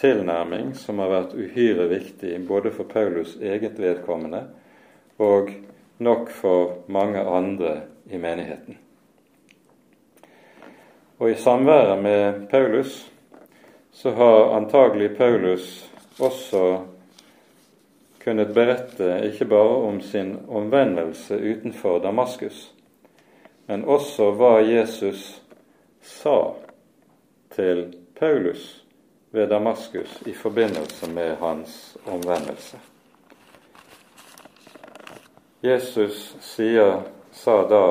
tilnærming 0.00 0.74
som 0.78 1.00
har 1.02 1.12
vært 1.12 1.34
uhyre 1.36 1.86
viktig 1.90 2.38
både 2.48 2.72
for 2.74 2.88
Paulus 2.88 3.36
eget 3.40 3.78
vedkommende 3.80 4.46
og 5.20 5.52
nok 6.00 6.30
for 6.32 6.78
mange 6.88 7.20
andre 7.20 7.80
i 8.10 8.18
menigheten. 8.20 8.78
Og 11.20 11.30
i 11.30 11.34
samværet 11.34 12.02
med 12.02 12.46
Paulus 12.48 13.12
så 13.92 14.10
har 14.10 14.56
antagelig 14.56 15.16
Paulus 15.16 15.90
også 16.20 16.80
kunnet 18.24 18.54
berette 18.54 19.20
ikke 19.24 19.44
bare 19.44 19.76
om 19.88 20.00
sin 20.00 20.38
omvendelse 20.48 21.36
utenfor 21.36 21.98
Damaskus, 21.98 22.72
men 23.66 23.84
også 23.84 24.30
hva 24.32 24.54
Jesus 24.64 25.42
sa 26.00 26.54
til 27.52 27.82
Paulus 28.20 28.84
ved 29.30 29.48
Damaskus 29.48 30.22
i 30.26 30.32
forbindelse 30.32 31.10
med 31.10 31.36
hans 31.36 31.96
omvendelse. 32.06 32.78
Jesus 35.62 36.36
sier, 36.40 37.02
sa 37.32 37.58
da 37.68 37.84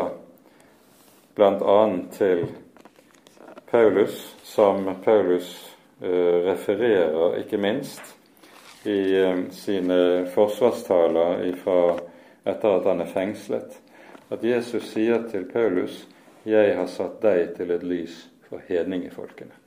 bl.a. 1.36 1.78
til 2.12 2.48
Paulus, 2.48 2.69
som 4.44 4.96
Paulus 5.04 5.76
uh, 6.02 6.08
refererer 6.50 7.38
ikke 7.44 7.58
minst 7.58 8.02
i 8.84 9.00
uh, 9.22 9.44
sine 9.52 10.26
forsvarstaler 10.34 11.44
etter 11.50 12.70
at 12.74 12.90
han 12.90 13.02
er 13.04 13.12
fengslet, 13.14 13.78
at 14.30 14.44
Jesus 14.44 14.90
sier 14.94 15.28
til 15.30 15.46
Paulus 15.54 16.08
'Jeg 16.46 16.76
har 16.78 16.88
satt 16.88 17.22
deg 17.22 17.56
til 17.58 17.72
et 17.72 17.84
lys 17.84 18.30
for 18.50 18.62
hedningefolkene'. 18.68 19.58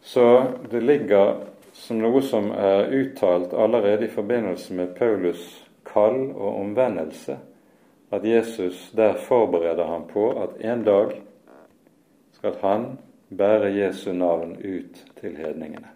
Så 0.00 0.46
det 0.70 0.82
ligger 0.82 1.46
som 1.72 1.98
noe 1.98 2.22
som 2.22 2.50
er 2.50 2.90
uttalt 2.94 3.52
allerede 3.52 4.04
i 4.04 4.10
forbindelse 4.10 4.74
med 4.74 4.94
Paulus' 4.98 5.64
kall 5.86 6.30
og 6.30 6.60
omvendelse, 6.60 7.38
at 8.10 8.24
Jesus 8.24 8.90
der 8.96 9.14
forbereder 9.14 9.86
ham 9.86 10.08
på 10.08 10.30
at 10.42 10.60
en 10.60 10.84
dag 10.84 11.14
skal 12.32 12.56
han 12.62 12.98
bære 13.30 13.72
Jesu 13.74 14.12
navn 14.12 14.56
ut 14.56 15.04
til 15.20 15.36
hedningene. 15.36 15.88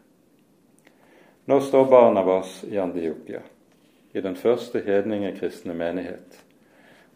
Nå 1.47 1.61
står 1.61 1.85
Barnabas 1.91 2.65
i 2.65 2.79
Antiokia, 2.79 3.41
i 4.13 4.21
den 4.21 4.37
første 4.37 4.81
hedningekristne 4.81 5.75
menighet. 5.75 6.45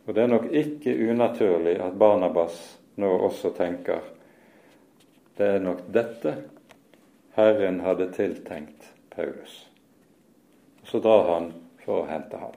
Og 0.06 0.14
det 0.14 0.22
er 0.22 0.32
nok 0.32 0.50
ikke 0.52 0.96
unaturlig 1.10 1.78
at 1.80 1.98
Barnabas 1.98 2.78
nå 2.96 3.10
også 3.28 3.52
tenker 3.56 4.00
det 5.38 5.46
er 5.46 5.60
nok 5.62 5.84
dette 5.94 6.32
Herren 7.36 7.80
hadde 7.80 8.08
tiltenkt 8.12 8.88
Paulus. 9.14 9.68
Så 10.82 10.98
drar 10.98 11.28
han 11.28 11.52
for 11.84 12.02
å 12.02 12.08
hente 12.10 12.40
ham. 12.40 12.56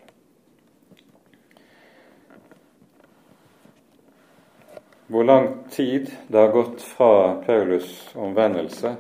Hvor 5.12 5.24
lang 5.24 5.70
tid 5.70 6.12
det 6.28 6.38
har 6.38 6.47
gått 6.47 6.82
fra 6.82 7.41
Paulus' 7.43 8.16
omvendelse 8.16 8.93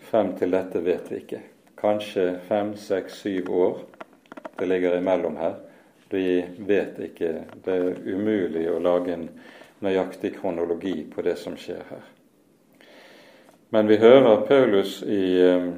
frem 0.00 0.30
til 0.38 0.54
dette, 0.54 0.80
vet 0.80 1.10
vi 1.12 1.18
ikke. 1.20 1.40
Kanskje 1.76 2.38
fem, 2.48 2.70
seks, 2.80 3.18
syv 3.20 3.50
år. 3.52 3.82
Det 4.56 4.68
ligger 4.70 4.96
imellom 4.96 5.36
her. 5.36 5.58
Vi 6.08 6.40
vet 6.64 6.96
ikke. 7.04 7.34
Det 7.60 7.76
er 7.76 8.00
umulig 8.08 8.64
å 8.72 8.80
lage 8.80 9.12
en 9.12 9.28
nøyaktig 9.84 10.32
kronologi 10.38 10.94
på 11.12 11.28
det 11.28 11.36
som 11.36 11.60
skjer 11.60 11.84
her. 11.90 12.08
Men 13.68 13.90
vi 13.92 14.00
hører 14.00 14.46
Paulus 14.48 15.02
i 15.04 15.24
eh, 15.44 15.72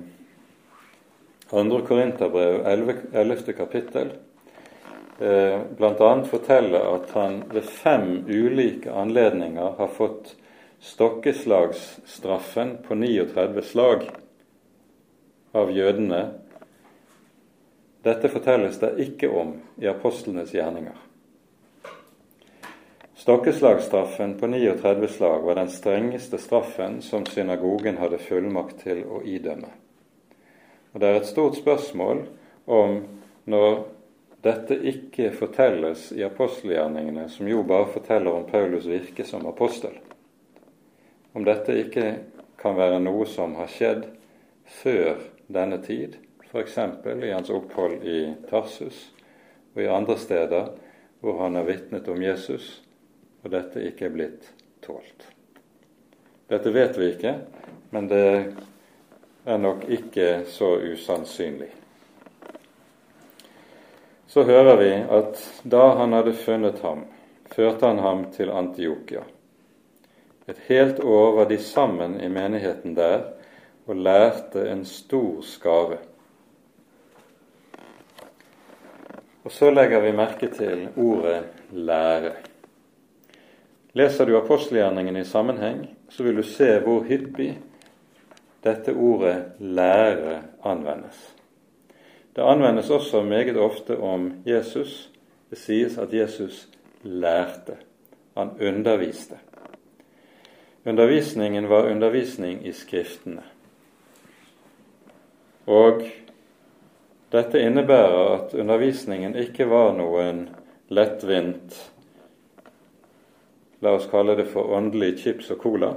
andre 1.50 1.82
Korinterbrev 1.90 2.62
11. 2.70 3.50
kapittel 3.58 4.14
eh, 4.14 4.31
bl.a. 5.22 6.12
fortelle 6.26 6.80
at 6.82 7.12
han 7.14 7.42
ved 7.52 7.66
fem 7.68 8.24
ulike 8.26 8.90
anledninger 8.90 9.76
har 9.78 9.90
fått 9.94 10.34
stokkeslagsstraffen 10.82 12.76
på 12.88 12.94
39 12.98 13.62
slag 13.62 14.08
av 15.52 15.70
jødene. 15.70 16.24
Dette 18.02 18.32
fortelles 18.32 18.80
det 18.82 18.96
ikke 19.04 19.30
om 19.30 19.54
i 19.78 19.86
apostlenes 19.86 20.54
gjerninger. 20.54 20.98
Stokkeslagsstraffen 23.22 24.34
på 24.40 24.50
39 24.50 25.08
slag 25.08 25.46
var 25.46 25.54
den 25.54 25.70
strengeste 25.70 26.38
straffen 26.42 27.02
som 27.02 27.26
synagogen 27.26 28.00
hadde 28.02 28.18
fullmakt 28.18 28.82
til 28.82 29.04
å 29.06 29.22
idømme. 29.22 29.70
Og 30.92 31.00
Det 31.00 31.08
er 31.08 31.20
et 31.20 31.30
stort 31.30 31.56
spørsmål 31.56 32.24
om 32.66 33.04
når 33.46 33.84
dette 34.42 34.74
ikke 34.74 35.30
fortelles 35.36 36.08
i 36.16 36.24
apostelgjerningene, 36.26 37.28
som 37.30 37.48
jo 37.48 37.62
bare 37.66 37.90
forteller 37.94 38.32
om 38.34 38.46
Paulus' 38.48 38.88
virke 38.90 39.24
som 39.24 39.46
apostel, 39.46 39.94
om 41.32 41.46
dette 41.46 41.76
ikke 41.78 42.06
kan 42.58 42.76
være 42.78 42.98
noe 43.02 43.26
som 43.26 43.54
har 43.58 43.70
skjedd 43.70 44.06
før 44.82 45.22
denne 45.52 45.78
tid, 45.82 46.18
f.eks. 46.50 46.78
i 46.78 47.30
hans 47.32 47.50
opphold 47.50 48.02
i 48.04 48.34
Tarsus 48.50 49.06
og 49.74 49.82
i 49.82 49.88
andre 49.88 50.18
steder 50.20 50.72
hvor 51.22 51.38
han 51.40 51.56
har 51.56 51.64
vitnet 51.64 52.08
om 52.12 52.22
Jesus 52.22 52.82
og 53.42 53.54
dette 53.54 53.82
ikke 53.88 54.08
er 54.08 54.14
blitt 54.14 54.50
tålt. 54.84 55.28
Dette 56.50 56.72
vet 56.74 56.98
vi 56.98 57.12
ikke, 57.14 57.36
men 57.94 58.08
det 58.10 58.26
er 59.46 59.62
nok 59.62 59.86
ikke 59.90 60.42
så 60.50 60.74
usannsynlig. 60.82 61.70
Så 64.32 64.46
hører 64.48 64.76
vi 64.80 64.92
at 65.12 65.40
da 65.68 65.90
han 65.98 66.14
hadde 66.16 66.32
funnet 66.32 66.78
ham, 66.80 67.02
førte 67.52 67.84
han 67.84 67.98
ham 68.00 68.22
til 68.32 68.48
Antiokia. 68.48 69.26
Et 70.48 70.62
helt 70.70 71.02
år 71.04 71.34
var 71.36 71.50
de 71.50 71.58
sammen 71.60 72.14
i 72.16 72.30
menigheten 72.32 72.94
der 72.96 73.26
og 73.84 74.00
lærte 74.00 74.64
en 74.72 74.86
stor 74.88 75.42
skare. 75.44 75.98
Og 79.44 79.52
så 79.52 79.68
legger 79.68 80.00
vi 80.00 80.14
merke 80.16 80.48
til 80.48 80.88
ordet 80.96 81.44
'lære'. 81.72 82.32
Leser 83.92 84.24
du 84.24 84.38
apostelgjerningen 84.38 85.16
i 85.16 85.24
sammenheng, 85.24 85.84
så 86.08 86.22
vil 86.22 86.36
du 86.36 86.42
se 86.42 86.78
hvor 86.78 87.04
hyppig 87.04 87.58
dette 88.64 88.96
ordet 88.96 89.52
'lære' 89.60 90.40
anvendes. 90.64 91.41
Det 92.36 92.42
anvendes 92.42 92.90
også 92.90 93.22
meget 93.22 93.56
ofte 93.56 93.98
om 93.98 94.32
Jesus. 94.46 95.10
Det 95.50 95.58
sies 95.58 95.98
at 95.98 96.14
Jesus 96.14 96.68
lærte. 97.02 97.76
Han 98.36 98.50
underviste. 98.60 99.36
Undervisningen 100.86 101.68
var 101.68 101.90
undervisning 101.90 102.66
i 102.66 102.72
Skriftene. 102.72 103.42
Og 105.66 106.02
dette 107.32 107.60
innebærer 107.60 108.32
at 108.34 108.54
undervisningen 108.54 109.36
ikke 109.36 109.68
var 109.70 109.92
noen 109.96 110.48
lettvint 110.90 111.92
la 113.82 113.96
oss 113.96 114.06
kalle 114.10 114.36
det 114.38 114.46
for 114.52 114.70
åndelig 114.76 115.16
chips 115.18 115.50
og 115.50 115.58
cola, 115.58 115.90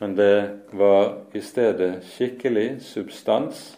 men 0.00 0.16
det 0.18 0.36
var 0.74 1.20
i 1.32 1.40
stedet 1.40 2.02
skikkelig 2.08 2.80
substans 2.82 3.76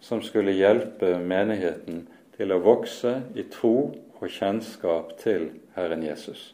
som 0.00 0.22
skulle 0.22 0.54
hjelpe 0.56 1.16
menigheten 1.18 2.04
til 2.36 2.54
å 2.54 2.60
vokse 2.62 3.14
i 3.34 3.44
tro 3.50 3.90
og 4.18 4.28
kjennskap 4.30 5.16
til 5.22 5.50
Herren 5.76 6.04
Jesus. 6.06 6.52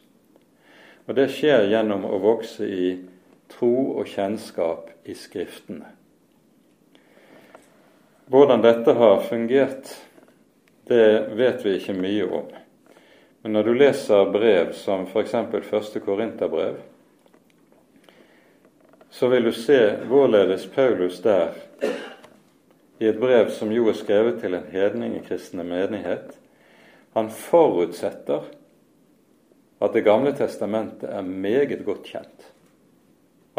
Og 1.05 1.17
det 1.17 1.29
skjer 1.33 1.67
gjennom 1.69 2.07
å 2.09 2.17
vokse 2.21 2.65
i 2.65 2.89
tro 3.51 3.99
og 3.99 4.09
kjennskap 4.09 4.89
i 5.05 5.13
Skriftene. 5.17 5.91
Hvordan 8.25 8.63
dette 8.65 8.95
har 8.97 9.21
fungert, 9.21 9.91
det 10.89 11.35
vet 11.37 11.61
vi 11.65 11.75
ikke 11.77 11.93
mye 11.97 12.25
om. 12.25 12.47
Men 13.45 13.53
når 13.53 13.67
du 13.67 13.73
leser 13.77 14.31
brev 14.33 14.71
som 14.73 15.05
f.eks. 15.05 15.35
første 15.69 16.01
Korinterbrev, 16.01 16.79
så 19.13 19.29
vil 19.29 19.45
du 19.45 19.51
se 19.53 19.79
hvorledes 20.09 20.65
Paulus 20.73 21.21
der, 21.21 21.53
i 22.99 23.07
et 23.07 23.19
brev 23.19 23.49
som 23.51 23.71
jo 23.73 23.89
er 23.91 23.97
skrevet 23.97 24.39
til 24.41 24.55
en 24.55 24.69
hedningekristne 24.71 25.63
menighet, 25.67 26.35
han 27.15 27.29
forutsetter 27.31 28.47
at 29.83 29.93
Det 29.93 30.05
gamle 30.05 30.31
testamentet 30.31 31.09
er 31.09 31.21
meget 31.21 31.85
godt 31.85 32.07
kjent 32.07 32.45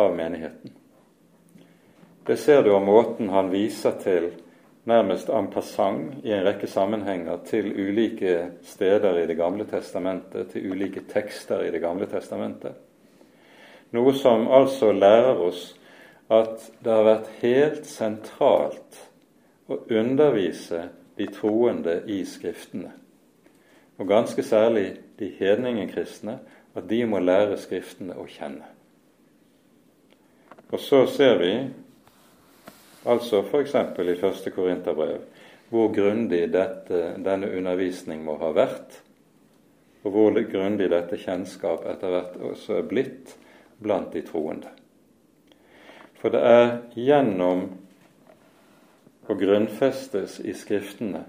av 0.01 0.15
menigheten. 0.17 0.73
Det 2.27 2.37
ser 2.41 2.63
du 2.63 2.73
av 2.75 2.83
måten 2.83 3.29
han 3.29 3.51
viser 3.53 3.95
til 4.01 4.31
nærmest 4.89 5.29
en 5.29 5.51
passant 5.53 6.25
i 6.25 6.33
en 6.33 6.45
rekke 6.47 6.67
sammenhenger 6.67 7.43
til 7.47 7.69
ulike 7.69 8.37
steder 8.65 9.19
i 9.23 9.27
Det 9.27 9.37
gamle 9.37 9.65
testamentet, 9.65 10.51
til 10.51 10.73
ulike 10.73 11.05
tekster 11.13 11.67
i 11.67 11.71
Det 11.71 11.81
gamle 11.81 12.07
testamentet. 12.07 12.75
Noe 13.93 14.15
som 14.15 14.49
altså 14.49 14.93
lærer 14.93 15.39
oss 15.39 15.75
at 16.29 16.65
det 16.83 16.91
har 16.91 17.05
vært 17.07 17.29
helt 17.43 17.87
sentralt 17.87 18.99
å 19.69 19.81
undervise 19.91 20.89
de 21.17 21.27
troende 21.33 22.01
i 22.13 22.21
Skriftene, 22.29 22.93
og 23.97 24.09
ganske 24.09 24.43
særlig 24.45 24.89
de 25.19 25.31
hedningekristne, 25.39 26.39
at 26.77 26.89
de 26.89 27.01
må 27.09 27.23
lære 27.23 27.57
Skriftene 27.59 28.19
å 28.21 28.27
kjenne. 28.29 28.69
Og 30.67 30.83
så 30.83 31.05
ser 31.07 31.39
vi 31.41 31.53
altså 33.07 33.43
f.eks. 33.47 33.75
i 33.75 34.21
første 34.21 34.51
Korinterbrev 34.51 35.23
hvor 35.71 35.91
grundig 35.95 36.45
dette, 36.53 37.17
denne 37.19 37.51
undervisning 37.51 38.23
må 38.27 38.37
ha 38.39 38.53
vært, 38.55 39.01
og 40.07 40.13
hvor 40.15 40.37
grundig 40.39 40.91
dette 40.93 41.19
kjennskap 41.19 41.87
etter 41.91 42.13
hvert 42.13 42.37
også 42.53 42.77
er 42.79 42.87
blitt 42.87 43.35
blant 43.83 44.13
de 44.15 44.23
troende. 44.27 44.71
For 46.21 46.31
det 46.35 46.43
er 46.47 46.69
gjennom 46.95 47.67
å 49.27 49.35
grunnfestes 49.39 50.41
i 50.41 50.55
Skriftene 50.55 51.25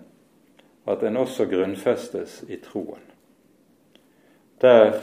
at 0.87 1.03
en 1.03 1.19
også 1.19 1.45
grunnfestes 1.51 2.43
i 2.47 2.59
troen. 2.63 3.03
Der 4.61 4.95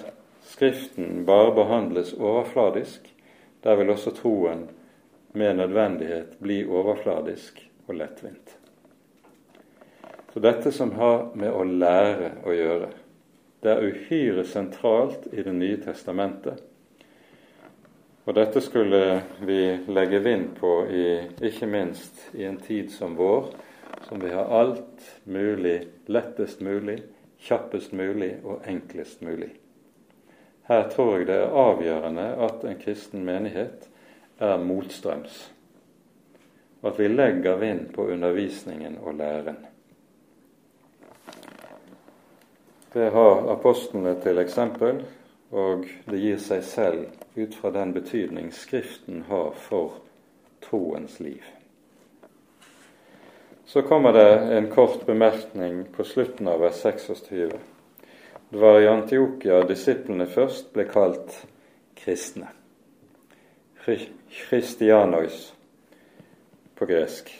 Skriften 0.45 1.25
bare 1.27 1.55
behandles 1.57 2.13
overfladisk, 2.13 3.07
der 3.65 3.77
vil 3.77 3.91
også 3.91 4.11
troen 4.11 4.67
med 5.33 5.57
nødvendighet 5.57 6.37
bli 6.39 6.59
overfladisk 6.69 7.63
og 7.87 7.95
lettvint. 7.97 8.57
Så 10.33 10.41
dette 10.41 10.73
som 10.73 10.93
har 10.99 11.31
med 11.35 11.53
å 11.53 11.65
lære 11.65 12.31
å 12.45 12.53
gjøre, 12.53 12.91
det 13.65 13.73
er 13.73 13.89
uhyre 13.89 14.45
sentralt 14.45 15.27
i 15.33 15.43
Det 15.43 15.53
nye 15.53 15.81
testamentet. 15.81 16.61
Og 18.25 18.33
dette 18.35 18.61
skulle 18.65 19.21
vi 19.45 19.59
legge 19.93 20.19
vind 20.25 20.55
på, 20.57 20.87
i, 20.89 21.07
ikke 21.45 21.67
minst 21.69 22.31
i 22.33 22.47
en 22.49 22.57
tid 22.57 22.89
som 22.93 23.19
vår, 23.19 23.51
som 24.09 24.21
vi 24.21 24.31
har 24.33 24.49
alt 24.49 25.05
mulig 25.25 25.83
lettest 26.07 26.63
mulig, 26.65 27.03
kjappest 27.45 27.93
mulig 27.93 28.39
og 28.41 28.65
enklest 28.69 29.21
mulig. 29.21 29.51
Her 30.65 30.89
tror 30.89 31.19
jeg 31.19 31.29
det 31.29 31.37
er 31.43 31.59
avgjørende 31.61 32.25
at 32.47 32.65
en 32.65 32.81
kristen 32.81 33.27
menighet 33.27 33.85
er 34.41 34.57
motstrøms, 34.57 35.37
og 36.81 36.95
at 36.95 37.01
vi 37.03 37.11
legger 37.13 37.61
vind 37.61 37.91
på 37.93 38.07
undervisningen 38.09 38.97
og 39.05 39.19
læren. 39.21 39.61
Det 42.95 43.11
har 43.13 43.53
apostlene 43.53 44.15
til 44.23 44.41
eksempel, 44.41 45.03
og 45.55 45.87
det 46.11 46.19
gir 46.19 46.41
seg 46.43 46.65
selv 46.67 47.05
ut 47.39 47.55
fra 47.55 47.71
den 47.71 47.93
betydning 47.95 48.51
Skriften 48.53 49.23
har 49.29 49.55
for 49.69 50.01
troens 50.65 51.21
liv. 51.23 51.45
Så 53.65 53.83
kommer 53.83 54.13
det 54.13 54.57
en 54.57 54.71
kort 54.71 55.07
bemerkning 55.07 55.85
på 55.95 56.05
slutten 56.05 56.49
av 56.49 56.61
vers 56.61 56.83
26. 56.83 57.55
Det 58.49 58.59
var 58.59 58.81
i 58.81 58.91
Antiokia 58.91 59.63
disiplene 59.69 60.27
først 60.27 60.73
ble 60.75 60.85
kalt 60.91 61.39
kristne. 61.97 62.51
Christianois 64.49 65.55
på 66.75 66.87
gresk. 66.87 67.31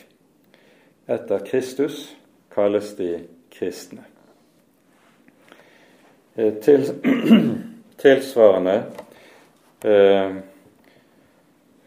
Etter 1.07 1.47
Kristus 1.47 2.17
kalles 2.55 2.95
de 2.97 3.13
kristne. 3.51 4.05
Eh, 6.35 6.55
til, 6.63 6.87
tilsvarende 8.01 8.77
eh, 9.85 10.37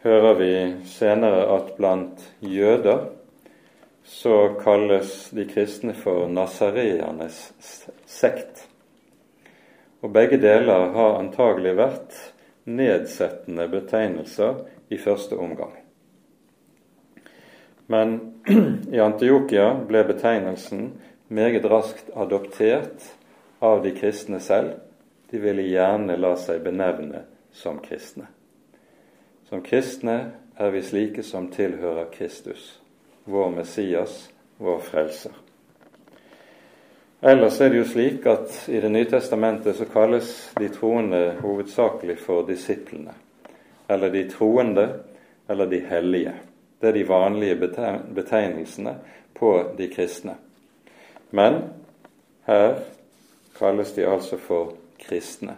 hører 0.06 0.34
vi 0.40 0.52
senere 0.88 1.46
at 1.58 1.76
blant 1.78 2.24
jøder 2.40 3.08
så 4.08 4.56
kalles 4.64 5.30
de 5.36 5.44
kristne 5.50 5.94
for 5.94 6.30
nasareernes 6.32 7.42
sekt. 8.08 8.64
Og 10.00 10.14
begge 10.16 10.40
deler 10.40 10.94
har 10.96 11.18
antagelig 11.20 11.74
vært 11.76 12.16
nedsettende 12.64 13.68
betegnelser 13.72 14.64
i 14.90 15.00
første 15.02 15.36
omgang. 15.36 15.76
Men 17.92 18.18
i 18.96 19.04
Antiokia 19.04 19.74
ble 19.88 20.06
betegnelsen 20.08 20.90
meget 21.28 21.68
raskt 21.68 22.12
adoptert 22.16 23.12
av 23.60 23.84
de 23.84 23.92
kristne 23.96 24.40
selv. 24.44 24.78
De 25.30 25.40
ville 25.40 25.66
gjerne 25.68 26.16
la 26.18 26.36
seg 26.40 26.62
benevne 26.64 27.26
som 27.52 27.80
kristne. 27.84 28.28
Som 29.50 29.64
kristne 29.64 30.18
er 30.56 30.72
vi 30.72 30.82
slike 30.84 31.24
som 31.24 31.50
tilhører 31.52 32.10
Kristus, 32.14 32.80
vår 33.24 33.50
Messias, 33.60 34.30
vår 34.58 34.80
Frelser. 34.80 35.36
Ellers 37.22 37.62
er 37.62 37.70
det 37.70 37.80
jo 37.80 37.86
slik 37.90 38.26
at 38.30 38.68
i 38.70 38.80
Det 38.82 38.92
nye 38.94 39.10
testamentet 39.10 39.76
så 39.76 39.86
kalles 39.90 40.52
de 40.60 40.70
troende 40.70 41.38
hovedsakelig 41.42 42.20
for 42.22 42.46
disiplene. 42.46 43.14
Eller 43.90 44.10
de 44.10 44.30
troende, 44.30 44.90
eller 45.50 45.66
de 45.66 45.80
hellige. 45.80 46.34
Det 46.82 46.88
er 46.88 46.94
de 46.94 47.08
vanlige 47.08 47.56
betegnelsene 48.16 48.96
på 49.34 49.54
de 49.78 49.88
kristne. 49.88 50.36
Men 51.32 51.62
her 52.46 52.76
kalles 53.58 53.92
de 53.94 54.06
altså 54.06 54.38
for 54.38 54.76
kristne. 55.00 55.58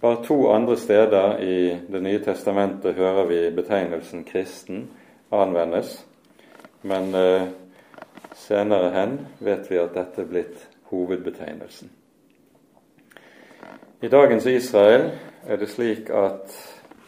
Bare 0.00 0.24
to 0.24 0.50
andre 0.52 0.76
steder 0.76 1.38
i 1.40 1.78
Det 1.92 2.02
nye 2.02 2.18
testamentet 2.24 2.94
hører 2.94 3.26
vi 3.26 3.50
betegnelsen 3.50 4.24
kristen 4.24 4.88
anvendes. 5.30 6.04
Men 6.82 7.14
eh, 7.14 7.48
Senere 8.36 8.90
hen 8.90 9.18
vet 9.38 9.70
vi 9.70 9.78
at 9.80 9.94
dette 9.96 10.20
er 10.20 10.28
blitt 10.28 10.66
hovedbetegnelsen. 10.90 11.88
I 14.04 14.08
dagens 14.12 14.46
Israel 14.46 15.08
er 15.48 15.56
det 15.56 15.70
slik 15.72 16.10
at 16.12 16.52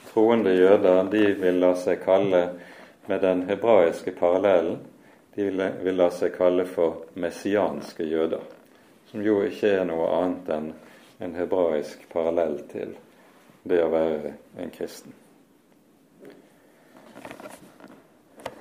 troende 0.08 0.54
jøder 0.56 1.10
de 1.12 1.26
vil 1.36 1.60
la 1.60 1.74
seg 1.76 2.00
kalle 2.00 2.40
med 3.06 3.20
den 3.20 3.44
hebraiske 3.50 4.16
parallellen 4.16 4.80
de 5.36 5.50
vil 5.84 6.00
la 6.00 6.08
seg 6.10 6.32
kalle 6.34 6.64
for 6.66 7.04
messianske 7.14 8.08
jøder, 8.08 8.42
som 9.10 9.22
jo 9.22 9.42
ikke 9.46 9.70
er 9.76 9.84
noe 9.86 10.08
annet 10.16 10.48
enn 10.56 10.72
en 11.18 11.34
hebraisk 11.34 12.08
parallell 12.12 12.60
til 12.70 12.94
det 13.68 13.80
å 13.84 13.90
være 13.92 14.34
en 14.58 14.70
kristen. 14.70 15.14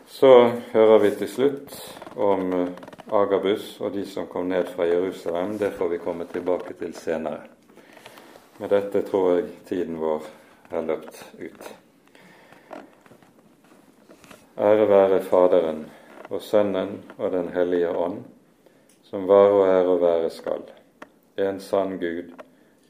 Så 0.07 0.31
hører 0.71 0.99
vi 1.03 1.11
til 1.19 1.29
slutt 1.29 1.75
om 2.17 2.53
eh, 2.53 2.69
Agabus 3.13 3.75
og 3.79 3.93
de 3.93 4.05
som 4.09 4.25
kom 4.27 4.47
ned 4.49 4.65
fra 4.73 4.87
Jerusalem. 4.89 5.57
Det 5.57 5.69
får 5.77 5.91
vi 5.93 5.99
komme 6.01 6.25
tilbake 6.31 6.73
til 6.79 6.95
senere. 6.97 7.43
Med 8.57 8.73
dette 8.73 9.03
tror 9.05 9.35
jeg 9.35 9.51
tiden 9.69 9.99
vår 10.01 10.25
er 10.73 10.87
løpt 10.87 11.21
ut. 11.37 11.69
Ære 14.57 14.89
være 14.89 15.21
Faderen 15.21 15.85
og 16.29 16.41
Sønnen 16.41 16.97
og 17.17 17.31
Den 17.31 17.53
hellige 17.53 17.93
ånd, 17.93 18.23
som 19.03 19.27
var 19.29 19.53
og 19.53 19.67
er 19.67 19.85
og 19.85 20.01
være 20.01 20.33
skal, 20.33 20.65
en 21.37 21.59
sann 21.61 21.99
Gud, 22.01 22.33